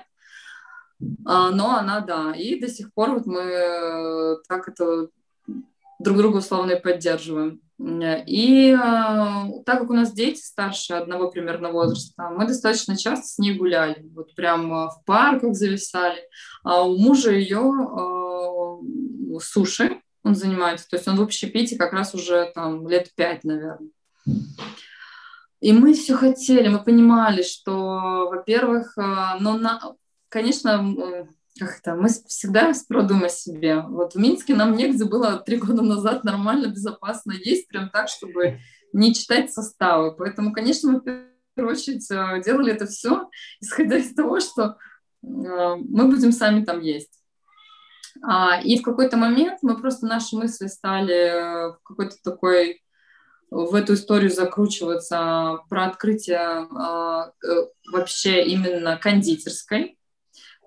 а, 1.26 1.52
но 1.52 1.78
она, 1.78 2.02
да. 2.02 2.34
И 2.36 2.60
до 2.60 2.68
сих 2.68 2.94
пор 2.94 3.12
вот 3.12 3.26
мы 3.26 3.40
э, 3.40 4.36
так 4.48 4.68
это 4.68 5.08
друг 6.00 6.18
друга 6.18 6.38
условно 6.38 6.72
и 6.72 6.82
поддерживаем. 6.82 7.62
И 7.80 8.78
так 9.66 9.80
как 9.80 9.90
у 9.90 9.94
нас 9.94 10.12
дети 10.12 10.42
старше 10.42 10.96
одного 10.96 11.30
примерно 11.30 11.72
возраста, 11.72 12.30
мы 12.30 12.46
достаточно 12.46 12.98
часто 12.98 13.26
с 13.26 13.38
ней 13.40 13.54
гуляли. 13.58 14.06
Вот 14.14 14.36
прямо 14.36 14.90
в 14.90 15.06
парках 15.06 15.56
зависали. 15.56 16.20
А 16.64 16.84
у 16.84 16.98
мужа 16.98 17.32
ее 17.32 17.62
суши 19.40 20.02
он 20.30 20.36
занимается. 20.36 20.88
То 20.90 20.96
есть 20.96 21.08
он 21.08 21.18
в 21.18 21.22
общепите 21.22 21.78
как 21.78 21.94
раз 21.94 22.16
уже 22.16 22.52
там 22.56 22.88
лет 22.88 23.12
пять, 23.16 23.44
наверное. 23.44 23.90
И 25.60 25.74
мы 25.74 25.94
все 25.94 26.16
хотели, 26.16 26.70
мы 26.70 26.82
понимали, 26.82 27.44
что, 27.44 28.30
во-первых, 28.32 28.96
но 28.96 29.58
на, 29.58 29.96
конечно, 30.30 31.28
как 31.60 31.80
это, 31.80 31.96
мы 31.96 32.08
всегда 32.28 32.72
продумаем 32.88 33.26
о 33.26 33.30
себе. 33.30 33.82
Вот 33.82 34.14
в 34.14 34.20
Минске 34.20 34.56
нам 34.56 34.76
негде 34.76 35.04
было 35.04 35.38
три 35.38 35.58
года 35.58 35.82
назад 35.82 36.24
нормально, 36.24 36.68
безопасно 36.68 37.34
есть, 37.34 37.68
прям 37.68 37.90
так, 37.90 38.08
чтобы 38.08 38.60
не 38.94 39.14
читать 39.14 39.52
составы. 39.52 40.16
Поэтому, 40.16 40.54
конечно, 40.54 40.92
мы 40.92 41.00
в 41.00 41.26
первую 41.56 41.76
очередь 41.76 42.10
э, 42.10 42.42
делали 42.44 42.72
это 42.72 42.86
все, 42.86 43.30
исходя 43.60 43.98
из 43.98 44.14
того, 44.14 44.40
что 44.40 44.64
э, 44.64 44.76
мы 45.22 46.08
будем 46.08 46.32
сами 46.32 46.64
там 46.64 46.80
есть. 46.80 47.19
А, 48.24 48.62
и 48.62 48.78
в 48.80 48.84
какой-то 48.84 49.18
момент 49.18 49.60
мы 49.62 49.78
просто 49.78 50.06
наши 50.06 50.36
мысли 50.36 50.68
стали 50.68 51.72
в 51.72 51.80
какой-то 51.84 52.16
такой 52.24 52.82
в 53.52 53.74
эту 53.74 53.96
историю 53.96 54.30
закручиваться 54.30 55.60
про 55.70 55.86
открытие 55.86 56.38
а, 56.40 57.32
э, 57.44 57.68
вообще 57.92 58.44
именно 58.46 58.98
кондитерской 58.98 60.00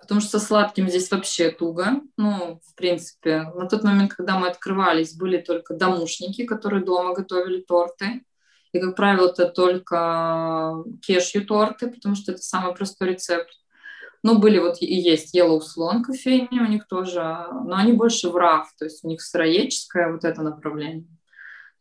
потому 0.03 0.21
что 0.21 0.41
со 0.41 0.47
сладким 0.47 0.89
здесь 0.89 1.11
вообще 1.11 1.51
туго. 1.51 2.01
Ну, 2.17 2.61
в 2.67 2.75
принципе, 2.75 3.45
на 3.55 3.69
тот 3.69 3.85
момент, 3.85 4.13
когда 4.13 4.37
мы 4.37 4.49
открывались, 4.49 5.15
были 5.15 5.39
только 5.39 5.75
домушники, 5.75 6.45
которые 6.45 6.85
дома 6.85 7.15
готовили 7.15 7.63
торты. 7.63 8.25
И, 8.73 8.81
как 8.81 8.97
правило, 8.97 9.29
это 9.29 9.47
только 9.47 10.83
кешью 11.03 11.47
торты, 11.47 11.89
потому 11.89 12.17
что 12.17 12.33
это 12.33 12.43
самый 12.43 12.75
простой 12.75 13.11
рецепт. 13.11 13.49
Ну, 14.23 14.39
были 14.39 14.59
вот 14.59 14.81
и 14.81 14.95
есть 14.95 15.35
Yellow 15.37 15.61
Slon 15.61 16.03
кофейни 16.03 16.61
у 16.61 16.67
них 16.67 16.87
тоже, 16.87 17.21
но 17.65 17.75
они 17.75 17.93
больше 17.93 18.29
в 18.29 18.37
RAF, 18.37 18.67
то 18.79 18.85
есть 18.85 19.05
у 19.05 19.09
них 19.09 19.21
сыроедческое 19.21 20.13
вот 20.13 20.25
это 20.25 20.43
направление. 20.43 21.07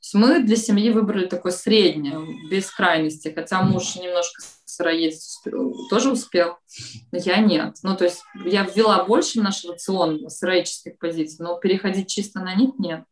есть 0.02 0.14
мы 0.16 0.42
для 0.42 0.56
семьи 0.56 0.90
выбрали 0.90 1.28
такое 1.28 1.52
среднее, 1.52 2.20
без 2.50 2.72
крайности, 2.72 3.32
хотя 3.34 3.62
муж 3.62 3.96
немножко 3.96 4.42
сыроедить 4.66 5.24
тоже 5.92 6.12
успел, 6.12 6.58
я 7.12 7.38
нет. 7.38 7.76
Ну, 7.84 7.96
то 7.96 8.06
есть 8.06 8.24
я 8.46 8.64
ввела 8.64 9.04
больше 9.04 9.40
в 9.40 9.44
наш 9.44 9.64
рацион 9.64 10.28
сыроедческих 10.28 10.98
позиций, 10.98 11.46
но 11.46 11.60
переходить 11.60 12.10
чисто 12.10 12.40
на 12.40 12.56
них 12.56 12.72
нет. 12.80 13.04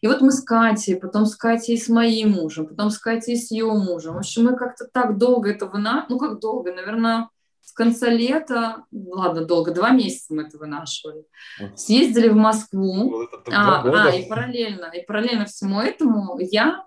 И 0.00 0.06
вот 0.06 0.20
мы 0.20 0.30
с 0.30 0.42
Катей, 0.42 0.96
потом 0.96 1.26
с 1.26 1.36
Катей 1.36 1.74
и 1.74 1.80
с 1.80 1.88
моим 1.88 2.30
мужем, 2.30 2.68
потом 2.68 2.90
с 2.90 2.98
Катей 2.98 3.34
и 3.34 3.36
с 3.36 3.50
ее 3.50 3.66
мужем. 3.66 4.14
В 4.14 4.18
общем, 4.18 4.44
мы 4.44 4.56
как-то 4.56 4.86
так 4.86 5.18
долго 5.18 5.50
это 5.50 5.66
вынашивали, 5.66 6.06
ну 6.08 6.18
как 6.18 6.40
долго, 6.40 6.72
наверное, 6.72 7.28
конца 7.78 8.10
лета, 8.10 8.84
ладно, 8.92 9.44
долго, 9.44 9.70
два 9.70 9.90
месяца 9.90 10.34
мы 10.34 10.42
это 10.42 10.58
вынашивали. 10.58 11.24
Съездили 11.76 12.28
в 12.28 12.34
Москву, 12.34 13.22
а, 13.52 13.82
а, 13.82 14.10
и 14.10 14.28
параллельно, 14.28 14.86
и 14.86 15.06
параллельно 15.06 15.46
всему 15.46 15.80
этому 15.80 16.38
я 16.40 16.84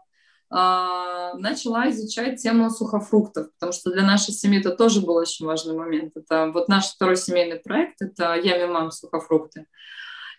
а, 0.50 1.34
начала 1.36 1.90
изучать 1.90 2.42
тему 2.42 2.70
сухофруктов, 2.70 3.48
потому 3.54 3.72
что 3.72 3.90
для 3.92 4.04
нашей 4.04 4.34
семьи 4.34 4.60
это 4.60 4.72
тоже 4.72 5.00
был 5.02 5.16
очень 5.16 5.46
важный 5.46 5.76
момент. 5.76 6.12
Это 6.16 6.52
вот 6.54 6.68
наш 6.68 6.88
второй 6.88 7.16
семейный 7.16 7.60
проект, 7.60 8.02
это 8.02 8.36
«Ями 8.36 8.66
мам 8.66 8.92
сухофрукты». 8.92 9.66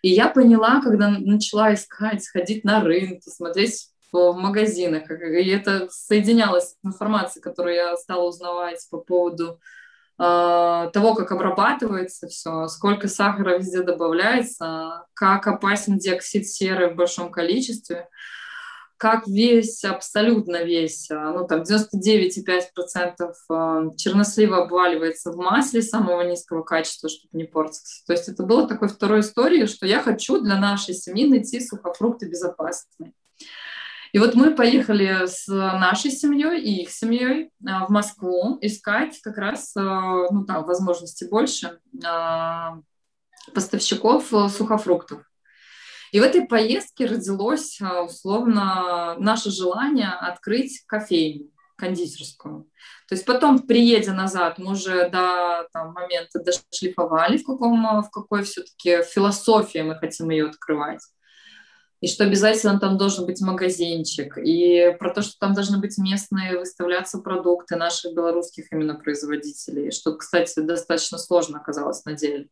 И 0.03 0.11
я 0.11 0.29
поняла, 0.29 0.83
когда 0.83 1.09
начала 1.09 1.73
искать, 1.73 2.29
ходить 2.29 2.65
на 2.65 2.83
рынки, 2.83 3.29
смотреть 3.29 3.89
в 4.13 4.35
магазинах, 4.35 5.11
и 5.11 5.49
это 5.49 5.89
соединялось 5.91 6.73
с 6.73 6.77
информацией, 6.85 7.43
которую 7.43 7.75
я 7.75 7.97
стала 7.97 8.29
узнавать 8.29 8.87
по 8.91 8.99
поводу 8.99 9.59
того, 10.93 11.15
как 11.17 11.33
обрабатывается 11.33 12.29
все, 12.29 12.69
сколько 12.69 13.09
сахара 13.09 13.59
везде 13.59 13.83
добавляется, 13.83 15.05
как 15.15 15.49
опасен 15.49 15.99
диоксид 15.99 16.47
серы 16.47 16.91
в 16.91 16.97
большом 16.97 17.33
количестве, 17.33 18.09
как 18.99 19.27
весь, 19.27 19.85
абсолютно 19.85 20.63
весь, 20.63 21.09
ну 21.11 21.45
там 21.45 21.63
99,5% 21.63 23.97
чернослива 23.97 24.63
обваливается 24.63 25.33
в 25.33 25.37
масле 25.37 25.83
самого 25.83 26.23
низкого 26.23 26.63
качества, 26.63 27.09
чтобы 27.09 27.37
не 27.37 27.43
портиться. 27.43 28.05
То 28.07 28.13
есть 28.13 28.29
это 28.29 28.45
было 28.45 28.69
такой 28.69 28.87
второй 28.87 29.19
историей, 29.21 29.67
что 29.67 29.87
я 29.87 30.01
хочу 30.01 30.41
для 30.41 30.57
нашей 30.57 30.95
семьи 30.95 31.27
найти 31.27 31.59
сухофрукты 31.59 32.29
безопасные. 32.29 33.13
И 34.13 34.19
вот 34.19 34.35
мы 34.35 34.55
поехали 34.55 35.27
с 35.27 35.49
нашей 35.49 36.11
семьей 36.11 36.61
и 36.61 36.83
их 36.83 36.91
семьей 36.91 37.51
в 37.61 37.89
Москву 37.89 38.59
искать 38.61 39.19
как 39.23 39.39
раз, 39.39 39.73
ну 39.75 40.45
там, 40.45 40.65
возможности 40.65 41.25
больше 41.25 41.79
поставщиков 43.55 44.33
сухофруктов. 44.51 45.23
И 46.13 46.21
в 46.21 46.23
этой 46.23 46.47
поездке 46.47 47.07
родилось 47.07 47.81
а, 47.81 48.03
условно 48.03 49.17
наше 49.19 49.51
желание 49.51 50.11
открыть 50.11 50.85
кофейню 50.87 51.51
кондитерскую. 51.77 52.69
То 53.09 53.15
есть 53.15 53.25
потом, 53.25 53.61
приедя 53.61 54.13
назад, 54.13 54.59
мы 54.59 54.73
уже 54.73 55.09
до 55.09 55.67
там, 55.73 55.93
момента 55.95 56.39
дошлифовали, 56.39 57.39
в, 57.39 57.45
каком, 57.45 58.03
в 58.03 58.11
какой 58.11 58.45
все-таки 58.45 59.03
философии 59.03 59.79
мы 59.79 59.97
хотим 59.97 60.31
ее 60.31 60.49
открывать. 60.49 61.01
И 62.03 62.09
что 62.09 62.25
обязательно 62.25 62.81
там 62.81 62.99
должен 62.99 63.27
быть 63.27 63.41
магазинчик. 63.41 64.37
И 64.37 64.95
про 64.99 65.15
то, 65.15 65.23
что 65.23 65.39
там 65.39 65.55
должны 65.55 65.79
быть 65.79 65.97
местные 65.99 66.59
выставляться 66.59 67.19
продукты 67.19 67.77
наших 67.77 68.13
белорусских 68.13 68.73
именно 68.73 68.97
производителей. 68.97 69.93
Что, 69.93 70.17
кстати, 70.17 70.59
достаточно 70.59 71.17
сложно 71.17 71.61
оказалось 71.61 72.05
на 72.05 72.15
деле. 72.15 72.49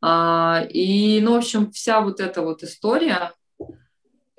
А, 0.00 0.64
и, 0.70 1.20
ну, 1.20 1.32
в 1.32 1.38
общем, 1.38 1.72
вся 1.72 2.00
вот 2.00 2.20
эта 2.20 2.42
вот 2.42 2.62
история, 2.62 3.32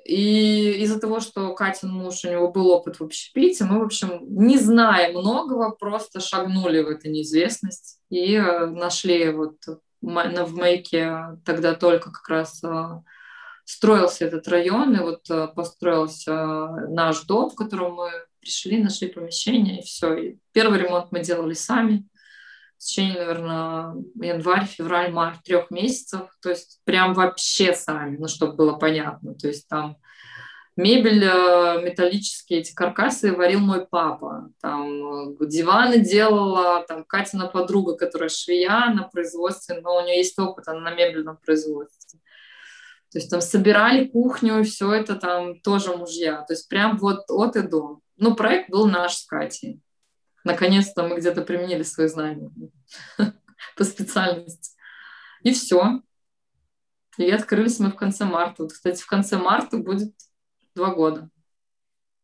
и 0.06 0.82
из-за 0.84 0.98
того, 0.98 1.20
что 1.20 1.54
Катин 1.54 1.90
муж, 1.90 2.24
у 2.24 2.30
него 2.30 2.50
был 2.50 2.70
опыт 2.70 2.98
в 2.98 3.04
общепите, 3.04 3.64
мы, 3.64 3.78
в 3.78 3.84
общем, 3.84 4.20
не 4.22 4.58
зная 4.58 5.12
многого, 5.12 5.70
просто 5.70 6.18
шагнули 6.18 6.80
в 6.80 6.88
эту 6.88 7.10
неизвестность 7.10 8.00
и 8.08 8.34
э, 8.34 8.66
нашли 8.66 9.30
вот 9.30 9.58
в 10.00 10.56
Мейке 10.56 11.38
тогда 11.44 11.74
только 11.74 12.10
как 12.10 12.28
раз 12.28 12.64
э, 12.64 13.02
строился 13.72 14.26
этот 14.26 14.46
район, 14.48 14.94
и 14.94 15.00
вот 15.00 15.30
э, 15.30 15.48
построился 15.48 16.68
наш 16.88 17.22
дом, 17.22 17.50
в 17.50 17.54
котором 17.54 17.94
мы 17.94 18.10
пришли, 18.40 18.82
нашли 18.82 19.08
помещение, 19.08 19.80
и 19.80 19.82
все. 19.82 20.14
И 20.14 20.38
первый 20.52 20.78
ремонт 20.78 21.10
мы 21.10 21.20
делали 21.20 21.54
сами 21.54 22.06
в 22.76 22.84
течение, 22.84 23.18
наверное, 23.18 23.94
январь, 24.16 24.66
февраль, 24.66 25.10
март, 25.10 25.42
трех 25.44 25.70
месяцев. 25.70 26.28
То 26.42 26.50
есть 26.50 26.80
прям 26.84 27.14
вообще 27.14 27.72
сами, 27.74 28.16
ну, 28.18 28.28
чтобы 28.28 28.54
было 28.54 28.72
понятно. 28.74 29.34
То 29.34 29.48
есть 29.48 29.68
там 29.68 29.96
мебель, 30.76 31.24
э, 31.24 31.82
металлические 31.82 32.60
эти 32.60 32.74
каркасы 32.74 33.32
варил 33.32 33.60
мой 33.60 33.86
папа. 33.86 34.50
Там 34.60 35.32
э, 35.40 35.46
диваны 35.46 36.00
делала, 36.00 36.84
там 36.86 37.04
Катина 37.04 37.46
подруга, 37.46 37.96
которая 37.96 38.28
швея 38.28 38.92
на 38.94 39.04
производстве, 39.04 39.80
но 39.80 39.96
у 39.96 40.04
нее 40.04 40.18
есть 40.18 40.38
опыт, 40.38 40.68
она 40.68 40.80
на 40.80 40.94
мебельном 40.94 41.38
производстве. 41.38 42.20
То 43.12 43.18
есть 43.18 43.30
там 43.30 43.40
собирали 43.40 44.06
кухню, 44.06 44.60
и 44.60 44.64
все 44.64 44.92
это 44.92 45.16
там 45.16 45.60
тоже 45.60 45.96
мужья. 45.96 46.42
То 46.42 46.54
есть 46.54 46.68
прям 46.68 46.96
вот 46.96 47.24
от 47.28 47.56
и 47.56 47.62
до. 47.62 48.00
Ну, 48.16 48.34
проект 48.34 48.70
был 48.70 48.86
наш 48.86 49.16
с 49.16 49.26
Катей 49.26 49.82
наконец-то 50.44 51.06
мы 51.06 51.18
где-то 51.18 51.42
применили 51.42 51.82
свои 51.82 52.08
знания 52.08 52.50
по 53.76 53.84
специальности. 53.84 54.76
И 55.42 55.52
все. 55.52 56.00
И 57.18 57.30
открылись 57.30 57.78
мы 57.78 57.90
в 57.90 57.96
конце 57.96 58.24
марта. 58.24 58.62
Вот, 58.62 58.72
кстати, 58.72 59.02
в 59.02 59.06
конце 59.06 59.36
марта 59.36 59.78
будет 59.78 60.14
два 60.74 60.94
года. 60.94 61.28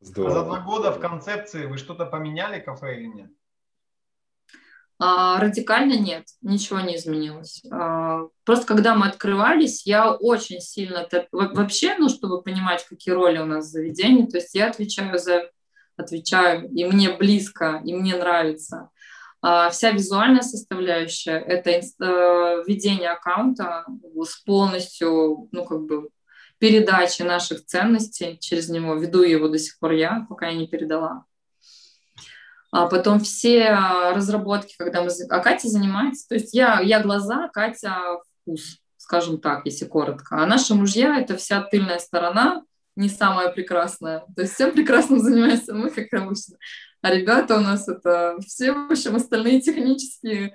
Здорово. 0.01 0.31
А 0.31 0.39
за 0.39 0.45
два 0.45 0.61
года 0.61 0.93
в 0.93 1.01
концепции 1.01 1.67
вы 1.67 1.77
что-то 1.77 2.07
поменяли 2.07 2.61
кафе 2.61 3.01
или 3.01 3.07
нет? 3.07 3.31
А, 5.01 5.39
радикально 5.41 5.97
нет, 5.97 6.25
ничего 6.43 6.81
не 6.81 6.97
изменилось. 6.97 7.63
А, 7.71 8.23
просто 8.45 8.67
когда 8.67 8.95
мы 8.95 9.07
открывались, 9.07 9.87
я 9.87 10.13
очень 10.13 10.61
сильно... 10.61 11.07
Вообще, 11.31 11.95
ну, 11.99 12.09
чтобы 12.09 12.43
понимать, 12.43 12.85
какие 12.85 13.15
роли 13.15 13.39
у 13.39 13.45
нас 13.45 13.67
в 13.67 13.71
заведении, 13.71 14.27
то 14.27 14.39
есть 14.39 14.55
я 14.55 14.69
отвечаю 14.69 15.19
за 15.19 15.51
отвечаю, 15.97 16.71
и 16.71 16.85
мне 16.85 17.11
близко, 17.11 17.83
и 17.85 17.95
мне 17.95 18.17
нравится. 18.17 18.91
А 19.41 19.71
вся 19.71 19.91
визуальная 19.91 20.43
составляющая– 20.43 21.39
это 21.47 21.71
э, 21.71 21.83
ведение 22.67 23.11
аккаунта 23.11 23.85
с 24.15 24.37
полностью, 24.43 25.49
ну, 25.53 25.65
как 25.65 25.83
бы, 25.83 26.09
передачей 26.59 27.23
наших 27.23 27.65
ценностей 27.65 28.37
через 28.41 28.69
него. 28.69 28.95
Веду 28.95 29.23
его 29.23 29.49
до 29.49 29.59
сих 29.59 29.79
пор 29.79 29.93
я, 29.93 30.27
пока 30.29 30.49
я 30.49 30.55
не 30.55 30.67
передала. 30.67 31.25
А 32.71 32.87
потом 32.87 33.21
все 33.21 33.71
разработки, 34.15 34.75
когда 34.79 35.03
мы... 35.03 35.09
А 35.31 35.39
Катя 35.41 35.69
занимается... 35.69 36.29
То 36.29 36.35
есть 36.35 36.55
я, 36.55 36.81
я 36.81 37.01
глаза, 37.01 37.49
Катя 37.49 37.97
вкус, 38.43 38.79
скажем 38.97 39.41
так, 39.41 39.65
если 39.65 39.87
коротко. 39.87 40.43
А 40.43 40.47
наши 40.47 40.75
мужья– 40.75 41.19
это 41.21 41.37
вся 41.37 41.63
тыльная 41.63 41.99
сторона, 41.99 42.63
не 42.95 43.09
самая 43.09 43.51
прекрасная. 43.51 44.25
То 44.35 44.43
есть 44.43 44.55
всем 44.55 44.73
прекрасным 44.73 45.21
занимаемся 45.21 45.73
мы, 45.73 45.91
как 45.91 46.13
обычно. 46.13 46.57
А 47.01 47.15
ребята 47.15 47.57
у 47.57 47.61
нас 47.61 47.89
это 47.89 48.37
все, 48.45 48.73
в 48.73 48.91
общем, 48.91 49.15
остальные 49.15 49.61
технические 49.61 50.55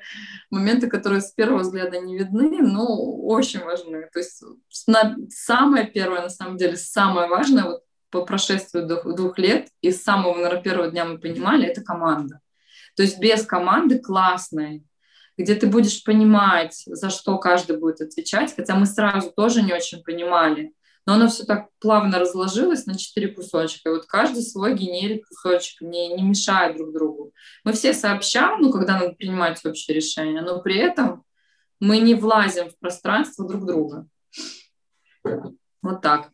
моменты, 0.49 0.89
которые 0.89 1.21
с 1.21 1.31
первого 1.31 1.59
взгляда 1.59 1.99
не 1.99 2.17
видны, 2.17 2.61
но 2.61 2.85
очень 3.23 3.61
важны. 3.61 4.09
То 4.11 4.19
есть 4.19 4.43
на, 4.87 5.15
самое 5.29 5.87
первое, 5.87 6.21
на 6.21 6.29
самом 6.29 6.57
деле, 6.57 6.75
самое 6.75 7.29
важное, 7.29 7.63
вот 7.63 7.83
по 8.13 8.23
прошествию 8.23 8.87
двух, 8.87 9.39
лет, 9.39 9.69
и 9.81 9.91
с 9.91 10.03
самого, 10.03 10.35
наверное, 10.35 10.61
первого 10.61 10.91
дня 10.91 11.03
мы 11.03 11.17
понимали, 11.17 11.65
это 11.65 11.81
команда. 11.81 12.41
То 12.95 13.01
есть 13.01 13.19
без 13.19 13.43
команды 13.43 13.97
классной, 13.97 14.85
где 15.35 15.55
ты 15.55 15.65
будешь 15.65 16.03
понимать, 16.03 16.83
за 16.85 17.09
что 17.09 17.39
каждый 17.39 17.77
будет 17.77 18.01
отвечать, 18.01 18.55
хотя 18.55 18.75
мы 18.75 18.85
сразу 18.85 19.31
тоже 19.31 19.63
не 19.63 19.73
очень 19.73 20.03
понимали, 20.03 20.73
но 21.07 21.13
оно 21.15 21.27
все 21.27 21.43
так 21.43 21.69
плавно 21.79 22.19
разложилось 22.19 22.85
на 22.85 22.95
четыре 22.95 23.29
кусочка, 23.29 23.89
и 23.89 23.91
вот 23.93 24.05
каждый 24.05 24.43
свой 24.43 24.75
генерит 24.75 25.25
кусочек, 25.25 25.81
не, 25.81 26.09
не 26.13 26.21
мешая 26.21 26.71
друг 26.77 26.93
другу. 26.93 27.33
Мы 27.63 27.73
все 27.73 27.93
сообща, 27.93 28.57
ну, 28.57 28.71
когда 28.71 28.99
надо 28.99 29.13
принимать 29.13 29.65
общее 29.65 29.95
решение, 29.95 30.43
но 30.43 30.61
при 30.61 30.77
этом 30.77 31.23
мы 31.79 31.97
не 31.97 32.13
влазим 32.13 32.69
в 32.69 32.77
пространство 32.77 33.47
друг 33.47 33.65
друга. 33.65 34.07
Вот 35.81 36.01
так. 36.01 36.32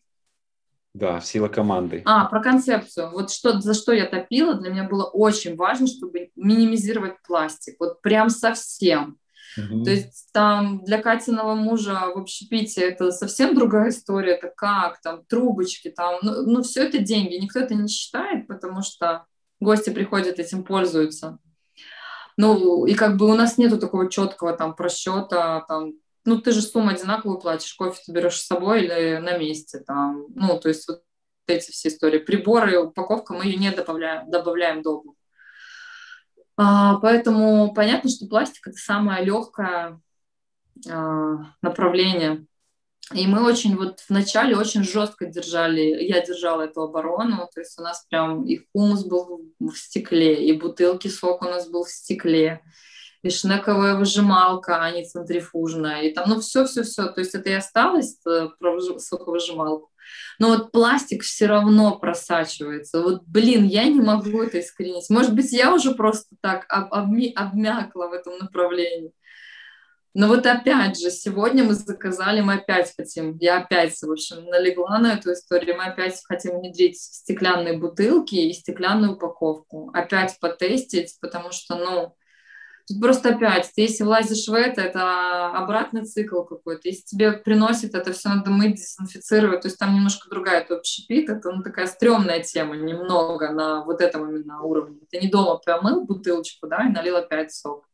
Да, 0.94 1.22
сила 1.22 1.48
команды. 1.48 2.02
А, 2.06 2.26
про 2.26 2.42
концепцию. 2.42 3.12
Вот 3.12 3.32
что, 3.32 3.60
за 3.62 3.74
что 3.74 3.94
я 3.94 4.06
топила, 4.06 4.56
для 4.56 4.72
меня 4.72 4.84
было 4.86 5.04
очень 5.04 5.56
важно, 5.56 5.88
чтобы 5.88 6.32
минимизировать 6.36 7.22
пластик. 7.26 7.76
Вот 7.80 8.02
прям 8.02 8.30
совсем. 8.30 9.18
Угу. 9.58 9.84
То 9.84 9.92
есть 9.92 10.30
там 10.34 10.84
для 10.84 11.02
Катиного 11.02 11.56
мужа 11.56 12.12
в 12.14 12.18
общепите 12.18 12.82
это 12.82 13.12
совсем 13.12 13.56
другая 13.56 13.90
история, 13.90 14.34
это 14.34 14.52
как, 14.56 15.02
там 15.02 15.24
трубочки, 15.26 15.90
там, 15.90 16.20
ну, 16.22 16.44
ну 16.44 16.64
все 16.64 16.84
это 16.84 17.00
деньги, 17.00 17.36
никто 17.36 17.60
это 17.60 17.74
не 17.74 17.88
считает, 17.88 18.48
потому 18.48 18.84
что 18.84 19.26
гости 19.60 19.90
приходят, 19.90 20.40
этим 20.40 20.64
пользуются. 20.64 21.40
Ну, 22.38 22.86
и 22.86 22.94
как 22.94 23.18
бы 23.18 23.26
у 23.26 23.36
нас 23.36 23.58
нету 23.58 23.80
такого 23.80 24.10
четкого 24.10 24.54
там 24.54 24.76
просчета, 24.76 25.66
там, 25.68 25.94
ну, 26.26 26.42
ты 26.42 26.52
же 26.52 26.62
сумму 26.62 26.90
одинаковую 26.90 27.40
платишь, 27.40 27.74
кофе 27.74 28.02
ты 28.06 28.12
берешь 28.12 28.40
с 28.40 28.48
собой 28.48 28.84
или 28.84 29.18
на 29.18 29.38
месте, 29.38 29.80
там, 29.80 30.28
ну, 30.36 30.60
то 30.60 30.70
есть 30.70 30.88
вот 30.88 31.04
эти 31.48 31.72
все 31.72 31.90
истории. 31.90 32.20
Приборы, 32.20 32.78
упаковка, 32.78 33.34
мы 33.34 33.46
ее 33.46 33.58
не 33.58 33.72
добавляем, 33.72 34.30
добавляем 34.30 34.82
долго. 34.82 35.14
А, 36.58 37.00
поэтому 37.00 37.74
понятно, 37.74 38.10
что 38.10 38.28
пластик 38.28 38.68
это 38.68 38.78
самое 38.78 39.24
легкое 39.24 40.00
а, 40.90 41.54
направление. 41.62 42.46
И 43.14 43.26
мы 43.26 43.44
очень 43.44 43.76
вот 43.76 44.04
вначале 44.08 44.56
очень 44.56 44.84
жестко 44.84 45.26
держали, 45.26 45.82
я 45.82 46.24
держала 46.24 46.64
эту 46.64 46.82
оборону, 46.84 47.50
то 47.52 47.60
есть 47.60 47.80
у 47.80 47.82
нас 47.82 48.06
прям 48.08 48.46
и 48.46 48.62
хумус 48.72 49.04
был 49.04 49.42
в 49.60 49.76
стекле, 49.76 50.46
и 50.46 50.52
бутылки 50.52 51.08
сок 51.08 51.42
у 51.42 51.46
нас 51.46 51.68
был 51.68 51.86
в 51.86 51.90
стекле, 51.90 52.62
и 53.22 53.30
шнековая 53.30 53.96
выжималка, 53.96 54.82
а 54.82 54.92
не 54.92 55.06
центрифужная, 55.06 56.04
и 56.04 56.14
там, 56.14 56.30
ну, 56.30 56.40
все-все-все, 56.40 57.08
то 57.08 57.20
есть 57.20 57.36
это 57.36 57.50
и 57.50 57.54
осталось, 57.54 58.18
э, 58.26 58.50
про 58.60 58.80
соковыжималку. 59.00 59.90
Но 60.40 60.50
вот 60.50 60.72
пластик 60.72 61.24
все 61.24 61.46
равно 61.46 61.98
просачивается. 62.00 63.02
Вот, 63.02 63.24
блин, 63.28 63.66
я 63.66 63.86
не 63.86 64.02
могу 64.02 64.42
это 64.42 64.60
искоренить. 64.60 65.10
Может 65.10 65.36
быть, 65.36 65.52
я 65.52 65.74
уже 65.74 65.94
просто 65.94 66.36
так 66.42 66.66
об, 66.70 66.94
обми, 66.94 67.32
обмякла 67.36 68.08
в 68.08 68.14
этом 68.14 68.38
направлении. 68.40 69.12
Но 70.16 70.28
вот 70.28 70.46
опять 70.48 71.00
же, 71.00 71.12
сегодня 71.12 71.64
мы 71.64 71.76
заказали, 71.76 72.42
мы 72.42 72.56
опять 72.56 72.94
хотим, 72.98 73.38
я 73.40 73.60
опять, 73.60 73.96
в 74.02 74.12
общем, 74.12 74.44
налегла 74.46 74.98
на 74.98 75.14
эту 75.14 75.34
историю, 75.34 75.78
мы 75.78 75.86
опять 75.86 76.20
хотим 76.26 76.60
внедрить 76.60 77.00
стеклянные 77.00 77.78
бутылки 77.78 78.34
и 78.34 78.54
стеклянную 78.54 79.14
упаковку. 79.14 79.92
Опять 79.94 80.40
потестить, 80.40 81.16
потому 81.22 81.52
что, 81.52 81.76
ну, 81.76 82.16
Тут 82.90 83.02
просто 83.02 83.36
опять, 83.36 83.72
ты 83.76 83.82
если 83.82 84.04
влазишь 84.04 84.48
в 84.48 84.54
это, 84.54 84.82
это 84.82 85.52
обратный 85.52 86.06
цикл 86.06 86.42
какой-то. 86.42 86.90
Если 86.90 87.04
тебе 87.04 87.34
приносит 87.34 87.94
это 87.94 88.12
все 88.14 88.30
надо 88.30 88.50
мыть, 88.50 88.78
дезинфицировать, 88.78 89.62
то 89.62 89.68
есть 89.68 89.78
там 89.78 89.94
немножко 89.94 90.28
другая 90.28 90.62
это 90.62 90.78
общепит, 90.78 91.30
это 91.30 91.52
ну, 91.52 91.62
такая 91.62 91.86
стрёмная 91.86 92.42
тема 92.42 92.76
немного 92.76 93.52
на 93.52 93.84
вот 93.86 94.02
этом 94.02 94.28
именно 94.28 94.64
уровне. 94.64 95.02
Ты 95.12 95.20
не 95.20 95.30
дома 95.30 95.58
помыл 95.64 96.04
бутылочку, 96.06 96.66
да, 96.66 96.88
и 96.88 96.92
налил 96.92 97.18
опять 97.18 97.54
сок. 97.54 97.88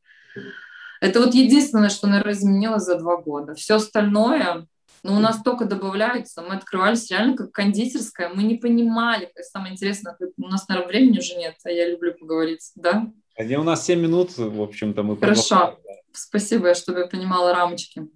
Это 1.02 1.20
вот 1.20 1.34
единственное, 1.34 1.90
что, 1.90 2.08
наверное, 2.08 2.34
изменилось 2.34 2.84
за 2.84 2.98
два 2.98 3.18
года. 3.18 3.54
Все 3.54 3.76
остальное, 3.76 4.66
ну, 5.04 5.18
у 5.18 5.20
нас 5.20 5.42
только 5.44 5.66
добавляется. 5.66 6.42
Мы 6.42 6.56
открывались 6.56 7.12
реально 7.12 7.36
как 7.36 7.52
кондитерская. 7.52 8.30
Мы 8.30 8.44
не 8.44 8.56
понимали. 8.56 9.30
Самое 9.42 9.74
интересное, 9.74 10.16
у 10.38 10.48
нас, 10.48 10.70
наверное, 10.70 10.88
времени 10.88 11.20
уже 11.20 11.36
нет, 11.36 11.56
а 11.66 11.70
я 11.70 11.90
люблю 11.90 12.14
поговорить, 12.14 12.72
да? 12.76 13.12
Где 13.38 13.58
у 13.58 13.64
нас 13.64 13.86
7 13.86 14.00
минут, 14.00 14.38
в 14.38 14.62
общем-то, 14.62 15.04
мы 15.04 15.18
Хорошо. 15.18 15.78
Спасибо, 16.14 16.74
чтобы 16.74 17.00
я 17.00 17.08
понимала 17.08 17.54
рамочки. 17.54 18.08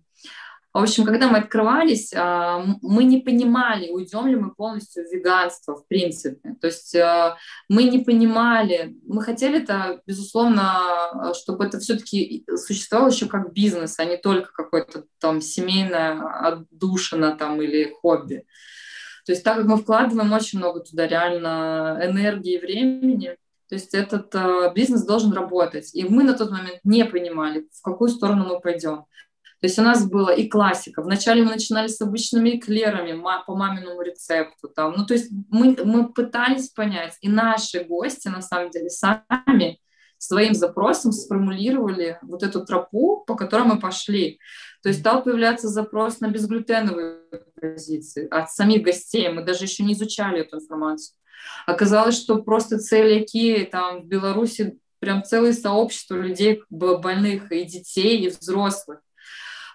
В 0.72 0.78
общем, 0.78 1.04
когда 1.04 1.28
мы 1.28 1.40
открывались, 1.40 2.14
а, 2.16 2.64
мы 2.82 3.04
не 3.04 3.18
понимали, 3.18 3.90
уйдем 3.90 4.28
ли 4.28 4.36
мы 4.36 4.54
полностью 4.54 5.04
в 5.04 5.12
веганство, 5.12 5.76
в 5.76 5.88
принципе. 5.88 6.56
То 6.62 6.68
есть 6.68 6.96
а, 6.96 7.38
мы 7.68 7.84
не 7.84 8.00
понимали, 8.00 8.96
мы 9.08 9.24
хотели 9.24 9.64
это, 9.64 10.02
безусловно, 10.06 11.34
чтобы 11.34 11.66
это 11.66 11.80
все-таки 11.80 12.46
существовало 12.56 13.10
еще 13.10 13.26
как 13.26 13.52
бизнес, 13.52 13.98
а 13.98 14.06
не 14.06 14.18
только 14.18 14.54
какое-то 14.54 15.06
там 15.20 15.42
семейное 15.42 16.22
отдушина 16.22 17.36
там 17.36 17.60
или 17.62 17.92
хобби. 18.02 18.46
То 19.26 19.32
есть 19.32 19.44
так 19.44 19.58
как 19.58 19.66
мы 19.66 19.78
вкладываем 19.78 20.32
очень 20.32 20.60
много 20.60 20.82
туда 20.82 21.08
реально 21.08 22.00
энергии 22.04 22.56
и 22.56 22.60
времени, 22.60 23.38
то 23.70 23.76
есть 23.76 23.94
этот 23.94 24.34
э, 24.34 24.74
бизнес 24.74 25.06
должен 25.06 25.32
работать. 25.32 25.94
И 25.94 26.04
мы 26.04 26.24
на 26.24 26.34
тот 26.34 26.50
момент 26.50 26.80
не 26.84 27.06
понимали, 27.06 27.68
в 27.72 27.84
какую 27.84 28.10
сторону 28.10 28.46
мы 28.46 28.60
пойдем. 28.60 29.06
То 29.62 29.68
есть 29.68 29.78
у 29.78 29.84
нас 29.84 30.10
было 30.10 30.30
и 30.30 30.48
классика. 30.48 31.02
Вначале 31.02 31.44
мы 31.44 31.52
начинали 31.52 31.88
с 31.88 32.02
обычными 32.02 32.58
эклерами 32.58 33.22
по 33.46 33.56
маминому 33.56 34.02
рецепту. 34.02 34.70
Там. 34.70 34.96
Ну, 34.98 35.06
то 35.06 35.14
есть 35.14 35.32
мы, 35.50 35.78
мы 35.84 36.12
пытались 36.12 36.70
понять. 36.70 37.16
И 37.22 37.30
наши 37.30 37.84
гости, 37.84 38.30
на 38.30 38.42
самом 38.42 38.72
деле, 38.72 38.90
сами 38.90 39.80
своим 40.18 40.54
запросом 40.54 41.12
сформулировали 41.12 42.18
вот 42.22 42.42
эту 42.42 42.66
тропу, 42.66 43.24
по 43.28 43.36
которой 43.36 43.64
мы 43.64 43.80
пошли. 43.80 44.40
То 44.82 44.90
есть 44.90 45.02
стал 45.02 45.24
появляться 45.24 45.68
запрос 45.68 46.22
на 46.22 46.30
безглютеновые 46.30 47.20
позиции 47.60 48.28
от 48.30 48.50
самих 48.50 48.84
гостей. 48.84 49.30
Мы 49.30 49.44
даже 49.44 49.66
еще 49.66 49.84
не 49.84 49.94
изучали 49.94 50.40
эту 50.40 50.58
информацию. 50.58 51.19
Оказалось, 51.66 52.18
что 52.18 52.42
просто 52.42 52.80
целяки 52.80 53.64
там 53.72 54.02
в 54.02 54.06
Беларуси 54.06 54.80
прям 55.00 55.24
целое 55.24 55.54
сообщество 55.54 56.16
людей 56.16 56.62
больных 56.70 57.52
и 57.52 57.64
детей, 57.64 58.26
и 58.26 58.30
взрослых. 58.30 59.00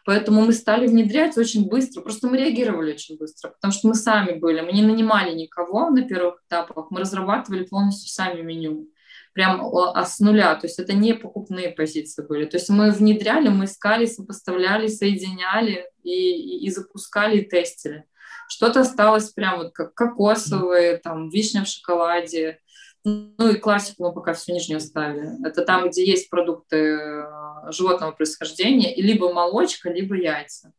Поэтому 0.04 0.42
мы 0.42 0.52
стали 0.52 0.86
внедрять 0.86 1.36
очень 1.38 1.66
быстро, 1.66 2.02
просто 2.02 2.28
мы 2.28 2.36
реагировали 2.36 2.92
очень 2.92 3.16
быстро, 3.16 3.50
потому 3.50 3.72
что 3.72 3.88
мы 3.88 3.94
сами 3.94 4.38
были, 4.38 4.60
мы 4.60 4.72
не 4.72 4.82
нанимали 4.82 5.34
никого 5.34 5.88
на 5.88 6.02
первых 6.02 6.42
этапах, 6.46 6.90
мы 6.90 7.00
разрабатывали 7.00 7.64
полностью 7.64 8.10
сами 8.10 8.42
меню, 8.42 8.86
прям 9.32 9.62
а 9.74 10.04
с 10.04 10.20
нуля, 10.20 10.54
то 10.56 10.66
есть 10.66 10.78
это 10.78 10.92
не 10.92 11.14
покупные 11.14 11.70
позиции 11.70 12.22
были, 12.22 12.44
то 12.44 12.58
есть 12.58 12.68
мы 12.68 12.90
внедряли, 12.90 13.48
мы 13.48 13.64
искали, 13.64 14.04
сопоставляли, 14.04 14.88
соединяли 14.88 15.86
и, 16.02 16.10
и, 16.12 16.66
и 16.66 16.70
запускали, 16.70 17.38
и 17.38 17.48
тестили. 17.48 18.04
Что-то 18.48 18.80
осталось 18.80 19.30
прям 19.30 19.58
вот 19.58 19.72
как 19.72 19.94
кокосовые, 19.94 20.98
там, 20.98 21.28
вишня 21.28 21.64
в 21.64 21.68
шоколаде. 21.68 22.58
Ну 23.04 23.50
и 23.50 23.56
классику 23.56 24.04
мы 24.04 24.12
пока 24.12 24.32
всю 24.32 24.52
нижнюю 24.52 24.78
оставили. 24.78 25.46
Это 25.46 25.62
там, 25.62 25.88
где 25.88 26.04
есть 26.04 26.30
продукты 26.30 26.76
э, 26.76 27.70
животного 27.70 28.12
происхождения, 28.12 28.94
либо 28.96 29.32
молочка, 29.32 29.90
либо 29.90 30.16
яйца. 30.16 30.72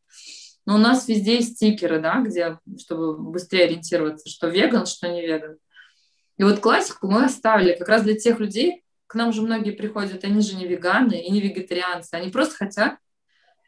Но 0.64 0.74
у 0.74 0.78
нас 0.78 1.06
везде 1.06 1.36
есть 1.36 1.56
стикеры, 1.56 2.00
да, 2.00 2.20
где, 2.20 2.58
чтобы 2.78 3.16
быстрее 3.16 3.64
ориентироваться, 3.64 4.28
что 4.28 4.48
веган, 4.48 4.86
что 4.86 5.08
не 5.08 5.24
веган. 5.24 5.58
И 6.38 6.42
вот 6.42 6.58
классику 6.58 7.08
мы 7.08 7.24
оставили 7.24 7.74
как 7.74 7.88
раз 7.88 8.02
для 8.02 8.16
тех 8.16 8.40
людей, 8.40 8.82
к 9.06 9.14
нам 9.14 9.32
же 9.32 9.42
многие 9.42 9.70
приходят, 9.70 10.24
они 10.24 10.40
же 10.40 10.56
не 10.56 10.66
веганы 10.66 11.20
и 11.20 11.30
не 11.30 11.40
вегетарианцы, 11.40 12.14
они 12.14 12.30
просто 12.30 12.56
хотят 12.56 12.96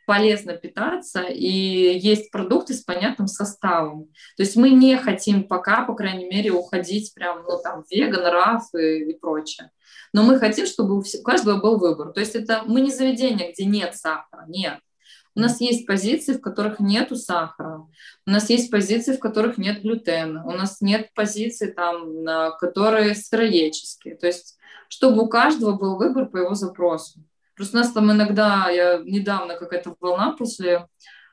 полезно 0.08 0.54
питаться 0.54 1.20
и 1.20 1.98
есть 1.98 2.30
продукты 2.30 2.72
с 2.72 2.80
понятным 2.80 3.28
составом. 3.28 4.06
То 4.38 4.42
есть 4.42 4.56
мы 4.56 4.70
не 4.70 4.96
хотим 4.96 5.46
пока, 5.46 5.84
по 5.84 5.94
крайней 5.94 6.24
мере, 6.24 6.50
уходить 6.50 7.12
прям, 7.12 7.44
ну, 7.46 7.60
там, 7.62 7.84
веган, 7.90 8.24
раф 8.24 8.62
и, 8.74 9.10
и 9.10 9.18
прочее. 9.18 9.70
Но 10.14 10.22
мы 10.22 10.38
хотим, 10.38 10.64
чтобы 10.64 10.98
у 10.98 11.02
каждого 11.22 11.60
был 11.60 11.78
выбор. 11.78 12.12
То 12.12 12.20
есть 12.20 12.34
это 12.34 12.62
мы 12.66 12.80
не 12.80 12.90
заведение, 12.90 13.52
где 13.52 13.66
нет 13.66 13.94
сахара, 13.96 14.46
нет. 14.48 14.78
У 15.34 15.40
нас 15.40 15.60
есть 15.60 15.86
позиции, 15.86 16.32
в 16.32 16.40
которых 16.40 16.80
нету 16.80 17.14
сахара. 17.14 17.86
У 18.26 18.30
нас 18.30 18.48
есть 18.48 18.70
позиции, 18.70 19.14
в 19.14 19.20
которых 19.20 19.58
нет 19.58 19.82
глютена. 19.82 20.46
У 20.46 20.52
нас 20.52 20.80
нет 20.80 21.10
позиций, 21.14 21.70
там, 21.70 22.24
которые 22.58 23.14
сыроедческие. 23.14 24.16
То 24.16 24.26
есть 24.26 24.58
чтобы 24.88 25.22
у 25.22 25.28
каждого 25.28 25.76
был 25.76 25.96
выбор 25.96 26.26
по 26.26 26.38
его 26.38 26.54
запросу. 26.54 27.20
Просто 27.58 27.76
у 27.76 27.80
нас 27.80 27.92
там 27.92 28.10
иногда, 28.12 28.70
я 28.70 29.02
недавно 29.04 29.56
какая-то 29.56 29.96
волна 30.00 30.32
после 30.32 30.86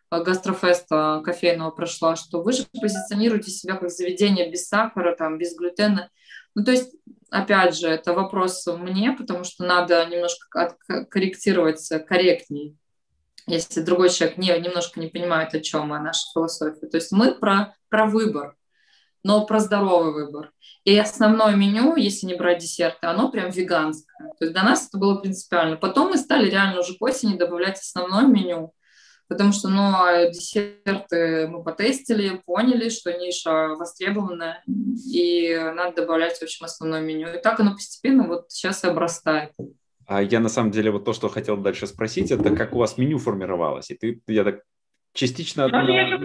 э, 0.09 0.23
гастрофеста 0.23 1.21
кофейного 1.23 1.69
прошла, 1.69 2.15
что 2.15 2.41
вы 2.41 2.51
же 2.51 2.65
позиционируете 2.82 3.51
себя 3.51 3.76
как 3.76 3.91
заведение 3.91 4.51
без 4.51 4.67
сахара, 4.67 5.15
там, 5.15 5.38
без 5.38 5.55
глютена. 5.55 6.09
Ну, 6.55 6.63
то 6.63 6.71
есть, 6.71 6.95
опять 7.30 7.78
же, 7.78 7.88
это 7.88 8.13
вопрос 8.13 8.65
мне, 8.65 9.11
потому 9.11 9.43
что 9.43 9.65
надо 9.65 10.03
немножко 10.07 10.76
корректировать 11.11 11.88
корректней, 12.07 12.76
если 13.45 13.82
другой 13.82 14.09
человек 14.09 14.39
не, 14.39 14.59
немножко 14.59 14.99
не 14.99 15.09
понимает, 15.09 15.53
о 15.53 15.59
чем 15.59 15.89
мы, 15.89 15.99
наша 15.99 16.26
философия. 16.34 16.88
То 16.88 16.97
есть 16.97 17.11
мы 17.11 17.36
про, 17.36 17.76
про 17.89 18.07
выбор 18.07 18.55
но 19.26 19.43
про 19.43 19.59
здоровый 19.59 20.13
выбор. 20.13 20.51
И 20.84 20.95
основное 20.95 21.55
меню, 21.55 21.95
если 21.95 22.28
не 22.28 22.36
брать 22.36 22.59
десерты, 22.59 23.07
оно 23.07 23.32
прям 23.32 23.49
веганское. 23.49 24.30
То 24.38 24.45
есть 24.45 24.53
для 24.53 24.63
нас 24.63 24.88
это 24.88 24.99
было 24.99 25.15
принципиально. 25.15 25.78
Потом 25.78 26.09
мы 26.09 26.17
стали 26.17 26.47
реально 26.47 26.82
уже 26.82 26.93
к 26.95 27.01
осени 27.01 27.36
добавлять 27.36 27.80
основное 27.80 28.28
меню, 28.28 28.71
потому 29.28 29.51
что 29.51 29.67
ну, 29.69 29.82
а 29.82 30.30
десерты 30.30 31.47
мы 31.47 31.63
потестили, 31.63 32.39
поняли, 32.45 32.89
что 32.89 33.13
ниша 33.13 33.69
востребованная, 33.69 34.63
и 34.67 35.57
надо 35.73 36.03
добавлять, 36.03 36.38
в 36.38 36.43
общем, 36.43 36.65
основное 36.65 37.01
меню. 37.01 37.34
И 37.34 37.41
так 37.41 37.59
оно 37.59 37.71
постепенно 37.71 38.28
вот 38.28 38.51
сейчас 38.51 38.84
и 38.84 38.88
обрастает. 38.88 39.53
А 40.05 40.21
я 40.21 40.39
на 40.39 40.49
самом 40.49 40.69
деле 40.69 40.91
вот 40.91 41.03
то, 41.03 41.13
что 41.13 41.30
хотел 41.30 41.57
дальше 41.57 41.88
спросить, 41.88 42.30
это 42.30 42.55
как 42.55 42.76
у 42.76 42.78
вас 42.78 42.99
меню 42.99 43.17
формировалось? 43.17 43.89
И 43.89 43.95
ты, 43.95 44.21
я 44.28 44.43
так 44.43 44.61
частично... 45.13 45.67
Ну, 45.67 45.88
я 45.88 46.19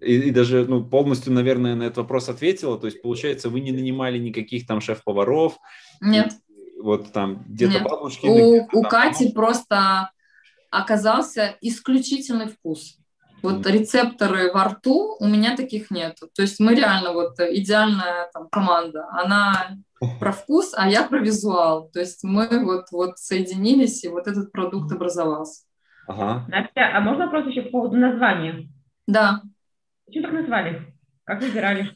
и, 0.00 0.28
и 0.28 0.30
даже 0.30 0.64
ну, 0.66 0.84
полностью, 0.84 1.32
наверное, 1.32 1.74
на 1.74 1.84
этот 1.84 1.98
вопрос 1.98 2.28
ответила. 2.28 2.78
То 2.78 2.86
есть, 2.86 3.02
получается, 3.02 3.48
вы 3.48 3.60
не 3.60 3.72
нанимали 3.72 4.18
никаких 4.18 4.66
там 4.66 4.80
шеф-поваров? 4.80 5.58
Нет. 6.00 6.32
И, 6.48 6.80
вот 6.80 7.12
там 7.12 7.44
где-то 7.46 7.80
бабушки... 7.80 8.26
У, 8.26 8.78
у 8.78 8.82
Кати 8.82 9.26
там... 9.26 9.34
просто 9.34 10.10
оказался 10.70 11.56
исключительный 11.60 12.48
вкус. 12.48 12.98
Вот 13.42 13.64
mm. 13.64 13.70
рецепторы 13.70 14.52
во 14.52 14.64
рту 14.64 15.16
у 15.20 15.26
меня 15.26 15.56
таких 15.56 15.90
нет. 15.90 16.18
То 16.34 16.42
есть 16.42 16.58
мы 16.58 16.74
реально 16.74 17.12
вот 17.12 17.38
идеальная 17.38 18.28
там 18.32 18.48
команда. 18.48 19.06
Она 19.10 19.76
про 20.20 20.32
вкус, 20.32 20.74
а 20.76 20.88
я 20.88 21.04
про 21.04 21.18
визуал. 21.18 21.88
То 21.90 22.00
есть 22.00 22.24
мы 22.24 22.64
вот, 22.64 22.86
вот 22.90 23.18
соединились, 23.18 24.04
и 24.04 24.08
вот 24.08 24.26
этот 24.26 24.52
продукт 24.52 24.92
образовался. 24.92 25.64
Ага. 26.06 26.46
Настя, 26.48 26.96
а 26.96 27.00
можно 27.00 27.26
вопрос 27.26 27.46
еще 27.46 27.62
по 27.62 27.70
поводу 27.70 27.96
названия? 27.96 28.68
Да. 29.06 29.42
Почему 30.08 30.24
так 30.24 30.32
назвали? 30.32 30.94
Как 31.24 31.42
выбирали? 31.42 31.90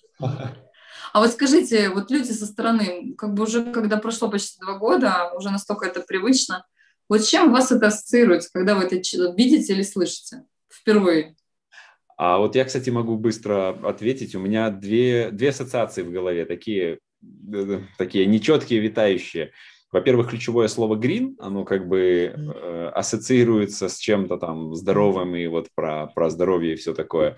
А 1.12 1.20
вот 1.20 1.30
скажите, 1.30 1.88
вот 1.88 2.10
люди 2.10 2.30
со 2.30 2.46
стороны, 2.46 3.14
как 3.16 3.34
бы 3.34 3.44
уже 3.44 3.72
когда 3.72 3.96
прошло 3.96 4.30
почти 4.30 4.60
два 4.60 4.78
года, 4.78 5.30
уже 5.34 5.50
настолько 5.50 5.86
это 5.86 6.00
привычно, 6.00 6.66
вот 7.08 7.22
с 7.22 7.28
чем 7.28 7.52
вас 7.52 7.72
это 7.72 7.88
ассоциируется, 7.88 8.50
когда 8.52 8.74
вы 8.74 8.84
это 8.84 8.96
видите 8.96 9.72
или 9.72 9.82
слышите 9.82 10.44
впервые? 10.70 11.36
А 12.16 12.38
вот 12.38 12.54
я, 12.54 12.64
кстати, 12.64 12.90
могу 12.90 13.16
быстро 13.16 13.70
ответить. 13.88 14.34
У 14.34 14.40
меня 14.40 14.70
две, 14.70 15.30
две 15.30 15.48
ассоциации 15.48 16.02
в 16.02 16.12
голове, 16.12 16.44
такие, 16.44 16.98
э, 17.52 17.80
такие 17.98 18.26
нечеткие, 18.26 18.80
витающие. 18.80 19.52
Во-первых, 19.90 20.30
ключевое 20.30 20.68
слово 20.68 20.96
green, 20.96 21.34
оно 21.38 21.64
как 21.64 21.88
бы 21.88 21.98
э, 22.00 22.90
ассоциируется 22.94 23.88
с 23.88 23.98
чем-то 23.98 24.36
там 24.38 24.74
здоровым 24.74 25.34
и 25.36 25.46
вот 25.46 25.68
про, 25.74 26.06
про 26.06 26.30
здоровье 26.30 26.74
и 26.74 26.76
все 26.76 26.94
такое. 26.94 27.36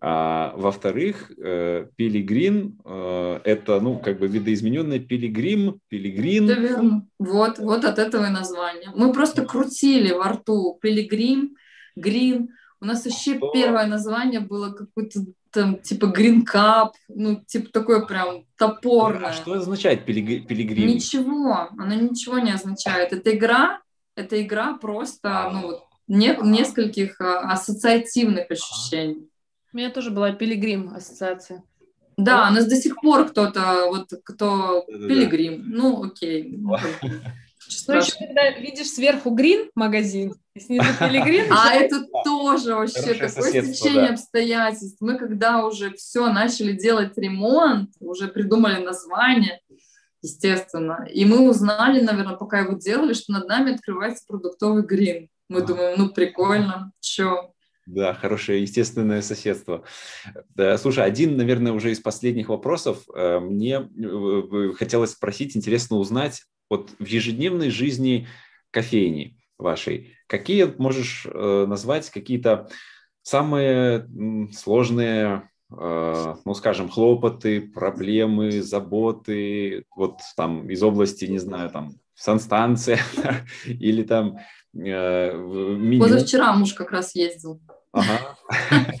А, 0.00 0.52
во-вторых, 0.56 1.32
э, 1.38 1.86
пилигрин 1.96 2.78
э, 2.84 3.40
это, 3.44 3.80
ну, 3.80 3.98
как 3.98 4.18
бы 4.20 4.28
видоизмененный 4.28 5.00
пилигрим, 5.00 5.80
пилигрин. 5.88 6.46
Да, 6.46 6.54
верно. 6.54 7.06
Вот, 7.18 7.58
вот 7.58 7.84
от 7.84 7.98
этого 7.98 8.26
и 8.26 8.30
название. 8.30 8.90
Мы 8.94 9.12
просто 9.12 9.44
крутили 9.44 10.12
во 10.12 10.28
рту 10.28 10.78
пилигрим, 10.80 11.56
грин. 11.96 12.50
У 12.80 12.84
нас 12.84 13.04
вообще 13.04 13.36
Что? 13.36 13.50
первое 13.50 13.86
название 13.86 14.40
было 14.40 14.70
какое-то 14.70 15.20
там 15.50 15.78
типа 15.78 16.06
гринкап, 16.06 16.94
ну, 17.08 17.42
типа 17.44 17.70
такое 17.72 18.04
прям 18.04 18.44
топорное. 18.56 19.30
А 19.30 19.32
что 19.32 19.54
означает 19.54 20.04
пилигрим? 20.04 20.86
Ничего, 20.86 21.70
оно 21.76 21.94
ничего 21.94 22.38
не 22.38 22.52
означает. 22.52 23.12
Это 23.12 23.34
игра, 23.34 23.80
это 24.14 24.40
игра 24.40 24.74
просто, 24.74 25.50
ну, 25.52 25.62
вот, 25.62 25.84
не, 26.06 26.36
нескольких 26.42 27.20
а, 27.20 27.52
ассоциативных 27.52 28.50
ощущений. 28.50 29.28
У 29.72 29.76
меня 29.76 29.90
тоже 29.90 30.10
была 30.10 30.32
пилигрим 30.32 30.94
ассоциация. 30.94 31.62
Да, 32.16 32.48
у 32.50 32.52
нас 32.52 32.66
до 32.66 32.74
сих 32.74 32.96
пор 33.00 33.28
кто-то, 33.28 33.86
вот 33.88 34.08
кто 34.24 34.84
пилигрим. 34.88 35.64
Ну, 35.68 36.04
окей. 36.04 36.56
Ну, 36.56 36.76
ну, 37.86 37.94
еще 37.94 38.12
когда 38.18 38.50
видишь 38.50 38.88
сверху 38.88 39.30
грин 39.30 39.70
магазин, 39.74 40.34
и 40.54 40.60
снизу 40.60 40.86
пилигрим. 40.98 41.52
А 41.52 41.74
это 41.74 42.04
тоже 42.24 42.74
вообще 42.74 43.14
такое 43.14 43.62
стечение 43.62 44.10
обстоятельств. 44.10 44.98
Мы 45.00 45.18
когда 45.18 45.64
уже 45.64 45.92
все 45.94 46.32
начали 46.32 46.72
делать 46.72 47.16
ремонт, 47.16 47.90
уже 48.00 48.28
придумали 48.28 48.82
название, 48.82 49.60
естественно, 50.22 51.06
и 51.12 51.24
мы 51.24 51.48
узнали, 51.48 52.00
наверное, 52.00 52.36
пока 52.36 52.60
его 52.60 52.72
делали, 52.72 53.12
что 53.12 53.32
над 53.32 53.46
нами 53.48 53.74
открывается 53.74 54.24
продуктовый 54.26 54.82
грин. 54.82 55.28
Мы 55.48 55.62
думаем, 55.62 55.94
ну 55.98 56.08
прикольно, 56.10 56.92
что 57.00 57.52
да, 57.88 58.12
хорошее 58.12 58.62
естественное 58.62 59.22
соседство. 59.22 59.82
Да, 60.54 60.76
слушай, 60.76 61.04
один, 61.04 61.36
наверное, 61.36 61.72
уже 61.72 61.90
из 61.90 62.00
последних 62.00 62.50
вопросов. 62.50 63.04
Э, 63.14 63.38
мне 63.40 63.88
э, 63.96 64.72
хотелось 64.76 65.12
спросить, 65.12 65.56
интересно 65.56 65.96
узнать, 65.96 66.42
вот 66.68 66.90
в 66.98 67.04
ежедневной 67.06 67.70
жизни 67.70 68.28
кофейни 68.70 69.38
вашей, 69.56 70.16
какие 70.26 70.64
можешь 70.76 71.26
э, 71.26 71.64
назвать 71.66 72.10
какие-то 72.10 72.68
самые 73.22 74.08
сложные, 74.52 75.50
ну, 75.70 76.54
скажем, 76.54 76.88
хлопоты, 76.88 77.60
проблемы, 77.60 78.62
заботы, 78.62 79.84
вот 79.94 80.20
там 80.34 80.70
из 80.70 80.82
области, 80.82 81.26
не 81.26 81.36
знаю, 81.36 81.68
там 81.68 81.90
санстанция 82.14 83.00
или 83.66 84.02
там. 84.02 84.38
Позавчера 84.72 86.54
муж 86.54 86.72
как 86.72 86.90
раз 86.90 87.14
ездил. 87.14 87.60
Ага. 87.98 88.36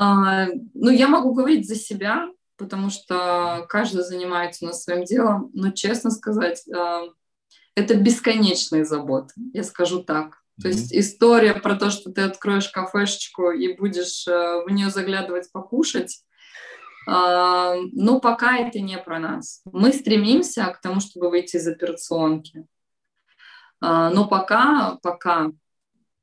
А, 0.00 0.46
ну, 0.74 0.90
я 0.90 1.08
могу 1.08 1.34
говорить 1.34 1.66
за 1.66 1.74
себя, 1.74 2.28
потому 2.56 2.88
что 2.88 3.66
каждый 3.68 4.04
занимается 4.04 4.64
у 4.64 4.68
нас 4.68 4.84
своим 4.84 5.04
делом, 5.04 5.50
но, 5.54 5.72
честно 5.72 6.12
сказать, 6.12 6.62
а, 6.72 7.02
это 7.74 7.94
бесконечные 7.94 8.84
заботы, 8.84 9.34
я 9.52 9.64
скажу 9.64 10.04
так. 10.04 10.38
То 10.62 10.68
есть 10.68 10.94
история 10.94 11.54
про 11.54 11.74
то, 11.74 11.90
что 11.90 12.12
ты 12.12 12.22
откроешь 12.22 12.68
кафешечку 12.68 13.50
и 13.50 13.76
будешь 13.76 14.26
э, 14.26 14.64
в 14.64 14.70
нее 14.70 14.90
заглядывать 14.90 15.52
покушать, 15.52 16.24
а, 17.08 17.74
ну, 17.92 18.20
пока 18.20 18.58
это 18.58 18.80
не 18.80 18.98
про 18.98 19.18
нас. 19.18 19.62
Мы 19.72 19.92
стремимся 19.92 20.66
к 20.66 20.80
тому, 20.80 21.00
чтобы 21.00 21.30
выйти 21.30 21.56
из 21.56 21.66
операционки. 21.66 22.66
Но 23.80 24.26
пока, 24.28 24.98
пока 25.02 25.52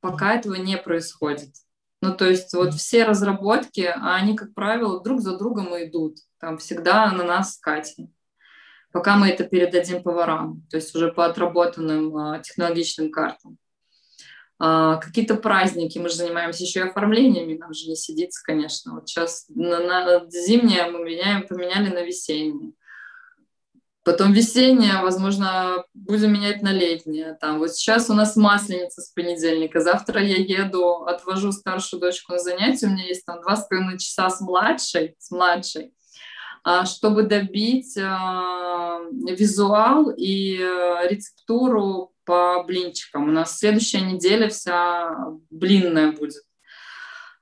пока 0.06 0.36
этого 0.36 0.54
не 0.54 0.78
происходит. 0.78 1.50
Ну, 2.02 2.16
то 2.16 2.30
есть 2.30 2.54
вот 2.54 2.76
все 2.76 3.06
разработки, 3.06 3.92
они, 3.96 4.36
как 4.36 4.54
правило, 4.54 5.02
друг 5.02 5.20
за 5.20 5.36
другом 5.36 5.70
идут. 5.84 6.18
Там 6.40 6.60
всегда 6.60 7.12
на 7.12 7.24
нас 7.24 7.56
скатим. 7.56 8.14
Пока 8.92 9.18
мы 9.18 9.30
это 9.30 9.46
передадим 9.46 10.04
поварам, 10.04 10.64
то 10.70 10.78
есть 10.78 10.96
уже 10.96 11.12
по 11.12 11.26
отработанным 11.26 12.16
а, 12.16 12.40
технологичным 12.40 13.12
картам. 13.12 13.58
А, 14.60 14.98
какие-то 14.98 15.36
праздники, 15.36 15.98
мы 15.98 16.10
же 16.10 16.18
занимаемся 16.18 16.64
еще 16.64 16.82
и 16.82 16.88
оформлениями, 16.88 17.58
нам 17.58 17.74
же 17.74 17.90
не 17.90 17.96
сидится, 17.96 18.44
конечно. 18.44 18.94
Вот 18.94 19.10
сейчас 19.10 19.46
на, 19.50 19.80
на 19.80 20.30
зимнее 20.30 20.86
мы 20.92 21.04
меняем, 21.04 21.48
поменяли 21.48 21.90
на 21.90 22.04
весеннее. 22.04 22.74
Потом 24.06 24.34
весеннее, 24.34 25.02
возможно, 25.02 25.84
будем 25.96 26.32
менять 26.32 26.62
на 26.62 26.72
летнее. 26.72 27.36
Там 27.42 27.58
вот 27.58 27.72
сейчас 27.72 28.08
у 28.12 28.14
нас 28.14 28.36
масленица 28.36 29.02
с 29.02 29.10
понедельника. 29.10 29.80
Завтра 29.80 30.22
я 30.22 30.36
еду, 30.36 31.06
отвожу 31.06 31.52
старшую 31.52 32.00
дочку 32.00 32.34
на 32.34 32.38
занятия. 32.38 32.86
У 32.86 32.92
меня 32.92 33.04
есть 33.04 33.26
там 33.26 33.42
два 33.42 33.56
с 33.56 33.68
половиной 33.68 33.98
часа 33.98 34.30
с 34.30 34.42
младшей, 34.42 35.16
с 35.18 35.32
младшей, 35.32 35.92
а, 36.64 36.86
чтобы 36.86 37.24
добить 37.24 37.98
а, 37.98 39.00
визуал 39.12 40.12
и 40.12 40.60
э, 40.60 41.08
рецептуру 41.10 42.14
по 42.26 42.64
блинчикам. 42.64 43.28
У 43.28 43.32
нас 43.32 43.58
следующая 43.58 44.02
неделя 44.02 44.50
вся 44.50 45.16
блинная 45.50 46.12
будет, 46.12 46.44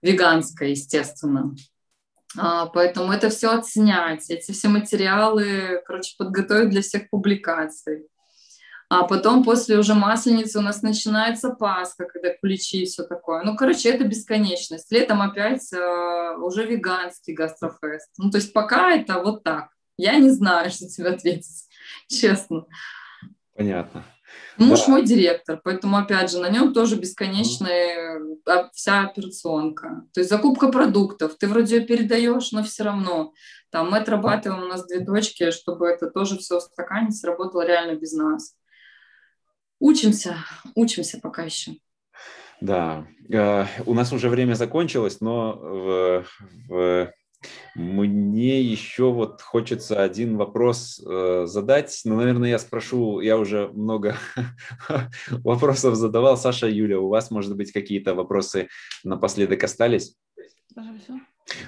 веганская, 0.01 0.69
естественно. 0.69 1.53
А, 2.37 2.67
поэтому 2.67 3.11
это 3.11 3.29
все 3.29 3.51
отснять, 3.51 4.29
эти 4.29 4.51
все 4.51 4.67
материалы, 4.67 5.81
короче, 5.85 6.15
подготовить 6.17 6.69
для 6.69 6.81
всех 6.81 7.09
публикаций. 7.09 8.07
А 8.89 9.03
потом 9.03 9.43
после 9.43 9.79
уже 9.79 9.95
масленицы 9.95 10.59
у 10.59 10.61
нас 10.61 10.83
начинается 10.83 11.49
Пасха, 11.49 12.05
когда 12.05 12.29
куличи 12.39 12.83
и 12.83 12.85
все 12.85 13.03
такое. 13.03 13.43
Ну, 13.43 13.55
короче, 13.55 13.89
это 13.89 14.03
бесконечность. 14.03 14.91
Летом 14.91 15.21
опять 15.21 15.73
э, 15.73 16.35
уже 16.37 16.65
веганский 16.65 17.33
гастрофест. 17.33 18.11
Ну, 18.17 18.29
то 18.29 18.37
есть 18.37 18.53
пока 18.53 18.91
это 18.91 19.19
вот 19.19 19.43
так. 19.43 19.69
Я 19.97 20.19
не 20.19 20.29
знаю, 20.29 20.69
что 20.71 20.87
тебе 20.87 21.09
ответить, 21.09 21.67
честно. 22.07 22.65
Понятно. 23.55 24.05
Муж 24.57 24.81
да. 24.85 24.91
мой 24.91 25.03
директор, 25.03 25.59
поэтому, 25.63 25.97
опять 25.97 26.31
же, 26.31 26.39
на 26.39 26.49
нем 26.49 26.73
тоже 26.73 26.95
бесконечная 26.95 28.19
mm. 28.19 28.69
вся 28.73 29.01
операционка. 29.01 30.03
То 30.13 30.19
есть 30.19 30.29
закупка 30.29 30.71
продуктов, 30.71 31.35
ты 31.37 31.47
вроде 31.47 31.77
ее 31.77 31.85
передаешь, 31.85 32.51
но 32.51 32.63
все 32.63 32.83
равно. 32.83 33.33
Там 33.71 33.89
мы 33.89 33.97
отрабатываем, 33.97 34.63
у 34.63 34.67
нас 34.67 34.85
две 34.85 34.99
дочки, 34.99 35.49
чтобы 35.49 35.87
это 35.87 36.09
тоже 36.09 36.37
все 36.37 36.59
в 36.59 36.61
стакане 36.61 37.11
сработало 37.11 37.65
реально 37.65 37.95
без 37.97 38.13
нас. 38.13 38.55
Учимся, 39.79 40.37
учимся 40.75 41.19
пока 41.19 41.43
еще. 41.43 41.73
Да, 42.61 43.07
э, 43.29 43.65
у 43.85 43.93
нас 43.93 44.13
уже 44.13 44.29
время 44.29 44.53
закончилось, 44.53 45.19
но 45.19 45.53
в, 45.53 46.25
в 46.69 47.11
мне 47.75 48.61
еще 48.61 49.11
вот 49.11 49.41
хочется 49.41 50.03
один 50.03 50.37
вопрос 50.37 51.01
э, 51.05 51.43
задать, 51.47 52.01
но, 52.05 52.15
наверное, 52.15 52.49
я 52.49 52.59
спрошу, 52.59 53.19
я 53.19 53.37
уже 53.37 53.69
много 53.69 54.15
вопросов 55.29 55.95
задавал. 55.95 56.37
Саша, 56.37 56.67
Юля, 56.67 56.99
у 56.99 57.07
вас, 57.07 57.31
может 57.31 57.55
быть, 57.55 57.71
какие-то 57.71 58.13
вопросы 58.15 58.67
напоследок 59.03 59.63
остались? 59.63 60.15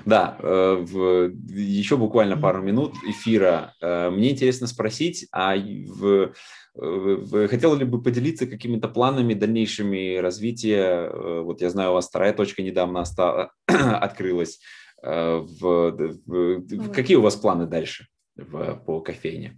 Да, 0.05 0.37
э, 0.39 0.77
в, 0.79 1.31
еще 1.53 1.97
буквально 1.97 2.37
пару 2.37 2.61
минут 2.61 2.93
эфира. 3.07 3.73
Э, 3.81 4.09
мне 4.09 4.31
интересно 4.31 4.67
спросить, 4.67 5.27
а 5.31 5.55
в, 5.55 6.33
в, 6.73 7.47
хотел 7.47 7.75
ли 7.75 7.85
бы 7.85 8.01
поделиться 8.01 8.47
какими-то 8.47 8.87
планами 8.87 9.33
дальнейшими 9.33 10.17
развития? 10.17 11.09
Э, 11.11 11.41
вот 11.41 11.61
я 11.61 11.69
знаю, 11.69 11.91
у 11.91 11.93
вас 11.93 12.07
вторая 12.07 12.33
точка 12.33 12.61
недавно 12.61 13.01
оста- 13.01 13.51
открылась. 13.67 14.59
Э, 15.05 15.37
в, 15.37 15.91
в, 16.25 16.91
какие 16.91 17.15
у 17.17 17.21
вас 17.21 17.35
планы 17.35 17.67
дальше 17.67 18.07
в, 18.35 18.75
по 18.85 19.01
кофейне? 19.01 19.55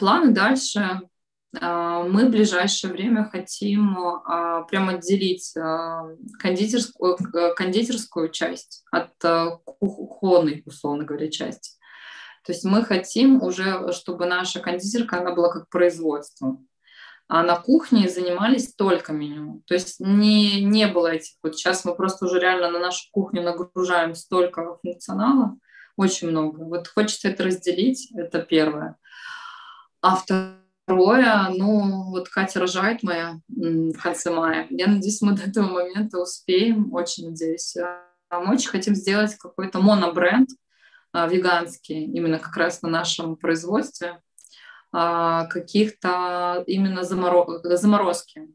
Планы 0.00 0.32
дальше. 0.32 1.02
А, 1.60 2.02
мы 2.02 2.26
в 2.26 2.30
ближайшее 2.30 2.92
время 2.92 3.28
хотим 3.30 3.96
а, 3.96 4.62
прямо 4.62 4.94
отделить 4.94 5.56
а, 5.56 6.08
кондитерскую, 6.40 7.16
кондитерскую 7.56 8.30
часть 8.30 8.84
от 8.90 9.12
кухонной, 9.64 10.62
условно 10.66 11.04
говоря, 11.04 11.30
части. 11.30 11.78
То 12.44 12.52
есть 12.52 12.64
мы 12.64 12.82
хотим 12.82 13.40
уже, 13.42 13.92
чтобы 13.92 14.26
наша 14.26 14.58
кондитерка, 14.58 15.20
она 15.20 15.32
была 15.32 15.52
как 15.52 15.68
производство. 15.68 16.58
А 17.28 17.42
на 17.42 17.56
кухне 17.56 18.08
занимались 18.08 18.74
только 18.74 19.12
меню. 19.12 19.62
То 19.66 19.74
есть 19.74 20.00
не, 20.00 20.64
не 20.64 20.88
было 20.88 21.08
этих, 21.08 21.34
вот 21.42 21.56
сейчас 21.56 21.84
мы 21.84 21.94
просто 21.94 22.24
уже 22.24 22.40
реально 22.40 22.70
на 22.70 22.78
нашу 22.78 23.06
кухню 23.12 23.42
нагружаем 23.42 24.14
столько 24.14 24.78
функционала, 24.82 25.56
очень 25.96 26.30
много. 26.30 26.64
Вот 26.64 26.88
хочется 26.88 27.28
это 27.28 27.44
разделить, 27.44 28.10
это 28.14 28.40
первое. 28.40 28.96
А 30.00 30.16
второе, 30.16 31.50
ну, 31.50 32.10
вот 32.10 32.30
Катя 32.30 32.60
рожает 32.60 33.02
моя 33.02 33.40
в 33.48 33.98
конце 33.98 34.30
мая. 34.30 34.66
Я 34.70 34.86
надеюсь, 34.86 35.20
мы 35.20 35.32
до 35.32 35.42
этого 35.42 35.66
момента 35.66 36.18
успеем, 36.18 36.94
очень 36.94 37.28
надеюсь. 37.28 37.76
А 38.30 38.40
мы 38.40 38.54
очень 38.54 38.70
хотим 38.70 38.94
сделать 38.94 39.34
какой-то 39.34 39.80
монобренд 39.80 40.48
а, 41.12 41.26
веганский, 41.26 42.04
именно 42.04 42.38
как 42.38 42.56
раз 42.56 42.82
на 42.82 42.88
нашем 42.88 43.36
производстве, 43.36 44.20
каких-то 44.90 46.64
именно 46.66 47.02
заморо... 47.02 47.60
заморозки. 47.76 48.48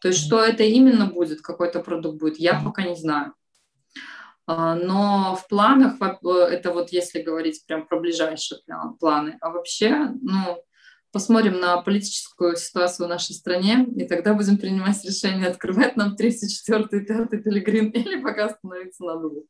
То 0.00 0.08
есть 0.08 0.24
что 0.24 0.42
это 0.42 0.62
именно 0.62 1.06
будет, 1.06 1.40
какой-то 1.40 1.80
продукт 1.80 2.18
будет, 2.18 2.38
я 2.38 2.60
пока 2.62 2.82
не 2.82 2.96
знаю. 2.96 3.34
А, 4.46 4.74
но 4.74 5.36
в 5.36 5.48
планах, 5.48 5.94
это 6.00 6.72
вот 6.72 6.90
если 6.90 7.22
говорить 7.22 7.64
прям 7.66 7.86
про 7.86 7.98
ближайшие 7.98 8.60
планы, 9.00 9.36
а 9.40 9.50
вообще, 9.50 10.10
ну, 10.22 10.62
посмотрим 11.10 11.58
на 11.60 11.80
политическую 11.80 12.56
ситуацию 12.56 13.06
в 13.06 13.08
нашей 13.08 13.34
стране, 13.34 13.86
и 13.96 14.06
тогда 14.06 14.34
будем 14.34 14.58
принимать 14.58 15.04
решение, 15.04 15.48
открывать 15.48 15.96
нам 15.96 16.14
третий, 16.14 16.48
четвертый, 16.48 17.04
пятый 17.04 17.42
пилигрим 17.42 17.88
или 17.90 18.20
пока 18.20 18.46
остановиться 18.46 19.02
на 19.04 19.16
двух. 19.16 19.44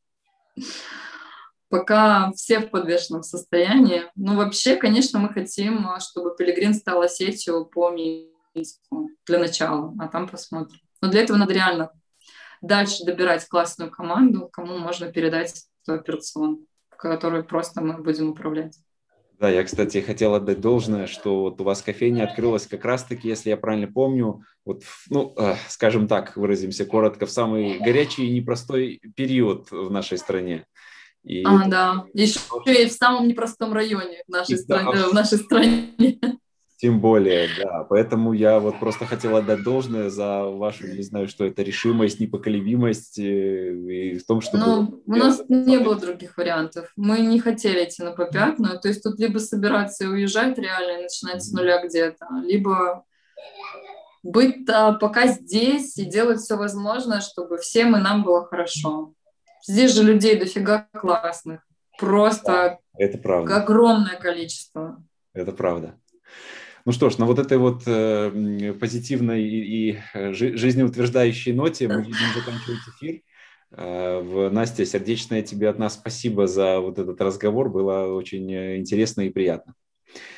Пока 1.69 2.31
все 2.33 2.59
в 2.59 2.69
подвешенном 2.69 3.23
состоянии. 3.23 4.03
Ну, 4.15 4.37
вообще, 4.37 4.77
конечно, 4.77 5.19
мы 5.19 5.29
хотим, 5.29 5.87
чтобы 5.99 6.35
пилигрим 6.35 6.73
стала 6.73 7.09
сетью 7.09 7.65
по 7.65 7.89
Минску 7.89 9.09
для 9.25 9.39
начала, 9.39 9.93
а 9.99 10.07
там 10.07 10.29
посмотрим. 10.29 10.79
Но 11.01 11.09
для 11.09 11.21
этого 11.21 11.37
надо 11.37 11.53
реально 11.53 11.91
дальше 12.61 13.03
добирать 13.03 13.47
классную 13.47 13.91
команду, 13.91 14.49
кому 14.51 14.77
можно 14.77 15.11
передать 15.11 15.65
операцион, 15.87 16.65
которую 16.89 17.45
просто 17.45 17.81
мы 17.81 18.01
будем 18.01 18.29
управлять. 18.29 18.77
Да, 19.39 19.49
я, 19.49 19.63
кстати, 19.63 20.01
хотел 20.01 20.33
отдать 20.33 20.61
должное, 20.61 21.05
что 21.05 21.41
вот 21.41 21.61
у 21.61 21.63
вас 21.63 21.83
кофейня 21.83 22.23
открылась 22.23 22.65
как 22.65 22.83
раз-таки, 22.83 23.27
если 23.27 23.51
я 23.51 23.57
правильно 23.57 23.87
помню, 23.87 24.41
вот, 24.65 24.81
ну, 25.11 25.31
э, 25.37 25.53
скажем 25.67 26.07
так, 26.07 26.35
выразимся 26.35 26.85
коротко, 26.85 27.27
в 27.27 27.31
самый 27.31 27.77
горячий 27.77 28.25
и 28.25 28.33
непростой 28.33 28.99
период 29.15 29.69
в 29.69 29.91
нашей 29.91 30.17
стране. 30.17 30.65
И... 31.27 31.43
А, 31.43 31.67
да, 31.67 32.05
еще 32.13 32.39
и 32.65 32.85
в 32.85 32.91
самом 32.93 33.27
непростом 33.27 33.73
районе 33.73 34.23
в 34.27 34.31
нашей, 34.31 34.53
и, 34.55 34.57
стране, 34.57 34.91
да, 34.93 35.09
в 35.09 35.13
нашей 35.13 35.37
стране. 35.37 35.93
Тем 36.77 37.01
более, 37.01 37.49
да. 37.57 37.83
Поэтому 37.89 38.31
я 38.33 38.59
вот 38.59 38.79
просто 38.79 39.05
хотел 39.05 39.35
отдать 39.35 39.63
должное 39.63 40.09
за 40.09 40.43
вашу, 40.43 40.87
не 40.87 41.01
знаю, 41.01 41.27
что 41.27 41.43
это, 41.43 41.63
решимость, 41.63 42.19
непоколебимость 42.21 43.19
э, 43.19 43.73
и 43.73 44.17
в 44.19 44.25
том, 44.25 44.41
что... 44.41 44.57
Ну, 44.57 45.03
у 45.05 45.15
нас 45.15 45.41
не 45.49 45.79
было 45.79 45.95
других 45.95 46.37
вариантов. 46.37 46.93
Мы 46.95 47.19
не 47.19 47.39
хотели 47.39 47.83
идти 47.83 48.03
на 48.03 48.11
попятную. 48.11 48.79
То 48.79 48.87
есть 48.87 49.03
тут 49.03 49.19
либо 49.19 49.39
собираться 49.39 50.05
и 50.05 50.07
уезжать 50.07 50.57
реально 50.57 50.99
и 50.99 51.03
начинать 51.03 51.43
с 51.43 51.51
нуля 51.51 51.83
где-то, 51.83 52.25
либо 52.43 53.03
быть 54.23 54.69
а, 54.69 54.93
пока 54.93 55.27
здесь 55.27 55.97
и 55.97 56.05
делать 56.05 56.39
все 56.39 56.55
возможное, 56.55 57.21
чтобы 57.21 57.57
всем 57.57 57.95
и 57.97 57.99
нам 57.99 58.23
было 58.23 58.45
хорошо. 58.45 59.13
Здесь 59.67 59.93
же 59.93 60.03
людей 60.03 60.39
дофига 60.39 60.87
классных. 60.93 61.61
Просто 61.99 62.79
это 62.97 63.17
правда. 63.17 63.57
огромное 63.57 64.17
количество. 64.17 65.03
Это 65.33 65.51
правда. 65.51 65.99
Ну 66.85 66.93
что 66.93 67.09
ж, 67.09 67.17
на 67.17 67.25
вот 67.25 67.37
этой 67.37 67.57
вот 67.57 67.83
э, 67.85 68.73
позитивной 68.79 69.43
и, 69.43 69.89
и 69.91 69.99
э, 70.13 70.31
жизнеутверждающей 70.31 71.51
ноте 71.51 71.89
мы 71.89 72.01
будем 72.03 72.33
заканчивать 72.33 72.79
эфир. 72.95 73.21
Э, 73.71 74.49
Настя, 74.51 74.85
сердечное 74.85 75.41
тебе 75.41 75.67
от 75.67 75.79
нас 75.79 75.95
спасибо 75.95 76.47
за 76.47 76.79
вот 76.79 76.97
этот 76.97 77.19
разговор. 77.19 77.69
Было 77.69 78.13
очень 78.13 78.49
э, 78.53 78.77
интересно 78.77 79.21
и 79.21 79.29
приятно. 79.29 79.73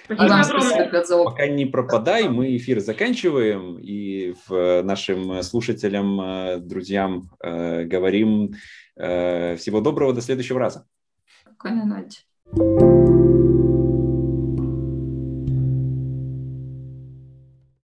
Спасибо 0.05 1.25
Пока 1.25 1.47
не 1.47 1.65
пропадай, 1.65 2.29
мы 2.29 2.55
эфир 2.57 2.79
заканчиваем 2.79 3.77
и 3.77 4.33
в 4.47 4.81
нашим 4.81 5.43
слушателям, 5.43 6.67
друзьям 6.67 7.29
говорим 7.39 8.53
всего 8.95 9.81
доброго, 9.81 10.13
до 10.13 10.21
следующего 10.21 10.59
раза. 10.59 10.85
Спокойной 11.41 11.85
ночи. 11.85 13.48